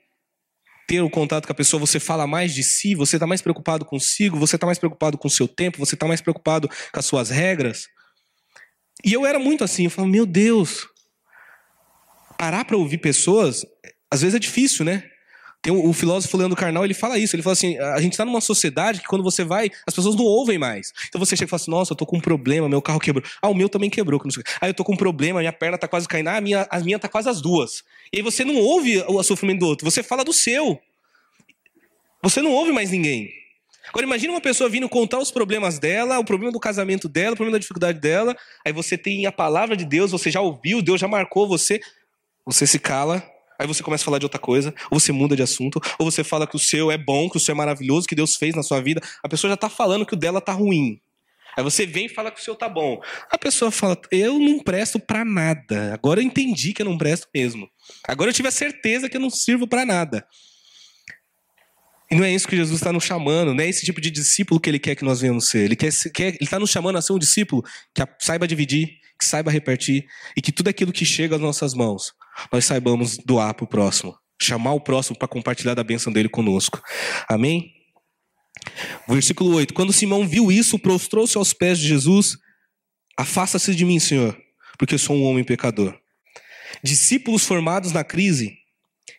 ter 0.87 1.01
o 1.01 1.09
contato 1.09 1.45
com 1.45 1.51
a 1.51 1.55
pessoa, 1.55 1.79
você 1.79 1.99
fala 1.99 2.27
mais 2.27 2.53
de 2.53 2.63
si, 2.63 2.95
você 2.95 3.15
está 3.15 3.25
mais 3.25 3.41
preocupado 3.41 3.85
consigo, 3.85 4.37
você 4.37 4.55
está 4.55 4.65
mais 4.65 4.77
preocupado 4.77 5.17
com 5.17 5.27
o 5.27 5.31
seu 5.31 5.47
tempo, 5.47 5.77
você 5.77 5.95
está 5.95 6.07
mais 6.07 6.21
preocupado 6.21 6.67
com 6.67 6.99
as 6.99 7.05
suas 7.05 7.29
regras. 7.29 7.87
E 9.03 9.13
eu 9.13 9.25
era 9.25 9.39
muito 9.39 9.63
assim, 9.63 9.85
eu 9.85 9.89
falava, 9.89 10.11
meu 10.11 10.25
Deus, 10.25 10.87
parar 12.37 12.65
para 12.65 12.77
ouvir 12.77 12.99
pessoas, 12.99 13.65
às 14.11 14.21
vezes 14.21 14.35
é 14.35 14.39
difícil, 14.39 14.85
né? 14.85 15.03
Tem 15.65 15.73
o, 15.73 15.89
o 15.89 15.93
filósofo 15.93 16.37
Leandro 16.37 16.55
Carnal, 16.55 16.85
ele 16.85 16.93
fala 16.93 17.17
isso, 17.17 17.35
ele 17.35 17.41
fala 17.41 17.53
assim, 17.53 17.75
a 17.79 17.99
gente 17.99 18.11
está 18.11 18.23
numa 18.23 18.39
sociedade 18.39 18.99
que 18.99 19.07
quando 19.07 19.23
você 19.23 19.43
vai, 19.43 19.71
as 19.87 19.95
pessoas 19.95 20.15
não 20.15 20.23
ouvem 20.23 20.59
mais. 20.59 20.93
Então 21.07 21.17
você 21.17 21.35
chega 21.35 21.47
e 21.47 21.49
fala 21.49 21.59
assim, 21.59 21.71
nossa, 21.71 21.91
eu 21.91 21.97
tô 21.97 22.05
com 22.05 22.17
um 22.17 22.21
problema, 22.21 22.69
meu 22.69 22.83
carro 22.83 22.99
quebrou. 22.99 23.25
Ah, 23.41 23.49
o 23.49 23.53
meu 23.55 23.67
também 23.67 23.89
quebrou. 23.89 24.21
Ah, 24.61 24.67
eu 24.67 24.75
tô 24.75 24.83
com 24.83 24.93
um 24.93 24.95
problema, 24.95 25.39
minha 25.39 25.51
perna 25.51 25.75
tá 25.75 25.87
quase 25.87 26.07
caindo. 26.07 26.27
Ah, 26.27 26.37
a 26.37 26.41
minha, 26.41 26.67
a 26.69 26.79
minha 26.81 26.99
tá 26.99 27.09
quase 27.09 27.29
as 27.29 27.41
duas. 27.41 27.83
E 28.13 28.17
aí 28.17 28.21
você 28.21 28.45
não 28.45 28.57
ouve 28.57 29.03
o 29.07 29.23
sofrimento 29.23 29.61
do 29.61 29.65
outro, 29.65 29.89
você 29.89 30.03
fala 30.03 30.23
do 30.23 30.31
seu. 30.31 30.79
Você 32.21 32.43
não 32.43 32.51
ouve 32.51 32.71
mais 32.71 32.91
ninguém. 32.91 33.31
Agora 33.89 34.05
imagine 34.05 34.33
uma 34.33 34.41
pessoa 34.41 34.69
vindo 34.69 34.87
contar 34.87 35.17
os 35.17 35.31
problemas 35.31 35.79
dela, 35.79 36.19
o 36.19 36.23
problema 36.23 36.51
do 36.51 36.59
casamento 36.59 37.09
dela, 37.09 37.33
o 37.33 37.35
problema 37.35 37.57
da 37.57 37.61
dificuldade 37.61 37.99
dela. 37.99 38.37
Aí 38.63 38.71
você 38.71 38.99
tem 38.99 39.25
a 39.25 39.31
palavra 39.31 39.75
de 39.75 39.83
Deus, 39.83 40.11
você 40.11 40.29
já 40.29 40.41
ouviu, 40.41 40.79
Deus 40.79 41.01
já 41.01 41.07
marcou 41.07 41.47
você. 41.47 41.81
Você 42.45 42.67
se 42.67 42.77
cala, 42.77 43.27
Aí 43.59 43.67
você 43.67 43.81
começa 43.81 44.03
a 44.03 44.05
falar 44.05 44.19
de 44.19 44.25
outra 44.25 44.39
coisa, 44.39 44.73
ou 44.91 44.99
você 44.99 45.11
muda 45.11 45.35
de 45.35 45.41
assunto, 45.41 45.79
ou 45.97 46.09
você 46.09 46.23
fala 46.23 46.45
que 46.45 46.55
o 46.55 46.59
seu 46.59 46.91
é 46.91 46.97
bom, 46.97 47.29
que 47.29 47.37
o 47.37 47.39
seu 47.39 47.53
é 47.53 47.55
maravilhoso, 47.55 48.07
que 48.07 48.15
Deus 48.15 48.35
fez 48.35 48.55
na 48.55 48.63
sua 48.63 48.81
vida. 48.81 49.01
A 49.23 49.29
pessoa 49.29 49.49
já 49.49 49.55
está 49.55 49.69
falando 49.69 50.05
que 50.05 50.13
o 50.13 50.17
dela 50.17 50.41
tá 50.41 50.51
ruim. 50.51 50.99
Aí 51.57 51.63
você 51.63 51.85
vem 51.85 52.07
e 52.07 52.09
fala 52.09 52.31
que 52.31 52.39
o 52.39 52.43
seu 52.43 52.53
tá 52.53 52.67
bom. 52.67 52.99
A 53.31 53.37
pessoa 53.37 53.71
fala: 53.71 53.97
"Eu 54.11 54.37
não 54.37 54.59
presto 54.59 54.99
para 54.99 55.23
nada. 55.23 55.93
Agora 55.93 56.19
eu 56.19 56.25
entendi 56.25 56.73
que 56.73 56.81
eu 56.81 56.85
não 56.85 56.97
presto 56.97 57.27
mesmo. 57.33 57.69
Agora 58.07 58.29
eu 58.29 58.33
tive 58.33 58.49
a 58.49 58.51
certeza 58.51 59.09
que 59.09 59.15
eu 59.15 59.21
não 59.21 59.29
sirvo 59.29 59.67
para 59.67 59.85
nada." 59.85 60.27
E 62.11 62.15
não 62.15 62.23
é 62.23 62.31
isso 62.31 62.47
que 62.47 62.55
Jesus 62.55 62.79
está 62.79 62.93
nos 62.93 63.03
chamando, 63.03 63.53
não 63.53 63.63
é 63.63 63.67
esse 63.67 63.83
tipo 63.83 63.99
de 63.99 64.11
discípulo 64.11 64.59
que 64.59 64.69
ele 64.69 64.77
quer 64.77 64.95
que 64.95 65.03
nós 65.03 65.21
venhamos 65.21 65.49
ser. 65.49 65.65
Ele 65.65 65.75
quer, 65.75 65.91
quer 66.13 66.27
ele 66.27 66.37
está 66.41 66.59
nos 66.59 66.69
chamando 66.69 66.97
a 66.97 67.01
ser 67.01 67.13
um 67.13 67.19
discípulo 67.19 67.63
que 67.93 68.03
saiba 68.19 68.47
dividir, 68.47 68.99
que 69.17 69.25
saiba 69.25 69.49
repartir 69.49 70.05
e 70.37 70.41
que 70.41 70.51
tudo 70.51 70.67
aquilo 70.67 70.91
que 70.91 71.03
chega 71.03 71.35
às 71.35 71.41
nossas 71.41 71.73
mãos 71.73 72.13
nós 72.51 72.65
saibamos 72.65 73.17
doar 73.17 73.53
para 73.53 73.63
o 73.63 73.67
próximo, 73.67 74.17
chamar 74.41 74.73
o 74.73 74.81
próximo 74.81 75.17
para 75.17 75.27
compartilhar 75.27 75.73
da 75.73 75.83
bênção 75.83 76.11
dele 76.11 76.29
conosco. 76.29 76.81
Amém? 77.27 77.73
Versículo 79.07 79.55
8: 79.55 79.73
Quando 79.73 79.93
Simão 79.93 80.27
viu 80.27 80.51
isso, 80.51 80.79
prostrou-se 80.79 81.37
aos 81.37 81.53
pés 81.53 81.79
de 81.79 81.87
Jesus: 81.87 82.37
Afasta-se 83.17 83.75
de 83.75 83.85
mim, 83.85 83.99
Senhor, 83.99 84.37
porque 84.77 84.97
sou 84.97 85.15
um 85.15 85.23
homem 85.23 85.43
pecador. 85.43 85.97
Discípulos 86.83 87.45
formados 87.45 87.91
na 87.91 88.03
crise 88.03 88.57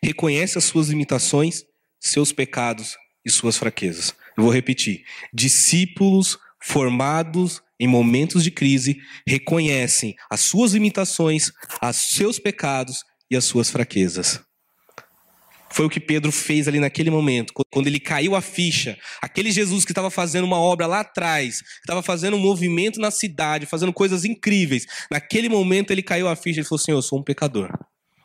reconhecem 0.03 0.57
as 0.57 0.65
suas 0.65 0.89
limitações, 0.89 1.63
seus 1.99 2.31
pecados 2.31 2.95
e 3.25 3.31
suas 3.31 3.57
fraquezas. 3.57 4.13
Eu 4.37 4.43
vou 4.43 4.53
repetir: 4.53 5.03
discípulos 5.33 6.37
formados 6.61 7.61
em 7.79 7.87
momentos 7.87 8.43
de 8.43 8.51
crise, 8.51 8.97
reconhecem 9.25 10.15
as 10.29 10.41
suas 10.41 10.73
limitações, 10.73 11.51
os 11.81 11.95
seus 11.95 12.39
pecados 12.39 13.03
e 13.29 13.35
as 13.35 13.45
suas 13.45 13.69
fraquezas. 13.69 14.41
Foi 15.69 15.85
o 15.85 15.89
que 15.89 15.99
Pedro 15.99 16.31
fez 16.31 16.67
ali 16.67 16.79
naquele 16.79 17.11
momento, 17.11 17.53
quando 17.69 17.87
ele 17.87 17.99
caiu 17.99 18.35
a 18.35 18.41
ficha. 18.41 18.97
Aquele 19.21 19.51
Jesus 19.51 19.85
que 19.85 19.91
estava 19.91 20.09
fazendo 20.09 20.45
uma 20.45 20.57
obra 20.57 20.87
lá 20.87 21.01
atrás, 21.01 21.61
que 21.61 21.79
estava 21.81 22.01
fazendo 22.01 22.37
um 22.37 22.39
movimento 22.39 22.99
na 22.99 23.11
cidade, 23.11 23.65
fazendo 23.65 23.93
coisas 23.93 24.25
incríveis. 24.25 24.85
Naquele 25.11 25.49
momento 25.49 25.91
ele 25.91 26.01
caiu 26.01 26.27
a 26.27 26.35
ficha 26.35 26.61
e 26.61 26.63
falou: 26.63 26.79
Senhor, 26.79 26.97
eu 26.97 27.01
sou 27.01 27.19
um 27.19 27.23
pecador. 27.23 27.69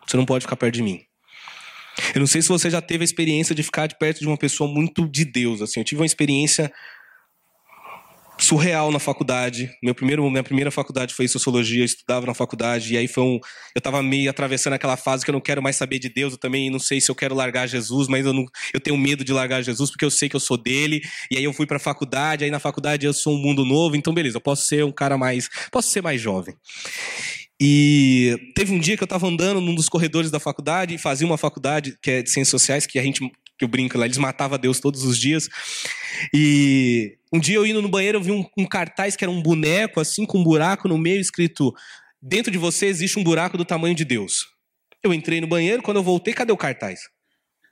Você 0.07 0.17
não 0.17 0.25
pode 0.25 0.43
ficar 0.43 0.57
perto 0.57 0.75
de 0.75 0.83
mim. 0.83 1.01
Eu 2.15 2.21
não 2.21 2.27
sei 2.27 2.41
se 2.41 2.49
você 2.49 2.71
já 2.71 2.81
teve 2.81 3.03
a 3.03 3.05
experiência 3.05 3.55
de 3.55 3.63
ficar 3.63 3.87
de 3.87 3.99
perto 3.99 4.21
de 4.21 4.27
uma 4.27 4.37
pessoa 4.37 4.73
muito 4.73 5.07
de 5.09 5.25
Deus. 5.25 5.61
Assim, 5.61 5.81
eu 5.81 5.85
tive 5.85 6.01
uma 6.01 6.07
experiência 6.07 6.73
surreal 8.43 8.91
na 8.91 8.99
faculdade. 8.99 9.71
Meu 9.83 9.95
primeiro, 9.95 10.29
minha 10.31 10.43
primeira 10.43 10.71
faculdade 10.71 11.15
foi 11.15 11.29
sociologia, 11.29 11.81
eu 11.81 11.85
estudava 11.85 12.27
na 12.27 12.35
faculdade, 12.35 12.95
e 12.95 12.97
aí 12.97 13.07
foi 13.07 13.23
um. 13.23 13.35
Eu 13.75 13.79
estava 13.79 14.03
meio 14.03 14.29
atravessando 14.29 14.73
aquela 14.75 14.97
fase 14.97 15.25
que 15.25 15.31
eu 15.31 15.33
não 15.33 15.41
quero 15.41 15.63
mais 15.63 15.77
saber 15.77 15.99
de 15.99 16.09
Deus, 16.09 16.33
eu 16.33 16.39
também 16.39 16.71
não 16.71 16.79
sei 16.79 17.01
se 17.01 17.11
eu 17.11 17.15
quero 17.15 17.35
largar 17.35 17.67
Jesus, 17.67 18.09
mas 18.09 18.27
eu, 18.27 18.33
não, 18.33 18.45
eu 18.75 18.81
tenho 18.81 18.97
medo 18.97 19.25
de 19.25 19.33
largar 19.33 19.63
Jesus 19.63 19.91
porque 19.91 20.05
eu 20.05 20.11
sei 20.11 20.29
que 20.29 20.37
eu 20.37 20.41
sou 20.41 20.57
dele. 20.57 21.01
E 21.31 21.37
aí 21.37 21.45
eu 21.45 21.53
fui 21.53 21.67
para 21.67 21.77
a 21.77 21.81
faculdade, 21.81 22.45
aí 22.45 22.51
na 22.51 22.59
faculdade 22.59 23.07
eu 23.07 23.13
sou 23.13 23.35
um 23.35 23.39
mundo 23.39 23.65
novo, 23.65 23.97
então 23.97 24.13
beleza, 24.13 24.37
eu 24.37 24.41
posso 24.41 24.65
ser 24.67 24.85
um 24.85 24.93
cara 24.93 25.17
mais. 25.17 25.49
Posso 25.71 25.89
ser 25.91 26.03
mais 26.03 26.21
jovem. 26.21 26.55
E 27.61 28.37
teve 28.57 28.73
um 28.73 28.79
dia 28.79 28.97
que 28.97 29.03
eu 29.03 29.07
estava 29.07 29.27
andando 29.27 29.61
num 29.61 29.75
dos 29.75 29.89
corredores 29.89 30.31
da 30.31 30.41
faculdade 30.41 30.95
e 30.95 30.99
fazia 30.99 31.27
uma 31.27 31.39
faculdade 31.39 31.97
que 32.03 32.11
é 32.11 32.23
de 32.23 32.29
ciências 32.29 32.49
sociais, 32.49 32.87
que 32.87 32.99
a 32.99 33.03
gente 33.03 33.21
que 33.59 33.65
eu 33.65 33.69
brinco 33.69 33.97
lá, 33.97 34.07
eles 34.07 34.19
matavam 34.19 34.59
Deus 34.59 34.81
todos 34.81 35.05
os 35.05 35.17
dias. 35.17 35.49
E 36.35 37.17
um 37.33 37.39
dia 37.39 37.57
eu 37.57 37.67
indo 37.67 37.81
no 37.81 37.89
banheiro, 37.89 38.19
eu 38.19 38.23
vi 38.23 38.31
um, 38.31 38.45
um 38.59 38.67
cartaz 38.67 39.17
que 39.17 39.25
era 39.25 39.31
um 39.31 39.43
boneco, 39.43 40.01
assim, 40.01 40.27
com 40.27 40.39
um 40.39 40.45
buraco 40.45 40.89
no 40.89 40.99
meio, 40.99 41.21
escrito: 41.21 41.73
Dentro 42.21 42.53
de 42.53 42.59
você 42.59 42.87
existe 42.87 43.19
um 43.19 43.25
buraco 43.25 43.57
do 43.57 43.65
tamanho 43.65 43.95
de 43.95 44.05
Deus. 44.05 44.47
Eu 45.03 45.13
entrei 45.13 45.41
no 45.41 45.47
banheiro, 45.47 45.83
quando 45.83 45.97
eu 45.97 46.03
voltei, 46.03 46.33
cadê 46.33 46.53
o 46.53 46.57
cartaz? 46.57 47.01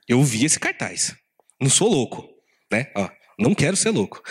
Eu 0.07 0.21
vi 0.23 0.43
esse 0.43 0.59
cartaz. 0.59 1.15
Não 1.61 1.69
sou 1.69 1.87
louco, 1.87 2.27
né? 2.71 2.87
Ó, 2.95 3.09
não 3.39 3.53
quero 3.53 3.77
ser 3.77 3.91
louco. 3.91 4.21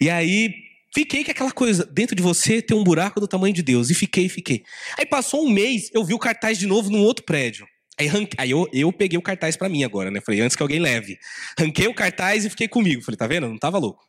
E 0.00 0.08
aí 0.08 0.54
fiquei 0.94 1.22
com 1.24 1.30
aquela 1.32 1.52
coisa, 1.52 1.84
dentro 1.84 2.16
de 2.16 2.22
você 2.22 2.62
tem 2.62 2.76
um 2.76 2.84
buraco 2.84 3.20
do 3.20 3.28
tamanho 3.28 3.52
de 3.52 3.62
Deus. 3.62 3.90
E 3.90 3.94
fiquei, 3.94 4.28
fiquei. 4.28 4.62
Aí 4.98 5.04
passou 5.04 5.44
um 5.44 5.50
mês, 5.50 5.90
eu 5.92 6.04
vi 6.04 6.14
o 6.14 6.18
cartaz 6.18 6.58
de 6.58 6.66
novo 6.66 6.88
num 6.88 7.02
outro 7.02 7.24
prédio. 7.24 7.66
Aí, 7.98 8.08
aí 8.38 8.50
eu, 8.50 8.68
eu 8.72 8.92
peguei 8.92 9.18
o 9.18 9.22
cartaz 9.22 9.56
para 9.56 9.68
mim 9.68 9.82
agora, 9.82 10.10
né? 10.10 10.20
Falei, 10.24 10.40
antes 10.40 10.56
que 10.56 10.62
alguém 10.62 10.78
leve. 10.78 11.18
Ranquei 11.58 11.88
o 11.88 11.94
cartaz 11.94 12.44
e 12.44 12.50
fiquei 12.50 12.68
comigo. 12.68 13.02
Falei, 13.02 13.18
tá 13.18 13.26
vendo? 13.26 13.48
Não 13.48 13.58
tava 13.58 13.78
louco. 13.78 14.02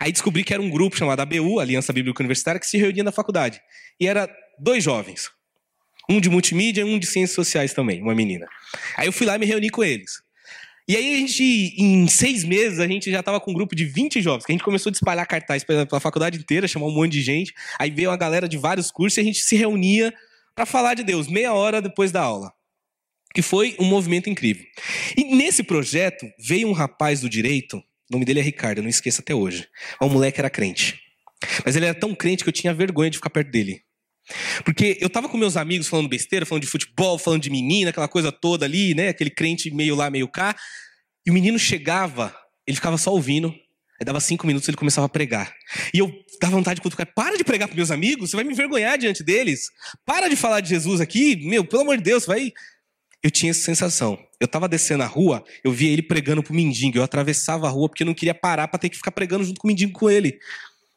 Aí 0.00 0.12
descobri 0.12 0.44
que 0.44 0.52
era 0.52 0.62
um 0.62 0.70
grupo 0.70 0.96
chamado 0.96 1.20
ABU, 1.20 1.60
Aliança 1.60 1.92
Bíblica 1.92 2.22
Universitária, 2.22 2.60
que 2.60 2.66
se 2.66 2.78
reunia 2.78 3.02
na 3.02 3.12
faculdade. 3.12 3.60
E 4.00 4.06
era 4.06 4.28
dois 4.58 4.84
jovens. 4.84 5.30
Um 6.08 6.20
de 6.20 6.30
multimídia 6.30 6.82
e 6.82 6.84
um 6.84 6.98
de 6.98 7.06
ciências 7.06 7.34
sociais 7.34 7.74
também, 7.74 8.00
uma 8.00 8.14
menina. 8.14 8.46
Aí 8.96 9.06
eu 9.06 9.12
fui 9.12 9.26
lá 9.26 9.36
e 9.36 9.38
me 9.38 9.46
reuni 9.46 9.70
com 9.70 9.84
eles. 9.84 10.22
E 10.88 10.96
aí 10.96 11.16
a 11.16 11.18
gente, 11.18 11.42
em 11.76 12.08
seis 12.08 12.44
meses, 12.44 12.78
a 12.78 12.86
gente 12.86 13.10
já 13.10 13.20
estava 13.20 13.38
com 13.38 13.50
um 13.50 13.54
grupo 13.54 13.76
de 13.76 13.84
20 13.84 14.22
jovens, 14.22 14.46
que 14.46 14.52
a 14.52 14.54
gente 14.54 14.64
começou 14.64 14.88
a 14.88 14.92
espalhar 14.92 15.26
cartaz 15.26 15.62
pela 15.62 16.00
faculdade 16.00 16.38
inteira, 16.38 16.66
chamar 16.66 16.86
um 16.86 16.94
monte 16.94 17.12
de 17.12 17.20
gente. 17.20 17.52
Aí 17.78 17.90
veio 17.90 18.08
uma 18.08 18.16
galera 18.16 18.48
de 18.48 18.56
vários 18.56 18.90
cursos 18.90 19.18
e 19.18 19.20
a 19.20 19.24
gente 19.24 19.40
se 19.40 19.54
reunia 19.54 20.14
para 20.54 20.64
falar 20.64 20.94
de 20.94 21.02
Deus, 21.02 21.28
meia 21.28 21.52
hora 21.52 21.82
depois 21.82 22.10
da 22.10 22.22
aula 22.22 22.52
que 23.34 23.42
foi 23.42 23.76
um 23.78 23.84
movimento 23.84 24.28
incrível. 24.28 24.64
E 25.16 25.36
nesse 25.36 25.62
projeto 25.62 26.26
veio 26.38 26.68
um 26.68 26.72
rapaz 26.72 27.20
do 27.20 27.28
direito, 27.28 27.82
o 28.10 28.14
nome 28.14 28.24
dele 28.24 28.40
é 28.40 28.42
Ricardo, 28.42 28.78
eu 28.78 28.82
não 28.82 28.90
esqueço 28.90 29.20
até 29.20 29.34
hoje. 29.34 29.68
O 30.00 30.08
moleque 30.08 30.40
era 30.40 30.48
crente. 30.48 30.98
Mas 31.64 31.76
ele 31.76 31.86
era 31.86 31.94
tão 31.94 32.14
crente 32.14 32.42
que 32.42 32.48
eu 32.48 32.52
tinha 32.52 32.72
vergonha 32.74 33.10
de 33.10 33.18
ficar 33.18 33.30
perto 33.30 33.50
dele. 33.50 33.82
Porque 34.64 34.98
eu 35.00 35.08
tava 35.08 35.28
com 35.28 35.36
meus 35.36 35.56
amigos 35.56 35.88
falando 35.88 36.08
besteira, 36.08 36.44
falando 36.44 36.62
de 36.62 36.68
futebol, 36.68 37.18
falando 37.18 37.42
de 37.42 37.50
menina, 37.50 37.90
aquela 37.90 38.08
coisa 38.08 38.30
toda 38.30 38.64
ali, 38.64 38.94
né? 38.94 39.08
Aquele 39.08 39.30
crente 39.30 39.70
meio 39.70 39.94
lá, 39.94 40.10
meio 40.10 40.28
cá. 40.28 40.56
E 41.26 41.30
o 41.30 41.34
menino 41.34 41.58
chegava, 41.58 42.34
ele 42.66 42.76
ficava 42.76 42.98
só 42.98 43.12
ouvindo. 43.12 43.54
Aí 44.00 44.04
dava 44.04 44.20
cinco 44.20 44.46
minutos 44.46 44.68
ele 44.68 44.76
começava 44.76 45.06
a 45.06 45.08
pregar. 45.08 45.52
E 45.92 45.98
eu 45.98 46.12
dava 46.40 46.56
vontade 46.56 46.76
de 46.76 46.82
cutucar. 46.82 47.06
Para 47.14 47.36
de 47.36 47.44
pregar 47.44 47.68
para 47.68 47.76
meus 47.76 47.90
amigos, 47.90 48.30
você 48.30 48.36
vai 48.36 48.44
me 48.44 48.52
envergonhar 48.52 48.96
diante 48.96 49.24
deles. 49.24 49.66
Para 50.04 50.28
de 50.28 50.36
falar 50.36 50.60
de 50.60 50.68
Jesus 50.68 51.00
aqui. 51.00 51.36
Meu, 51.46 51.64
pelo 51.64 51.82
amor 51.82 51.96
de 51.96 52.04
Deus, 52.04 52.24
vai 52.24 52.52
eu 53.22 53.30
tinha 53.30 53.50
essa 53.50 53.60
sensação. 53.60 54.18
Eu 54.40 54.44
estava 54.44 54.68
descendo 54.68 55.02
a 55.02 55.06
rua, 55.06 55.42
eu 55.64 55.72
via 55.72 55.90
ele 55.90 56.02
pregando 56.02 56.42
pro 56.42 56.54
mendigo. 56.54 56.96
Eu 56.96 57.02
atravessava 57.02 57.66
a 57.66 57.70
rua 57.70 57.88
porque 57.88 58.04
eu 58.04 58.06
não 58.06 58.14
queria 58.14 58.34
parar 58.34 58.68
para 58.68 58.78
ter 58.78 58.88
que 58.88 58.96
ficar 58.96 59.10
pregando 59.10 59.44
junto 59.44 59.60
com 59.60 59.66
o 59.66 59.70
mendigo 59.70 59.92
com 59.92 60.08
ele. 60.08 60.38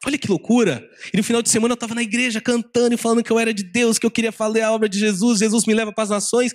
Olha 0.04 0.18
que 0.18 0.28
loucura! 0.28 0.84
E 1.12 1.16
no 1.16 1.22
final 1.22 1.42
de 1.42 1.48
semana 1.48 1.72
eu 1.72 1.74
estava 1.74 1.94
na 1.94 2.02
igreja 2.02 2.40
cantando 2.40 2.94
e 2.94 2.98
falando 2.98 3.22
que 3.22 3.30
eu 3.30 3.38
era 3.38 3.54
de 3.54 3.62
Deus, 3.62 3.98
que 3.98 4.06
eu 4.06 4.10
queria 4.10 4.32
fazer 4.32 4.62
a 4.62 4.72
obra 4.72 4.88
de 4.88 4.98
Jesus, 4.98 5.38
Jesus 5.38 5.64
me 5.64 5.74
leva 5.74 5.92
para 5.92 6.04
as 6.04 6.10
nações. 6.10 6.52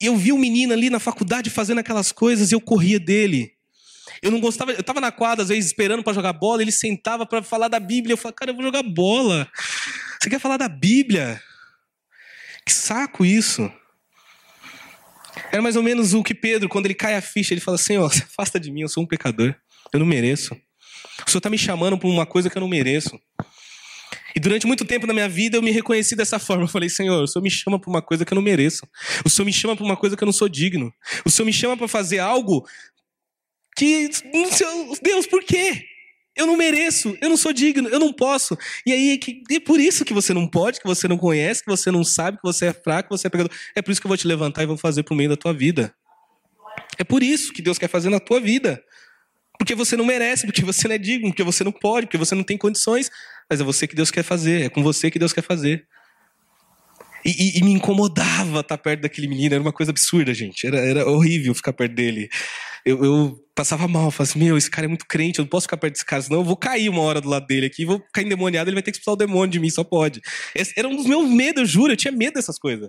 E 0.00 0.06
eu 0.06 0.16
vi 0.16 0.32
um 0.32 0.38
menino 0.38 0.72
ali 0.72 0.90
na 0.90 0.98
faculdade 0.98 1.50
fazendo 1.50 1.78
aquelas 1.78 2.12
coisas 2.12 2.50
e 2.50 2.54
eu 2.54 2.60
corria 2.60 3.00
dele. 3.00 3.52
Eu 4.22 4.30
não 4.30 4.40
gostava, 4.40 4.72
eu 4.72 4.80
estava 4.80 5.00
na 5.00 5.10
quadra 5.10 5.42
às 5.42 5.48
vezes 5.48 5.66
esperando 5.66 6.02
para 6.02 6.12
jogar 6.12 6.32
bola, 6.32 6.62
ele 6.62 6.72
sentava 6.72 7.24
para 7.24 7.42
falar 7.42 7.68
da 7.68 7.80
Bíblia. 7.80 8.12
Eu 8.14 8.16
falava, 8.16 8.36
cara, 8.36 8.50
eu 8.50 8.54
vou 8.54 8.64
jogar 8.64 8.82
bola. 8.82 9.48
Você 10.20 10.28
quer 10.28 10.38
falar 10.38 10.56
da 10.56 10.68
Bíblia? 10.68 11.40
Que 12.66 12.72
saco 12.72 13.24
isso! 13.24 13.70
Era 15.50 15.62
mais 15.62 15.76
ou 15.76 15.82
menos 15.82 16.14
o 16.14 16.22
que 16.22 16.34
Pedro, 16.34 16.68
quando 16.68 16.86
ele 16.86 16.94
cai 16.94 17.14
a 17.14 17.20
ficha, 17.20 17.54
ele 17.54 17.60
fala: 17.60 17.78
Senhor, 17.78 18.12
se 18.12 18.22
afasta 18.22 18.58
de 18.58 18.70
mim, 18.70 18.82
eu 18.82 18.88
sou 18.88 19.02
um 19.02 19.06
pecador. 19.06 19.54
Eu 19.92 20.00
não 20.00 20.06
mereço. 20.06 20.54
O 21.26 21.30
Senhor 21.30 21.38
está 21.38 21.50
me 21.50 21.58
chamando 21.58 21.98
por 21.98 22.08
uma 22.08 22.26
coisa 22.26 22.50
que 22.50 22.56
eu 22.56 22.60
não 22.60 22.68
mereço. 22.68 23.18
E 24.34 24.40
durante 24.40 24.66
muito 24.66 24.84
tempo 24.84 25.06
na 25.06 25.12
minha 25.12 25.28
vida 25.28 25.56
eu 25.56 25.62
me 25.62 25.70
reconheci 25.70 26.14
dessa 26.14 26.38
forma. 26.38 26.64
Eu 26.64 26.68
falei, 26.68 26.88
Senhor, 26.88 27.22
o 27.22 27.26
Senhor 27.26 27.42
me 27.42 27.50
chama 27.50 27.80
por 27.80 27.90
uma 27.90 28.02
coisa 28.02 28.24
que 28.24 28.32
eu 28.32 28.36
não 28.36 28.42
mereço. 28.42 28.86
O 29.24 29.30
Senhor 29.30 29.46
me 29.46 29.52
chama 29.52 29.76
por 29.76 29.84
uma 29.84 29.96
coisa 29.96 30.16
que 30.16 30.22
eu 30.22 30.26
não 30.26 30.32
sou 30.32 30.48
digno. 30.48 30.92
O 31.24 31.30
Senhor 31.30 31.46
me 31.46 31.52
chama 31.52 31.76
para 31.76 31.88
fazer 31.88 32.18
algo 32.18 32.66
que. 33.76 34.08
Deus, 35.02 35.26
por 35.26 35.42
quê? 35.42 35.84
Eu 36.38 36.46
não 36.46 36.56
mereço, 36.56 37.18
eu 37.20 37.28
não 37.28 37.36
sou 37.36 37.52
digno, 37.52 37.88
eu 37.88 37.98
não 37.98 38.12
posso. 38.12 38.56
E 38.86 38.92
aí 38.92 39.20
é 39.50 39.58
por 39.58 39.80
isso 39.80 40.04
que 40.04 40.14
você 40.14 40.32
não 40.32 40.46
pode, 40.46 40.78
que 40.80 40.86
você 40.86 41.08
não 41.08 41.18
conhece, 41.18 41.64
que 41.64 41.70
você 41.70 41.90
não 41.90 42.04
sabe, 42.04 42.36
que 42.36 42.44
você 42.44 42.66
é 42.66 42.72
fraco, 42.72 43.08
que 43.08 43.18
você 43.18 43.26
é 43.26 43.30
pecador. 43.30 43.52
É 43.74 43.82
por 43.82 43.90
isso 43.90 44.00
que 44.00 44.06
eu 44.06 44.08
vou 44.08 44.16
te 44.16 44.26
levantar 44.26 44.62
e 44.62 44.66
vou 44.66 44.76
fazer 44.76 45.02
por 45.02 45.16
meio 45.16 45.28
da 45.28 45.36
tua 45.36 45.52
vida. 45.52 45.92
É 46.96 47.02
por 47.02 47.24
isso 47.24 47.52
que 47.52 47.60
Deus 47.60 47.76
quer 47.76 47.88
fazer 47.88 48.08
na 48.08 48.20
tua 48.20 48.40
vida. 48.40 48.80
Porque 49.58 49.74
você 49.74 49.96
não 49.96 50.04
merece, 50.04 50.46
porque 50.46 50.62
você 50.64 50.86
não 50.86 50.94
é 50.94 50.98
digno, 50.98 51.30
porque 51.30 51.42
você 51.42 51.64
não 51.64 51.72
pode, 51.72 52.06
porque 52.06 52.16
você 52.16 52.36
não 52.36 52.44
tem 52.44 52.56
condições. 52.56 53.10
Mas 53.50 53.60
é 53.60 53.64
você 53.64 53.88
que 53.88 53.96
Deus 53.96 54.12
quer 54.12 54.22
fazer, 54.22 54.66
é 54.66 54.68
com 54.68 54.80
você 54.80 55.10
que 55.10 55.18
Deus 55.18 55.32
quer 55.32 55.42
fazer. 55.42 55.84
E, 57.24 57.30
e, 57.30 57.58
e 57.58 57.64
me 57.64 57.72
incomodava 57.72 58.60
estar 58.60 58.78
perto 58.78 59.00
daquele 59.00 59.26
menino, 59.26 59.54
era 59.54 59.60
uma 59.60 59.72
coisa 59.72 59.90
absurda, 59.90 60.32
gente. 60.32 60.64
Era, 60.64 60.78
era 60.78 61.10
horrível 61.10 61.52
ficar 61.52 61.72
perto 61.72 61.94
dele. 61.94 62.30
Eu, 62.88 63.04
eu 63.04 63.44
passava 63.54 63.86
mal, 63.86 64.10
falava 64.10 64.30
assim: 64.30 64.38
Meu, 64.38 64.56
esse 64.56 64.70
cara 64.70 64.86
é 64.86 64.88
muito 64.88 65.06
crente, 65.06 65.38
eu 65.38 65.42
não 65.42 65.48
posso 65.48 65.64
ficar 65.64 65.76
perto 65.76 65.94
desse 65.94 66.04
cara, 66.04 66.22
senão 66.22 66.40
eu 66.40 66.44
vou 66.44 66.56
cair 66.56 66.88
uma 66.88 67.02
hora 67.02 67.20
do 67.20 67.28
lado 67.28 67.46
dele 67.46 67.66
aqui, 67.66 67.84
vou 67.84 68.00
ficar 68.00 68.22
endemoniado, 68.22 68.70
ele 68.70 68.76
vai 68.76 68.82
ter 68.82 68.92
que 68.92 68.98
expulsar 68.98 69.14
o 69.14 69.26
demônio 69.26 69.50
de 69.50 69.60
mim, 69.60 69.68
só 69.68 69.84
pode. 69.84 70.22
Esse 70.54 70.72
era 70.76 70.88
um 70.88 70.96
dos 70.96 71.06
meus 71.06 71.28
medos, 71.28 71.60
eu 71.60 71.66
juro, 71.66 71.92
eu 71.92 71.96
tinha 71.96 72.12
medo 72.12 72.34
dessas 72.34 72.58
coisas. 72.58 72.88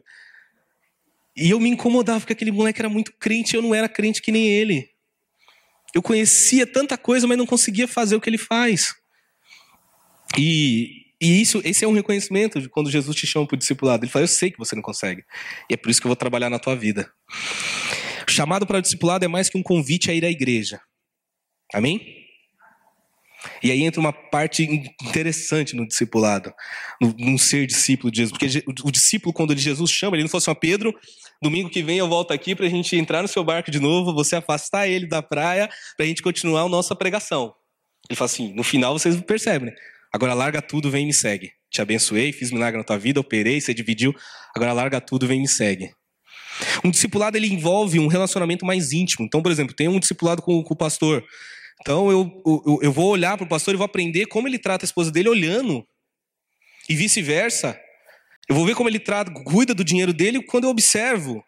E 1.35 1.49
eu 1.49 1.59
me 1.59 1.69
incomodava 1.69 2.19
porque 2.19 2.33
aquele 2.33 2.51
moleque 2.51 2.81
era 2.81 2.89
muito 2.89 3.13
crente 3.19 3.55
eu 3.55 3.61
não 3.61 3.73
era 3.73 3.89
crente 3.89 4.21
que 4.21 4.31
nem 4.31 4.47
ele. 4.47 4.89
Eu 5.93 6.01
conhecia 6.01 6.65
tanta 6.65 6.97
coisa, 6.97 7.27
mas 7.27 7.37
não 7.37 7.45
conseguia 7.45 7.87
fazer 7.87 8.15
o 8.15 8.21
que 8.21 8.29
ele 8.29 8.37
faz. 8.37 8.93
E, 10.37 11.07
e 11.19 11.41
isso, 11.41 11.61
esse 11.65 11.83
é 11.83 11.87
um 11.87 11.93
reconhecimento 11.93 12.61
de 12.61 12.69
quando 12.69 12.91
Jesus 12.91 13.15
te 13.15 13.25
chama 13.25 13.47
para 13.47 13.55
o 13.55 13.57
discipulado. 13.57 14.05
Ele 14.05 14.11
fala: 14.11 14.23
Eu 14.23 14.27
sei 14.27 14.51
que 14.51 14.57
você 14.57 14.75
não 14.75 14.83
consegue. 14.83 15.23
E 15.69 15.73
é 15.73 15.77
por 15.77 15.89
isso 15.89 15.99
que 15.99 16.05
eu 16.05 16.09
vou 16.09 16.15
trabalhar 16.15 16.49
na 16.49 16.59
tua 16.59 16.75
vida. 16.75 17.11
Chamado 18.39 18.65
para 18.65 18.77
o 18.77 18.81
discipulado 18.81 19.25
é 19.25 19.27
mais 19.27 19.49
que 19.49 19.57
um 19.57 19.61
convite 19.61 20.09
a 20.09 20.13
ir 20.13 20.23
à 20.23 20.29
igreja. 20.29 20.79
Amém? 21.73 22.25
E 23.61 23.69
aí 23.69 23.83
entra 23.83 23.99
uma 23.99 24.13
parte 24.13 24.63
interessante 25.03 25.75
no 25.75 25.85
discipulado, 25.85 26.53
no, 27.01 27.37
ser 27.37 27.67
discípulo 27.67 28.09
de 28.09 28.19
Jesus. 28.19 28.31
Porque 28.31 28.63
o, 28.85 28.91
discípulo, 28.91 29.33
quando 29.33 29.53
Jesus 29.57 29.91
chama, 29.91 30.15
ele 30.15 30.23
não 30.23 30.29
fala 30.29 30.41
assim: 30.41 30.55
Pedro, 30.55 30.97
domingo 31.41 31.69
que 31.69 31.83
vem 31.83 31.97
eu 31.97 32.07
volto 32.07 32.31
aqui 32.31 32.55
para 32.55 32.65
a 32.65 32.69
gente 32.69 32.95
entrar 32.95 33.21
no 33.21 33.27
seu 33.27 33.43
barco 33.43 33.69
de 33.69 33.79
novo, 33.79 34.13
você 34.13 34.37
afastar 34.37 34.87
ele 34.87 35.05
da 35.05 35.21
praia, 35.21 35.69
para 35.97 36.05
a 36.05 36.07
gente 36.07 36.23
continuar 36.23 36.61
a 36.61 36.69
nossa 36.69 36.95
pregação. 36.95 37.53
Ele 38.09 38.15
fala 38.15 38.27
assim: 38.27 38.53
no 38.53 38.63
final 38.63 38.97
vocês 38.97 39.19
percebem, 39.19 39.69
né? 39.69 39.75
Agora 40.13 40.33
larga 40.33 40.61
tudo, 40.61 40.89
vem 40.89 41.03
e 41.03 41.07
me 41.07 41.13
segue. 41.13 41.51
Te 41.69 41.81
abençoei, 41.81 42.31
fiz 42.31 42.51
milagre 42.51 42.77
na 42.77 42.85
tua 42.85 42.97
vida, 42.97 43.19
operei, 43.19 43.59
você 43.59 43.73
dividiu. 43.73 44.15
Agora 44.55 44.71
larga 44.71 45.01
tudo, 45.01 45.27
vem 45.27 45.39
e 45.39 45.41
me 45.41 45.47
segue. 45.47 45.91
Um 46.83 46.91
discipulado 46.91 47.37
ele 47.37 47.47
envolve 47.47 47.99
um 47.99 48.07
relacionamento 48.07 48.65
mais 48.65 48.91
íntimo. 48.91 49.25
Então, 49.25 49.41
por 49.41 49.51
exemplo, 49.51 49.75
tem 49.75 49.87
um 49.87 49.99
discipulado 49.99 50.41
com, 50.41 50.63
com 50.63 50.73
o 50.73 50.77
pastor. 50.77 51.23
Então 51.81 52.11
eu, 52.11 52.41
eu, 52.45 52.79
eu 52.81 52.91
vou 52.91 53.09
olhar 53.09 53.37
para 53.37 53.45
o 53.45 53.49
pastor 53.49 53.73
e 53.73 53.77
vou 53.77 53.85
aprender 53.85 54.25
como 54.25 54.47
ele 54.47 54.59
trata 54.59 54.83
a 54.83 54.87
esposa 54.87 55.11
dele 55.11 55.29
olhando. 55.29 55.85
E 56.89 56.95
vice-versa. 56.95 57.79
Eu 58.49 58.55
vou 58.55 58.65
ver 58.65 58.75
como 58.75 58.89
ele 58.89 58.99
trata, 58.99 59.31
cuida 59.43 59.73
do 59.73 59.83
dinheiro 59.83 60.11
dele 60.11 60.43
quando 60.43 60.63
eu 60.63 60.71
observo. 60.71 61.43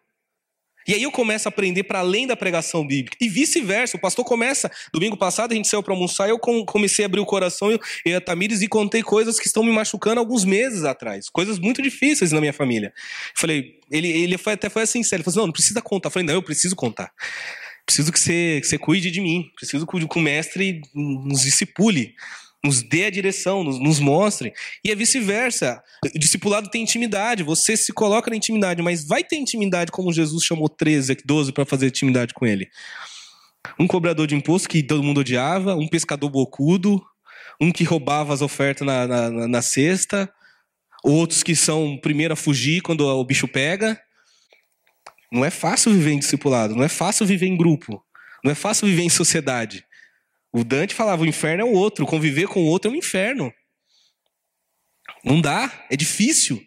E 0.88 0.93
aí 0.93 1.03
eu 1.03 1.11
começo 1.11 1.47
a 1.47 1.49
aprender 1.49 1.84
para 1.84 1.99
além 1.99 2.27
da 2.27 2.36
pregação 2.36 2.86
bíblica. 2.86 3.17
E 3.21 3.29
vice-versa. 3.29 3.97
O 3.97 3.99
pastor 3.99 4.25
começa. 4.25 4.71
Domingo 4.93 5.17
passado 5.17 5.51
a 5.51 5.55
gente 5.55 5.67
saiu 5.67 5.84
para 5.84 5.93
almoçar 5.93 6.27
e 6.27 6.32
eu 6.32 6.39
comecei 6.39 7.05
a 7.05 7.07
abrir 7.07 7.19
o 7.19 7.25
coração 7.25 7.77
e 8.05 8.13
a 8.13 8.21
Tamires 8.21 8.61
e 8.61 8.67
contei 8.67 9.03
coisas 9.03 9.39
que 9.39 9.47
estão 9.47 9.63
me 9.63 9.71
machucando 9.71 10.19
alguns 10.19 10.43
meses 10.45 10.84
atrás. 10.84 11.29
Coisas 11.29 11.59
muito 11.59 11.82
difíceis 11.82 12.32
na 12.32 12.39
minha 12.39 12.53
família. 12.53 12.93
Falei, 13.36 13.79
ele, 13.91 14.07
ele 14.07 14.38
foi, 14.38 14.53
até 14.53 14.69
foi 14.69 14.84
assim, 14.84 15.03
sério. 15.03 15.21
Ele 15.21 15.23
falou 15.23 15.34
assim, 15.34 15.39
não, 15.39 15.47
não 15.47 15.53
precisa 15.53 15.82
contar. 15.82 16.07
Eu 16.07 16.11
falei, 16.11 16.27
não, 16.27 16.34
eu 16.34 16.43
preciso 16.43 16.75
contar. 16.75 17.11
Preciso 17.86 18.11
que 18.11 18.19
você, 18.19 18.59
que 18.61 18.67
você 18.67 18.77
cuide 18.77 19.11
de 19.11 19.21
mim. 19.21 19.51
Preciso 19.55 19.86
que 19.86 19.95
o 19.95 20.21
mestre 20.21 20.82
nos 20.93 21.41
discipule 21.41 22.15
nos 22.64 22.84
dê 22.84 23.05
a 23.05 23.09
direção, 23.09 23.64
nos, 23.64 23.80
nos 23.80 23.99
mostre. 23.99 24.53
E 24.84 24.91
é 24.91 24.95
vice-versa. 24.95 25.82
O 26.03 26.20
discipulado 26.20 26.70
tem 26.70 26.84
intimidade, 26.84 27.43
você 27.43 27.76
se 27.76 27.91
coloca 27.91 28.30
na 28.30 28.36
intimidade, 28.36 28.82
mas 28.82 29.05
vai 29.05 29.24
ter 29.24 29.38
intimidade 29.38 29.91
como 29.91 30.14
Jesus 30.14 30.43
chamou 30.43 30.70
13, 30.70 31.18
12 31.26 31.51
para 31.51 31.66
fazer 31.66 31.88
intimidade 31.88 32.34
com 32.34 32.45
ele. 32.45 32.70
Um 33.80 33.88
cobrador 33.88 34.28
de 34.28 34.36
imposto 34.36 34.70
que 34.70 34.84
todo 34.84 35.03
mundo 35.03 35.22
odiava, 35.22 35.76
um 35.76 35.88
pescador 35.88 36.30
bocudo, 36.30 37.01
um 37.59 37.72
que 37.72 37.84
roubava 37.84 38.34
as 38.34 38.41
ofertas 38.41 38.86
na, 38.86 39.07
na, 39.07 39.47
na 39.47 39.62
cesta, 39.62 40.32
outros 41.03 41.43
que 41.43 41.55
são 41.55 41.97
primeiro 42.01 42.34
a 42.34 42.38
fugir 42.38 42.82
quando 42.82 43.05
o 43.05 43.24
bicho 43.24 43.47
pega. 43.47 43.99
Não 45.32 45.45
é 45.45 45.49
fácil 45.49 45.93
viver 45.93 46.12
em 46.12 46.20
discipulado, 46.20 46.76
não 46.76 46.84
é 46.84 46.89
fácil 46.89 47.26
viver 47.26 47.47
em 47.47 47.55
grupo, 47.55 48.03
não 48.43 48.51
é 48.51 48.55
fácil 48.55 48.88
viver 48.88 49.03
em 49.03 49.09
sociedade. 49.09 49.86
O 50.54 50.64
Dante 50.64 50.93
falava: 50.93 51.24
o 51.24 51.26
inferno 51.26 51.62
é 51.62 51.66
o 51.66 51.74
outro, 51.74 52.06
conviver 52.06 52.47
com 52.47 52.62
o 52.62 52.68
outro 52.68 52.89
é 52.89 52.93
um 52.93 52.97
inferno. 52.97 53.52
Não 55.24 55.39
dá, 55.39 55.86
é 55.89 55.95
difícil. 55.95 56.62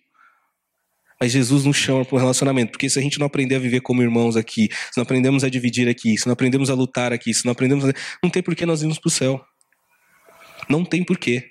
Mas 1.20 1.32
Jesus 1.32 1.64
nos 1.64 1.76
chama 1.76 2.04
para 2.04 2.16
um 2.16 2.18
relacionamento, 2.18 2.72
porque 2.72 2.90
se 2.90 2.98
a 2.98 3.02
gente 3.02 3.18
não 3.18 3.26
aprender 3.26 3.54
a 3.54 3.58
viver 3.58 3.80
como 3.80 4.02
irmãos 4.02 4.36
aqui, 4.36 4.68
se 4.70 4.96
não 4.96 5.02
aprendemos 5.02 5.44
a 5.44 5.48
dividir 5.48 5.88
aqui, 5.88 6.18
se 6.18 6.26
não 6.26 6.32
aprendemos 6.32 6.70
a 6.70 6.74
lutar 6.74 7.12
aqui, 7.12 7.32
se 7.32 7.44
não 7.44 7.52
aprendemos 7.52 7.88
a... 7.88 7.92
Não 8.22 8.28
tem 8.28 8.42
por 8.42 8.54
que 8.54 8.66
nós 8.66 8.82
irmos 8.82 8.98
para 8.98 9.08
o 9.08 9.12
céu. 9.12 9.42
Não 10.68 10.84
tem 10.84 11.04
porquê. 11.04 11.48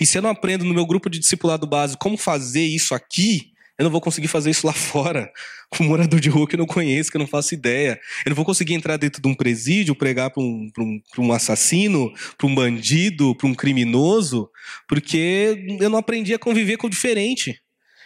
E 0.00 0.06
se 0.06 0.18
eu 0.18 0.22
não 0.22 0.30
aprendo 0.30 0.64
no 0.64 0.74
meu 0.74 0.84
grupo 0.84 1.08
de 1.08 1.18
discipulado 1.18 1.66
básico 1.66 2.02
como 2.02 2.16
fazer 2.16 2.64
isso 2.64 2.94
aqui, 2.94 3.53
eu 3.76 3.84
não 3.84 3.90
vou 3.90 4.00
conseguir 4.00 4.28
fazer 4.28 4.50
isso 4.50 4.66
lá 4.66 4.72
fora. 4.74 5.32
Com 5.68 5.84
um 5.84 5.88
morador 5.88 6.20
de 6.20 6.28
rua 6.28 6.46
que 6.46 6.54
eu 6.54 6.58
não 6.58 6.66
conheço, 6.66 7.10
que 7.10 7.16
eu 7.16 7.20
não 7.20 7.26
faço 7.26 7.54
ideia. 7.54 8.00
Eu 8.24 8.30
não 8.30 8.36
vou 8.36 8.44
conseguir 8.44 8.74
entrar 8.74 8.96
dentro 8.96 9.20
de 9.20 9.28
um 9.28 9.34
presídio, 9.34 9.94
pregar 9.94 10.30
para 10.30 10.42
um, 10.42 10.70
um, 10.78 11.00
um 11.18 11.32
assassino, 11.32 12.12
para 12.38 12.46
um 12.46 12.54
bandido, 12.54 13.34
para 13.34 13.48
um 13.48 13.54
criminoso, 13.54 14.48
porque 14.88 15.64
eu 15.80 15.90
não 15.90 15.98
aprendi 15.98 16.32
a 16.34 16.38
conviver 16.38 16.76
com 16.76 16.86
o 16.86 16.90
diferente. 16.90 17.60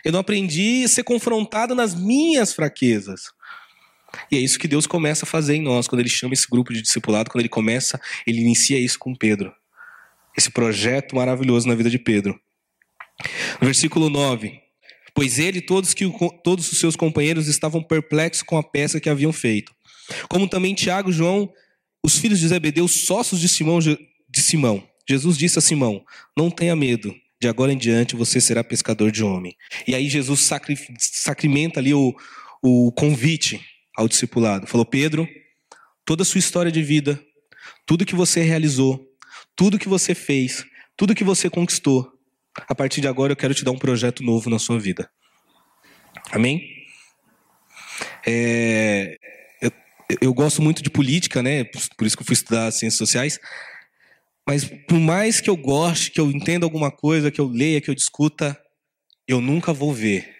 Eu 0.05 0.13
não 0.13 0.21
aprendi 0.21 0.85
a 0.85 0.89
ser 0.89 1.03
confrontado 1.03 1.75
nas 1.75 1.95
minhas 1.95 2.53
fraquezas. 2.53 3.23
E 4.31 4.37
é 4.37 4.41
isso 4.41 4.59
que 4.59 4.69
Deus 4.69 4.87
começa 4.87 5.27
a 5.27 5.29
fazer 5.29 5.57
em 5.57 5.63
nós, 5.63 5.87
quando 5.87 6.01
Ele 6.01 6.09
chama 6.09 6.33
esse 6.33 6.49
grupo 6.49 6.73
de 6.73 6.81
discipulado, 6.81 7.31
quando 7.31 7.41
Ele 7.41 7.49
começa, 7.49 8.01
Ele 8.27 8.41
inicia 8.41 8.79
isso 8.79 8.99
com 8.99 9.15
Pedro. 9.15 9.53
Esse 10.35 10.51
projeto 10.51 11.17
maravilhoso 11.17 11.69
na 11.69 11.75
vida 11.75 11.91
de 11.91 11.99
Pedro. 11.99 12.41
Versículo 13.61 14.09
9 14.09 14.68
pois 15.19 15.41
ele 15.41 15.59
e 15.59 15.61
todos, 15.61 15.95
que, 15.95 16.05
todos 16.45 16.71
os 16.71 16.79
seus 16.79 16.95
companheiros 16.95 17.49
estavam 17.49 17.83
perplexos 17.83 18.45
com 18.45 18.57
a 18.57 18.63
peça 18.63 19.01
que 19.01 19.11
haviam 19.11 19.33
feito. 19.33 19.75
Como 20.29 20.47
também 20.47 20.77
Tiago 20.77 21.11
João, 21.11 21.53
os 22.05 22.19
filhos 22.19 22.39
de 22.39 22.47
Zebedeu, 22.47 22.87
sócios 22.87 23.41
de 23.41 23.49
Simão, 23.49 23.81
de 23.81 24.41
Simão. 24.41 24.89
Jesus 25.09 25.37
disse 25.37 25.59
a 25.59 25.61
Simão: 25.61 26.05
Não 26.37 26.53
tenha 26.53 26.77
medo, 26.77 27.13
de 27.43 27.49
agora 27.49 27.73
em 27.73 27.77
diante 27.77 28.15
você 28.15 28.41
será 28.41 28.63
pescador 28.63 29.11
de 29.11 29.25
homem. 29.25 29.57
E 29.89 29.95
aí 29.97 30.09
Jesus 30.09 30.39
sacri, 30.39 30.79
sacramenta 31.01 31.81
ali 31.81 31.93
o, 31.93 32.15
o 32.63 32.93
convite 32.93 33.61
ao 33.97 34.07
discipulado. 34.07 34.69
Falou: 34.69 34.87
Pedro, 34.87 35.29
toda 36.05 36.23
a 36.23 36.25
sua 36.25 36.39
história 36.39 36.71
de 36.71 36.85
vida, 36.85 37.21
tudo 37.85 38.07
que 38.07 38.15
você 38.15 38.41
realizou, 38.43 39.05
tudo 39.57 39.81
que 39.81 39.89
você 39.89 40.15
fez, 40.15 40.65
tudo 40.97 41.13
que 41.13 41.25
você 41.25 41.51
conquistou, 41.51 42.09
a 42.67 42.75
partir 42.75 43.01
de 43.01 43.09
agora 43.09 43.33
eu 43.33 43.37
quero 43.37 43.55
te 43.55 43.65
dar 43.65 43.71
um 43.71 43.79
projeto 43.79 44.23
novo 44.23 44.49
na 44.49 44.59
sua 44.59 44.79
vida. 44.79 45.11
Amém? 46.31 46.63
É, 48.27 49.17
eu, 49.61 49.71
eu, 50.21 50.35
gosto 50.35 50.63
muito 50.63 50.83
de 50.83 50.91
política, 50.91 51.43
né? 51.43 51.65
Por 51.97 52.07
isso 52.07 52.17
que 52.17 52.23
eu 52.23 52.27
fui 52.27 52.35
estudar 52.35 52.71
ciências 52.71 52.99
sociais. 52.99 53.39
Mas 54.47 54.65
por 54.65 54.99
mais 54.99 55.41
que 55.41 55.51
eu 55.51 55.57
goste, 55.57 56.11
que 56.11 56.21
eu 56.21 56.31
entenda 56.31 56.65
alguma 56.65 56.91
coisa, 56.91 57.31
que 57.31 57.41
eu 57.41 57.47
leia, 57.47 57.81
que 57.81 57.91
eu 57.91 57.95
discuta, 57.95 58.59
eu 59.27 59.41
nunca 59.41 59.73
vou 59.73 59.93
ver 59.93 60.39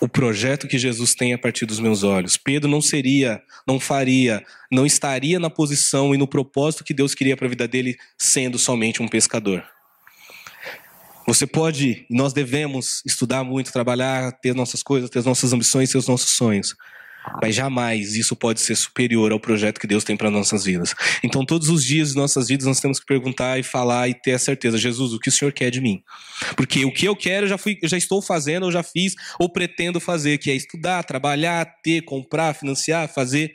o 0.00 0.08
projeto 0.08 0.68
que 0.68 0.78
Jesus 0.78 1.14
tem 1.14 1.32
a 1.32 1.38
partir 1.38 1.64
dos 1.64 1.80
meus 1.80 2.02
olhos. 2.02 2.36
Pedro 2.36 2.70
não 2.70 2.82
seria, 2.82 3.42
não 3.66 3.80
faria, 3.80 4.44
não 4.70 4.84
estaria 4.84 5.38
na 5.38 5.48
posição 5.48 6.14
e 6.14 6.18
no 6.18 6.28
propósito 6.28 6.84
que 6.84 6.92
Deus 6.92 7.14
queria 7.14 7.36
para 7.36 7.46
a 7.46 7.48
vida 7.48 7.66
dele 7.66 7.96
sendo 8.18 8.58
somente 8.58 9.02
um 9.02 9.08
pescador. 9.08 9.64
Você 11.26 11.46
pode, 11.46 12.06
nós 12.10 12.32
devemos 12.32 13.02
estudar 13.06 13.42
muito, 13.42 13.72
trabalhar, 13.72 14.32
ter 14.32 14.54
nossas 14.54 14.82
coisas, 14.82 15.08
ter 15.08 15.22
nossas 15.24 15.52
ambições, 15.52 15.90
ter 15.90 15.98
os 15.98 16.06
nossos 16.06 16.30
sonhos. 16.30 16.74
Mas 17.40 17.54
jamais 17.54 18.14
isso 18.14 18.36
pode 18.36 18.60
ser 18.60 18.74
superior 18.74 19.32
ao 19.32 19.40
projeto 19.40 19.80
que 19.80 19.86
Deus 19.86 20.04
tem 20.04 20.14
para 20.16 20.30
nossas 20.30 20.64
vidas. 20.64 20.94
Então, 21.22 21.44
todos 21.44 21.70
os 21.70 21.82
dias 21.82 22.10
de 22.10 22.16
nossas 22.16 22.48
vidas, 22.48 22.66
nós 22.66 22.80
temos 22.80 23.00
que 23.00 23.06
perguntar 23.06 23.58
e 23.58 23.62
falar 23.62 24.08
e 24.08 24.14
ter 24.14 24.32
a 24.32 24.38
certeza: 24.38 24.76
Jesus, 24.76 25.14
o 25.14 25.18
que 25.18 25.30
o 25.30 25.32
Senhor 25.32 25.50
quer 25.50 25.70
de 25.70 25.80
mim? 25.80 26.02
Porque 26.54 26.84
o 26.84 26.92
que 26.92 27.06
eu 27.06 27.16
quero, 27.16 27.46
eu 27.46 27.50
já, 27.50 27.56
fui, 27.56 27.78
eu 27.82 27.88
já 27.88 27.96
estou 27.96 28.20
fazendo, 28.20 28.66
eu 28.66 28.72
já 28.72 28.82
fiz, 28.82 29.14
ou 29.38 29.50
pretendo 29.50 29.98
fazer, 30.00 30.36
que 30.36 30.50
é 30.50 30.54
estudar, 30.54 31.02
trabalhar, 31.02 31.64
ter, 31.82 32.02
comprar, 32.02 32.54
financiar, 32.54 33.08
fazer. 33.08 33.54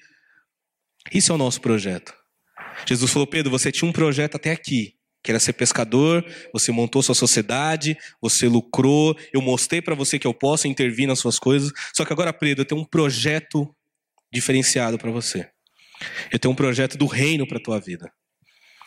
Isso 1.13 1.31
é 1.31 1.35
o 1.35 1.37
nosso 1.37 1.61
projeto. 1.61 2.11
Jesus 2.87 3.11
falou: 3.11 3.27
Pedro, 3.27 3.51
você 3.51 3.71
tinha 3.71 3.87
um 3.87 3.93
projeto 3.93 4.35
até 4.35 4.51
aqui 4.51 4.98
que 5.21 5.31
era 5.31 5.39
ser 5.39 5.53
pescador, 5.53 6.25
você 6.53 6.71
montou 6.71 7.01
sua 7.01 7.15
sociedade, 7.15 7.97
você 8.21 8.47
lucrou, 8.47 9.17
eu 9.33 9.41
mostrei 9.41 9.81
para 9.81 9.95
você 9.95 10.17
que 10.17 10.25
eu 10.25 10.33
posso 10.33 10.67
intervir 10.67 11.07
nas 11.07 11.19
suas 11.19 11.37
coisas. 11.37 11.71
Só 11.93 12.05
que 12.05 12.13
agora, 12.13 12.31
Pedro, 12.31 12.61
eu 12.61 12.65
tenho 12.65 12.81
um 12.81 12.85
projeto 12.85 13.73
diferenciado 14.31 14.97
para 14.97 15.11
você. 15.11 15.49
Eu 16.31 16.39
tenho 16.39 16.53
um 16.53 16.55
projeto 16.55 16.97
do 16.97 17.05
reino 17.05 17.45
para 17.45 17.59
tua 17.59 17.79
vida. 17.79 18.11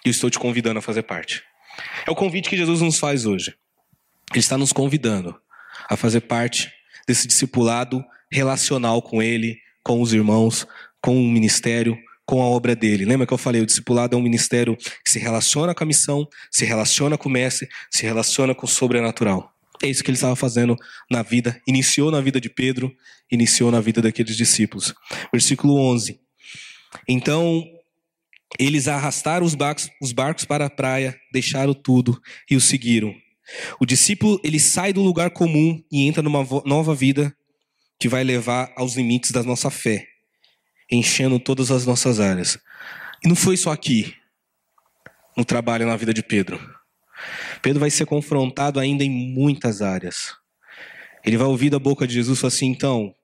E 0.05 0.09
eu 0.09 0.11
estou 0.11 0.31
te 0.31 0.39
convidando 0.39 0.79
a 0.79 0.83
fazer 0.83 1.03
parte. 1.03 1.43
É 2.07 2.11
o 2.11 2.15
convite 2.15 2.49
que 2.49 2.57
Jesus 2.57 2.81
nos 2.81 2.99
faz 2.99 3.27
hoje. 3.27 3.55
Ele 4.31 4.41
está 4.41 4.57
nos 4.57 4.73
convidando 4.73 5.39
a 5.89 5.97
fazer 5.97 6.23
parte 6.23 6.73
desse 7.07 7.27
discipulado 7.27 8.03
relacional 8.31 9.03
com 9.03 9.23
ele, 9.23 9.59
com 9.85 10.01
os 10.01 10.13
irmãos, 10.13 10.67
com 11.01 11.17
o 11.17 11.29
ministério, 11.29 11.99
com 12.27 12.43
a 12.43 12.47
obra 12.47 12.75
dele. 12.75 13.05
Lembra 13.05 13.27
que 13.27 13.33
eu 13.33 13.39
falei, 13.39 13.61
o 13.61 13.67
discipulado 13.67 14.15
é 14.15 14.19
um 14.19 14.23
ministério 14.23 14.77
que 14.77 15.11
se 15.11 15.19
relaciona 15.19 15.75
com 15.75 15.85
a 15.85 15.87
missão, 15.87 16.27
se 16.51 16.65
relaciona 16.65 17.19
com 17.19 17.29
o 17.29 17.33
mestre, 17.33 17.69
se 17.91 18.05
relaciona 18.05 18.55
com 18.55 18.67
o 18.67 18.69
sobrenatural. 18.69 19.53
É 19.83 19.89
isso 19.89 20.05
que 20.05 20.11
ele 20.11 20.17
estava 20.17 20.37
fazendo 20.37 20.77
na 21.11 21.23
vida, 21.23 21.61
iniciou 21.67 22.11
na 22.11 22.21
vida 22.21 22.41
de 22.41 22.49
Pedro, 22.49 22.95
iniciou 23.31 23.71
na 23.71 23.81
vida 23.81 24.01
daqueles 24.01 24.37
discípulos. 24.37 24.95
Versículo 25.33 25.77
11. 25.77 26.21
Então, 27.09 27.65
eles 28.59 28.87
arrastaram 28.87 29.45
os 29.45 29.55
barcos, 29.55 29.89
os 30.01 30.13
barcos 30.13 30.45
para 30.45 30.67
a 30.67 30.71
praia, 30.71 31.19
deixaram 31.33 31.75
tudo 31.75 32.21
e 32.51 32.55
o 32.55 32.61
seguiram. 32.61 33.13
O 33.81 33.87
discípulo, 33.87 34.41
ele 34.45 34.61
sai 34.61 34.93
do 34.93 35.03
lugar 35.03 35.31
comum 35.31 35.83
e 35.91 36.07
entra 36.07 36.23
numa 36.23 36.47
nova 36.65 36.95
vida 36.95 37.35
que 37.99 38.09
vai 38.09 38.23
levar 38.23 38.73
aos 38.77 38.97
limites 38.97 39.31
da 39.31 39.43
nossa 39.43 39.71
fé, 39.71 40.07
enchendo 40.93 41.39
todas 41.41 41.71
as 41.71 41.87
nossas 41.87 42.21
áreas. 42.21 42.59
E 43.25 43.29
não 43.29 43.35
foi 43.35 43.57
só 43.57 43.73
aqui, 43.73 44.15
no 45.37 45.45
trabalho 45.45 45.87
na 45.87 45.97
vida 45.97 46.13
de 46.13 46.23
Pedro. 46.23 46.61
Pedro 47.63 47.81
vai 47.81 47.91
ser 47.91 48.05
confrontado 48.05 48.79
ainda 48.79 49.05
em 49.05 49.11
muitas 49.11 49.81
áreas. 49.81 50.35
Ele 51.25 51.37
vai 51.37 51.47
ouvir 51.47 51.71
da 51.71 51.79
boca 51.79 52.07
de 52.07 52.15
Jesus 52.15 52.45
assim, 52.45 52.67
então, 52.67 53.15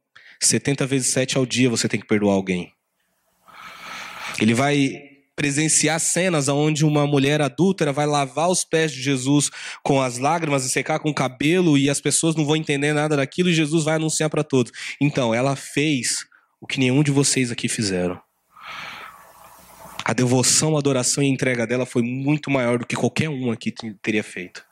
70 0.41 0.87
vezes 0.87 1.09
7 1.09 1.37
ao 1.37 1.45
dia 1.45 1.69
você 1.69 1.89
tem 1.89 2.01
que 2.01 2.07
perdoar 2.07 2.35
alguém. 2.35 2.73
Ele 4.41 4.55
vai 4.55 5.09
presenciar 5.35 6.01
cenas 6.01 6.49
onde 6.49 6.85
uma 6.85 7.07
mulher 7.07 7.41
adúltera 7.41 7.93
vai 7.93 8.07
lavar 8.07 8.49
os 8.49 8.65
pés 8.65 8.91
de 8.93 9.01
Jesus 9.01 9.51
com 9.85 10.01
as 10.01 10.19
lágrimas 10.19 10.65
e 10.65 10.69
secar 10.69 10.99
com 10.99 11.11
o 11.11 11.15
cabelo 11.15 11.79
e 11.79 11.89
as 11.89 12.01
pessoas 12.01 12.35
não 12.35 12.45
vão 12.45 12.57
entender 12.57 12.93
nada 12.93 13.17
daquilo 13.17 13.49
e 13.49 13.55
Jesus 13.55 13.85
vai 13.85 13.97
anunciar 13.97 14.31
para 14.31 14.43
todos. 14.43 14.73
Então, 15.01 15.35
ela 15.35 15.55
fez 15.55 16.27
o 16.61 16.67
que 16.67 16.79
nenhum 16.79 17.03
de 17.03 17.11
vocês 17.11 17.51
aqui 17.51 17.69
fizeram. 17.69 18.21
A 20.05 20.15
devoção, 20.15 20.75
a 20.75 20.79
adoração 20.79 21.23
e 21.23 21.27
a 21.27 21.29
entrega 21.29 21.67
dela 21.67 21.85
foi 21.85 22.01
muito 22.01 22.51
maior 22.51 22.79
do 22.79 22.87
que 22.87 22.97
qualquer 22.97 23.29
um 23.29 23.51
aqui 23.51 23.71
teria 24.01 24.23
feito. 24.23 24.65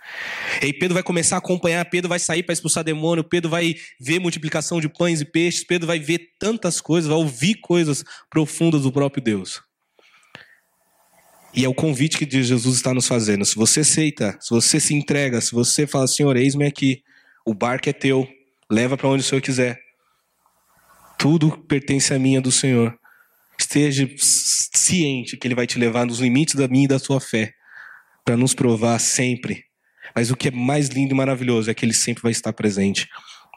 E 0.62 0.66
aí 0.66 0.72
Pedro 0.72 0.94
vai 0.94 1.02
começar 1.02 1.36
a 1.36 1.38
acompanhar, 1.38 1.84
Pedro 1.84 2.08
vai 2.08 2.18
sair 2.18 2.42
para 2.42 2.54
expulsar 2.54 2.82
demônio, 2.82 3.22
Pedro 3.22 3.50
vai 3.50 3.74
ver 4.00 4.18
multiplicação 4.18 4.80
de 4.80 4.88
pães 4.88 5.20
e 5.20 5.26
peixes, 5.26 5.62
Pedro 5.62 5.86
vai 5.86 5.98
ver 5.98 6.30
tantas 6.38 6.80
coisas, 6.80 7.06
vai 7.06 7.18
ouvir 7.18 7.56
coisas 7.56 8.02
profundas 8.30 8.82
do 8.82 8.90
próprio 8.90 9.22
Deus. 9.22 9.60
E 11.52 11.66
é 11.66 11.68
o 11.68 11.74
convite 11.74 12.16
que 12.16 12.42
Jesus 12.42 12.76
está 12.76 12.94
nos 12.94 13.06
fazendo. 13.06 13.44
Se 13.44 13.56
você 13.56 13.80
aceita, 13.80 14.38
se 14.40 14.48
você 14.48 14.80
se 14.80 14.94
entrega, 14.94 15.38
se 15.42 15.52
você 15.52 15.86
fala, 15.86 16.06
Senhor, 16.06 16.34
eis-me 16.34 16.66
aqui, 16.66 17.02
o 17.44 17.52
barco 17.52 17.90
é 17.90 17.92
teu, 17.92 18.26
leva 18.70 18.96
para 18.96 19.08
onde 19.08 19.22
o 19.22 19.26
Senhor 19.26 19.42
quiser. 19.42 19.85
Tudo 21.18 21.56
pertence 21.68 22.12
a 22.12 22.16
é 22.16 22.40
do 22.40 22.52
Senhor. 22.52 22.96
Esteja 23.58 24.08
ciente 24.18 25.36
que 25.36 25.46
Ele 25.46 25.54
vai 25.54 25.66
te 25.66 25.78
levar 25.78 26.06
nos 26.06 26.18
limites 26.18 26.54
da 26.54 26.68
minha 26.68 26.84
e 26.84 26.88
da 26.88 26.98
sua 26.98 27.20
fé, 27.20 27.52
para 28.24 28.36
nos 28.36 28.54
provar 28.54 28.98
sempre. 28.98 29.64
Mas 30.14 30.30
o 30.30 30.36
que 30.36 30.48
é 30.48 30.50
mais 30.50 30.88
lindo 30.88 31.14
e 31.14 31.16
maravilhoso 31.16 31.70
é 31.70 31.74
que 31.74 31.84
Ele 31.84 31.94
sempre 31.94 32.22
vai 32.22 32.32
estar 32.32 32.52
presente 32.52 33.08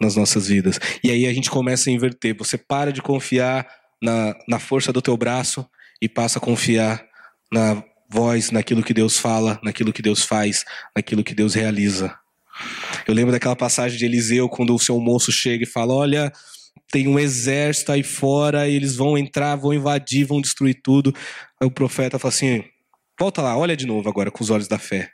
nas 0.02 0.16
nossas 0.16 0.48
vidas. 0.48 0.80
E 1.04 1.12
aí 1.12 1.28
a 1.28 1.34
gente 1.34 1.50
começa 1.50 1.90
a 1.90 1.94
inverter. 1.94 2.36
Você 2.38 2.58
para 2.58 2.92
de 2.92 3.02
confiar 3.02 3.68
na, 4.02 4.34
na 4.48 4.60
força 4.60 4.94
do 4.94 5.02
teu 5.02 5.18
braço 5.18 5.68
e 6.02 6.08
passa 6.08 6.40
a 6.40 6.42
confiar 6.42 7.06
na 7.52 7.84
voz, 8.10 8.52
naquilo 8.52 8.84
que 8.84 8.94
Deus 8.94 9.18
fala, 9.18 9.60
naquilo 9.64 9.94
que 9.94 10.02
Deus 10.02 10.24
faz, 10.24 10.66
naquilo 10.96 11.24
que 11.24 11.36
Deus 11.36 11.54
realiza. 11.54 12.16
Eu 13.08 13.14
lembro 13.14 13.32
daquela 13.32 13.56
passagem 13.56 13.98
de 13.98 14.06
Eliseu, 14.06 14.50
quando 14.50 14.74
o 14.74 14.80
seu 14.80 15.00
moço 15.00 15.32
chega 15.32 15.64
e 15.64 15.68
fala: 15.68 15.94
Olha, 15.94 16.32
tem 16.92 17.08
um 17.08 17.20
exército 17.20 17.92
aí 17.92 18.04
fora, 18.04 18.68
e 18.68 18.76
eles 18.76 18.96
vão 18.96 19.18
entrar, 19.18 19.56
vão 19.56 19.74
invadir, 19.74 20.26
vão 20.26 20.42
destruir 20.42 20.82
tudo. 20.82 21.14
Aí 21.62 21.68
o 21.68 21.72
profeta 21.72 22.18
fala 22.18 22.34
assim: 22.34 22.64
volta 23.20 23.42
lá, 23.42 23.58
olha 23.58 23.78
de 23.78 23.86
novo 23.86 24.10
agora 24.10 24.32
com 24.32 24.44
os 24.44 24.50
olhos 24.50 24.68
da 24.68 24.80
fé. 24.80 25.10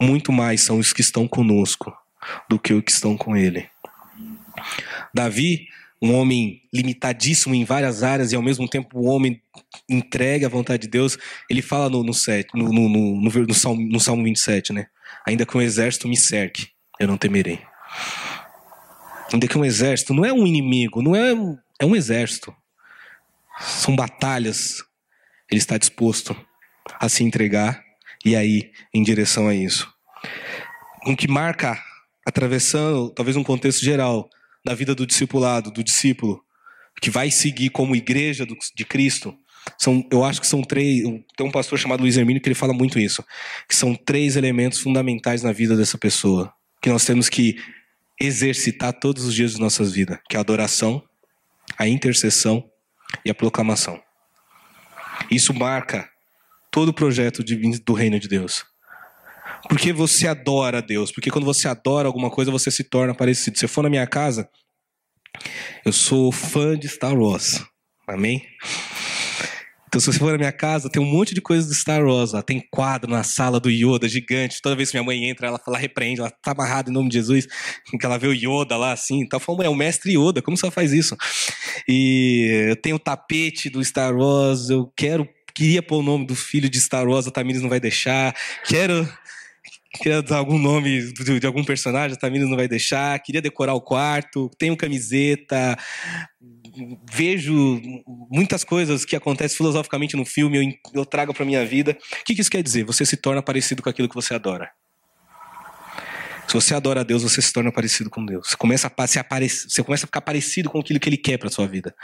Muito 0.00 0.32
mais 0.32 0.60
são 0.62 0.78
os 0.78 0.92
que 0.92 1.00
estão 1.00 1.28
conosco 1.28 1.92
do 2.48 2.58
que 2.58 2.72
os 2.72 2.82
que 2.82 2.90
estão 2.90 3.16
com 3.16 3.36
ele. 3.36 3.68
Davi, 5.14 5.68
um 6.02 6.14
homem 6.14 6.60
limitadíssimo 6.72 7.54
em 7.54 7.64
várias 7.64 8.02
áreas 8.02 8.32
e 8.32 8.36
ao 8.36 8.42
mesmo 8.42 8.68
tempo 8.68 9.00
um 9.00 9.08
homem 9.08 9.40
entregue 9.88 10.44
à 10.44 10.48
vontade 10.48 10.82
de 10.82 10.88
Deus, 10.88 11.16
ele 11.48 11.62
fala 11.62 11.88
no, 11.88 12.02
no, 12.02 12.12
set, 12.12 12.48
no, 12.54 12.72
no, 12.72 12.88
no, 12.88 13.20
no, 13.20 13.54
Salmo, 13.54 13.88
no 13.88 14.00
Salmo 14.00 14.24
27, 14.24 14.72
né? 14.72 14.86
Ainda 15.26 15.46
que 15.46 15.56
um 15.56 15.62
exército 15.62 16.08
me 16.08 16.16
cerque, 16.16 16.68
eu 17.00 17.06
não 17.06 17.16
temerei. 17.16 17.60
Ainda 19.34 19.48
que 19.48 19.58
um 19.58 19.64
exército 19.64 20.14
não 20.14 20.24
é 20.24 20.32
um 20.32 20.46
inimigo, 20.46 21.02
não 21.02 21.16
é, 21.16 21.32
é 21.80 21.84
um 21.84 21.96
exército. 21.96 22.54
São 23.58 23.96
batalhas. 23.96 24.84
Ele 25.50 25.58
está 25.58 25.76
disposto 25.76 26.36
a 27.00 27.08
se 27.08 27.24
entregar 27.24 27.82
e 28.24 28.36
aí 28.36 28.70
em 28.94 29.02
direção 29.02 29.48
a 29.48 29.54
isso. 29.54 29.92
O 31.04 31.16
que 31.16 31.26
marca, 31.26 31.76
atravessando 32.24 33.10
talvez 33.10 33.36
um 33.36 33.42
contexto 33.42 33.84
geral 33.84 34.30
da 34.64 34.72
vida 34.72 34.94
do 34.94 35.04
discipulado, 35.04 35.68
do 35.72 35.82
discípulo, 35.82 36.40
que 37.02 37.10
vai 37.10 37.28
seguir 37.28 37.70
como 37.70 37.96
igreja 37.96 38.46
de 38.46 38.84
Cristo, 38.84 39.36
são, 39.76 40.06
eu 40.12 40.24
acho 40.24 40.40
que 40.40 40.46
são 40.46 40.62
três. 40.62 41.02
Tem 41.36 41.44
um 41.44 41.50
pastor 41.50 41.76
chamado 41.76 42.02
Luiz 42.02 42.16
Hermínio 42.16 42.40
que 42.40 42.48
ele 42.48 42.54
fala 42.54 42.72
muito 42.72 43.00
isso. 43.00 43.24
Que 43.68 43.74
são 43.74 43.96
três 43.96 44.36
elementos 44.36 44.78
fundamentais 44.78 45.42
na 45.42 45.50
vida 45.50 45.76
dessa 45.76 45.98
pessoa. 45.98 46.54
Que 46.80 46.88
nós 46.88 47.04
temos 47.04 47.28
que 47.28 47.56
exercitar 48.20 48.92
todos 48.92 49.24
os 49.24 49.34
dias 49.34 49.54
de 49.54 49.60
nossas 49.60 49.92
vidas, 49.92 50.18
que 50.28 50.36
é 50.36 50.38
a 50.38 50.40
adoração, 50.40 51.02
a 51.78 51.88
intercessão 51.88 52.68
e 53.24 53.30
a 53.30 53.34
proclamação. 53.34 54.00
Isso 55.30 55.54
marca 55.54 56.08
todo 56.70 56.88
o 56.88 56.94
projeto 56.94 57.42
de, 57.42 57.56
do 57.80 57.92
reino 57.92 58.18
de 58.18 58.28
Deus. 58.28 58.64
Porque 59.68 59.92
você 59.92 60.26
adora 60.26 60.82
Deus, 60.82 61.10
porque 61.10 61.30
quando 61.30 61.44
você 61.44 61.68
adora 61.68 62.06
alguma 62.06 62.30
coisa, 62.30 62.50
você 62.50 62.70
se 62.70 62.84
torna 62.84 63.14
parecido. 63.14 63.58
Se 63.58 63.64
eu 63.64 63.68
for 63.68 63.82
na 63.82 63.88
minha 63.88 64.06
casa, 64.06 64.48
eu 65.84 65.92
sou 65.92 66.30
fã 66.30 66.78
de 66.78 66.88
Star 66.88 67.16
Wars. 67.16 67.64
Amém? 68.06 68.46
Então, 69.94 70.00
se 70.00 70.12
você 70.12 70.18
for 70.18 70.32
na 70.32 70.38
minha 70.38 70.50
casa, 70.50 70.90
tem 70.90 71.00
um 71.00 71.04
monte 71.04 71.36
de 71.36 71.40
coisas 71.40 71.68
do 71.68 71.74
Star 71.74 72.04
Wars. 72.04 72.32
Tem 72.44 72.60
quadro 72.68 73.08
na 73.08 73.22
sala 73.22 73.60
do 73.60 73.70
Yoda 73.70 74.08
gigante. 74.08 74.60
Toda 74.60 74.74
vez 74.74 74.90
que 74.90 74.96
minha 74.96 75.06
mãe 75.06 75.26
entra, 75.30 75.46
ela 75.46 75.56
fala, 75.56 75.78
repreende, 75.78 76.18
ela 76.20 76.32
tá 76.32 76.50
amarrada 76.50 76.90
em 76.90 76.92
nome 76.92 77.08
de 77.08 77.14
Jesus. 77.14 77.46
Que 78.00 78.04
ela 78.04 78.18
vê 78.18 78.26
o 78.26 78.32
Yoda 78.32 78.76
lá 78.76 78.90
assim. 78.90 79.20
Então, 79.20 79.38
falando, 79.38 79.62
é 79.62 79.68
o 79.68 79.74
mestre 79.76 80.18
Yoda, 80.18 80.42
como 80.42 80.56
você 80.56 80.68
faz 80.68 80.92
isso? 80.92 81.16
E 81.86 82.66
eu 82.70 82.74
tenho 82.74 82.96
o 82.96 82.98
tapete 82.98 83.70
do 83.70 83.84
Star 83.84 84.16
Wars, 84.16 84.68
eu 84.68 84.92
quero, 84.96 85.28
queria 85.54 85.80
pôr 85.80 86.00
o 86.00 86.02
nome 86.02 86.26
do 86.26 86.34
filho 86.34 86.68
de 86.68 86.80
Star 86.80 87.06
Wars, 87.06 87.28
a 87.28 87.30
Tamires 87.30 87.62
não 87.62 87.68
vai 87.68 87.78
deixar. 87.78 88.34
Quero 88.66 89.08
queria 89.94 90.20
dar 90.22 90.38
algum 90.38 90.58
nome 90.58 91.12
de, 91.12 91.38
de, 91.38 91.46
algum 91.46 91.64
personagem, 91.64 92.16
a 92.16 92.18
Tamires 92.18 92.48
não 92.48 92.56
vai 92.56 92.66
deixar. 92.66 93.16
Queria 93.20 93.40
decorar 93.40 93.74
o 93.74 93.80
quarto, 93.80 94.50
tenho 94.58 94.76
camiseta, 94.76 95.78
vejo 97.10 97.80
muitas 98.30 98.64
coisas 98.64 99.04
que 99.04 99.16
acontecem 99.16 99.56
filosoficamente 99.56 100.16
no 100.16 100.24
filme, 100.24 100.58
eu, 100.58 101.00
eu 101.00 101.06
trago 101.06 101.32
para 101.32 101.44
minha 101.44 101.64
vida. 101.64 101.96
O 102.20 102.24
que, 102.24 102.34
que 102.34 102.40
isso 102.40 102.50
quer 102.50 102.62
dizer? 102.62 102.84
Você 102.84 103.04
se 103.06 103.16
torna 103.16 103.42
parecido 103.42 103.82
com 103.82 103.88
aquilo 103.88 104.08
que 104.08 104.14
você 104.14 104.34
adora. 104.34 104.70
Se 106.46 106.54
você 106.54 106.74
adora 106.74 107.00
a 107.00 107.04
Deus, 107.04 107.22
você 107.22 107.40
se 107.40 107.52
torna 107.52 107.72
parecido 107.72 108.10
com 108.10 108.24
Deus. 108.24 108.48
Você 108.48 108.56
começa 108.56 108.92
a, 108.94 109.06
se 109.06 109.18
aparecer, 109.18 109.68
você 109.68 109.82
começa 109.82 110.04
a 110.04 110.08
ficar 110.08 110.20
parecido 110.20 110.70
com 110.70 110.78
aquilo 110.78 111.00
que 111.00 111.08
Ele 111.08 111.16
quer 111.16 111.38
para 111.38 111.50
sua 111.50 111.66
vida. 111.66 111.94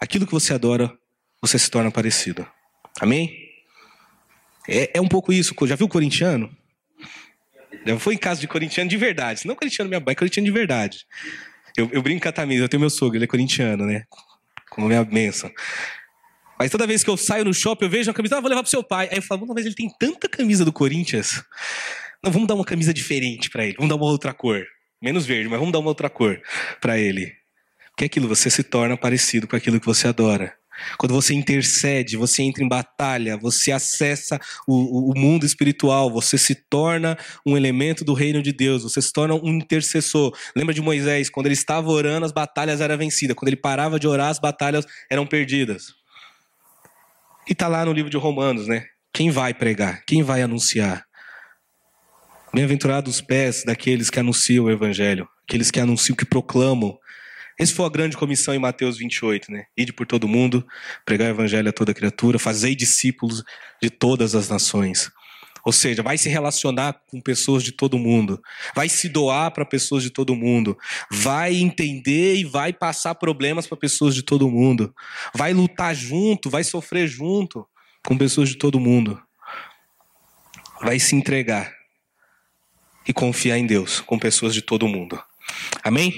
Aquilo 0.00 0.26
que 0.26 0.32
você 0.32 0.54
adora, 0.54 0.92
você 1.40 1.58
se 1.58 1.70
torna 1.70 1.90
parecido. 1.90 2.46
Amém? 3.00 3.36
É, 4.68 4.98
é 4.98 5.00
um 5.00 5.08
pouco 5.08 5.32
isso. 5.32 5.54
Já 5.66 5.76
viu 5.76 5.86
o 5.86 5.90
corintiano? 5.90 6.50
Foi 7.98 8.14
em 8.14 8.18
casa 8.18 8.40
de 8.40 8.48
corintiano 8.48 8.88
de 8.88 8.96
verdade. 8.96 9.46
Não 9.46 9.54
corintiano 9.54 9.88
minha 9.88 10.00
mãe, 10.00 10.12
é 10.12 10.14
corintiano 10.14 10.46
de 10.46 10.52
verdade. 10.52 11.06
Eu, 11.76 11.88
eu 11.92 12.02
brinco 12.02 12.22
com 12.22 12.28
a 12.28 12.32
Tamisa, 12.32 12.64
eu 12.64 12.68
tenho 12.68 12.80
meu 12.80 12.90
sogro, 12.90 13.16
ele 13.16 13.24
é 13.24 13.28
corintiano, 13.28 13.84
né? 13.84 14.04
Como 14.70 14.86
minha 14.86 15.04
bênção. 15.04 15.50
Mas 16.58 16.70
toda 16.70 16.86
vez 16.86 17.02
que 17.02 17.10
eu 17.10 17.16
saio 17.16 17.44
no 17.44 17.52
shopping, 17.52 17.86
eu 17.86 17.90
vejo 17.90 18.10
uma 18.10 18.14
camisa, 18.14 18.36
ah, 18.36 18.40
vou 18.40 18.48
levar 18.48 18.62
pro 18.62 18.70
seu 18.70 18.82
pai. 18.82 19.08
Aí 19.10 19.18
eu 19.18 19.22
falo, 19.22 19.46
mas 19.46 19.66
ele 19.66 19.74
tem 19.74 19.90
tanta 19.98 20.28
camisa 20.28 20.64
do 20.64 20.72
Corinthians. 20.72 21.42
Não, 22.22 22.30
vamos 22.30 22.46
dar 22.46 22.54
uma 22.54 22.64
camisa 22.64 22.94
diferente 22.94 23.50
para 23.50 23.64
ele. 23.64 23.74
Vamos 23.74 23.88
dar 23.88 23.96
uma 23.96 24.06
outra 24.06 24.32
cor. 24.32 24.64
Menos 25.02 25.26
verde, 25.26 25.48
mas 25.48 25.58
vamos 25.58 25.72
dar 25.72 25.80
uma 25.80 25.88
outra 25.88 26.08
cor 26.08 26.40
para 26.80 26.98
ele. 26.98 27.34
Porque 27.90 28.04
aquilo, 28.04 28.28
você 28.28 28.48
se 28.48 28.62
torna 28.62 28.96
parecido 28.96 29.46
com 29.46 29.56
aquilo 29.56 29.78
que 29.78 29.86
você 29.86 30.08
adora. 30.08 30.54
Quando 30.98 31.12
você 31.12 31.34
intercede, 31.34 32.16
você 32.16 32.42
entra 32.42 32.62
em 32.62 32.68
batalha, 32.68 33.36
você 33.36 33.72
acessa 33.72 34.40
o, 34.66 35.12
o, 35.12 35.18
mundo 35.18 35.46
espiritual, 35.46 36.10
você 36.10 36.36
se 36.36 36.54
torna 36.54 37.16
um 37.46 37.56
elemento 37.56 38.04
do 38.04 38.12
reino 38.12 38.42
de 38.42 38.52
Deus, 38.52 38.82
você 38.82 39.00
se 39.00 39.12
torna 39.12 39.34
um 39.34 39.48
intercessor. 39.48 40.36
Lembra 40.54 40.74
de 40.74 40.80
Moisés, 40.80 41.30
quando 41.30 41.46
ele 41.46 41.54
estava 41.54 41.88
orando, 41.90 42.26
as 42.26 42.32
batalhas 42.32 42.80
eram 42.80 42.96
vencidas, 42.96 43.36
quando 43.36 43.48
ele 43.48 43.56
parava 43.56 43.98
de 43.98 44.06
orar, 44.06 44.28
as 44.28 44.38
batalhas 44.38 44.84
eram 45.10 45.26
perdidas. 45.26 45.94
E 47.48 47.52
está 47.52 47.68
lá 47.68 47.84
no 47.84 47.92
livro 47.92 48.10
de 48.10 48.16
Romanos, 48.16 48.66
né? 48.66 48.84
Quem 49.12 49.30
vai 49.30 49.54
pregar? 49.54 50.02
Quem 50.06 50.22
vai 50.22 50.42
anunciar? 50.42 51.04
Bem-aventurados 52.52 53.16
os 53.16 53.20
pés 53.20 53.64
daqueles 53.64 54.10
que 54.10 54.18
anunciam 54.18 54.64
o 54.64 54.70
evangelho, 54.70 55.28
aqueles 55.46 55.70
que 55.70 55.80
anunciam, 55.80 56.16
que 56.16 56.24
proclamam 56.24 56.98
Esse 57.58 57.72
foi 57.72 57.86
a 57.86 57.90
grande 57.90 58.16
comissão 58.16 58.52
em 58.54 58.58
Mateus 58.58 58.98
28, 58.98 59.50
né? 59.52 59.66
Ide 59.76 59.92
por 59.92 60.06
todo 60.06 60.26
mundo, 60.26 60.66
pregar 61.04 61.28
o 61.28 61.30
evangelho 61.30 61.68
a 61.68 61.72
toda 61.72 61.94
criatura, 61.94 62.38
fazei 62.38 62.74
discípulos 62.74 63.44
de 63.80 63.90
todas 63.90 64.34
as 64.34 64.48
nações. 64.48 65.10
Ou 65.64 65.72
seja, 65.72 66.02
vai 66.02 66.18
se 66.18 66.28
relacionar 66.28 67.00
com 67.06 67.20
pessoas 67.20 67.62
de 67.62 67.72
todo 67.72 67.98
mundo, 67.98 68.42
vai 68.74 68.88
se 68.88 69.08
doar 69.08 69.50
para 69.50 69.64
pessoas 69.64 70.02
de 70.02 70.10
todo 70.10 70.34
mundo, 70.34 70.76
vai 71.10 71.54
entender 71.54 72.36
e 72.36 72.44
vai 72.44 72.72
passar 72.72 73.14
problemas 73.14 73.66
para 73.66 73.78
pessoas 73.78 74.14
de 74.14 74.22
todo 74.22 74.50
mundo, 74.50 74.94
vai 75.34 75.54
lutar 75.54 75.94
junto, 75.94 76.50
vai 76.50 76.62
sofrer 76.64 77.06
junto 77.06 77.66
com 78.06 78.18
pessoas 78.18 78.50
de 78.50 78.56
todo 78.56 78.78
mundo, 78.78 79.18
vai 80.82 80.98
se 80.98 81.16
entregar 81.16 81.72
e 83.08 83.12
confiar 83.12 83.56
em 83.56 83.66
Deus 83.66 84.00
com 84.00 84.18
pessoas 84.18 84.52
de 84.52 84.60
todo 84.60 84.86
mundo. 84.86 85.22
Amém? 85.82 86.12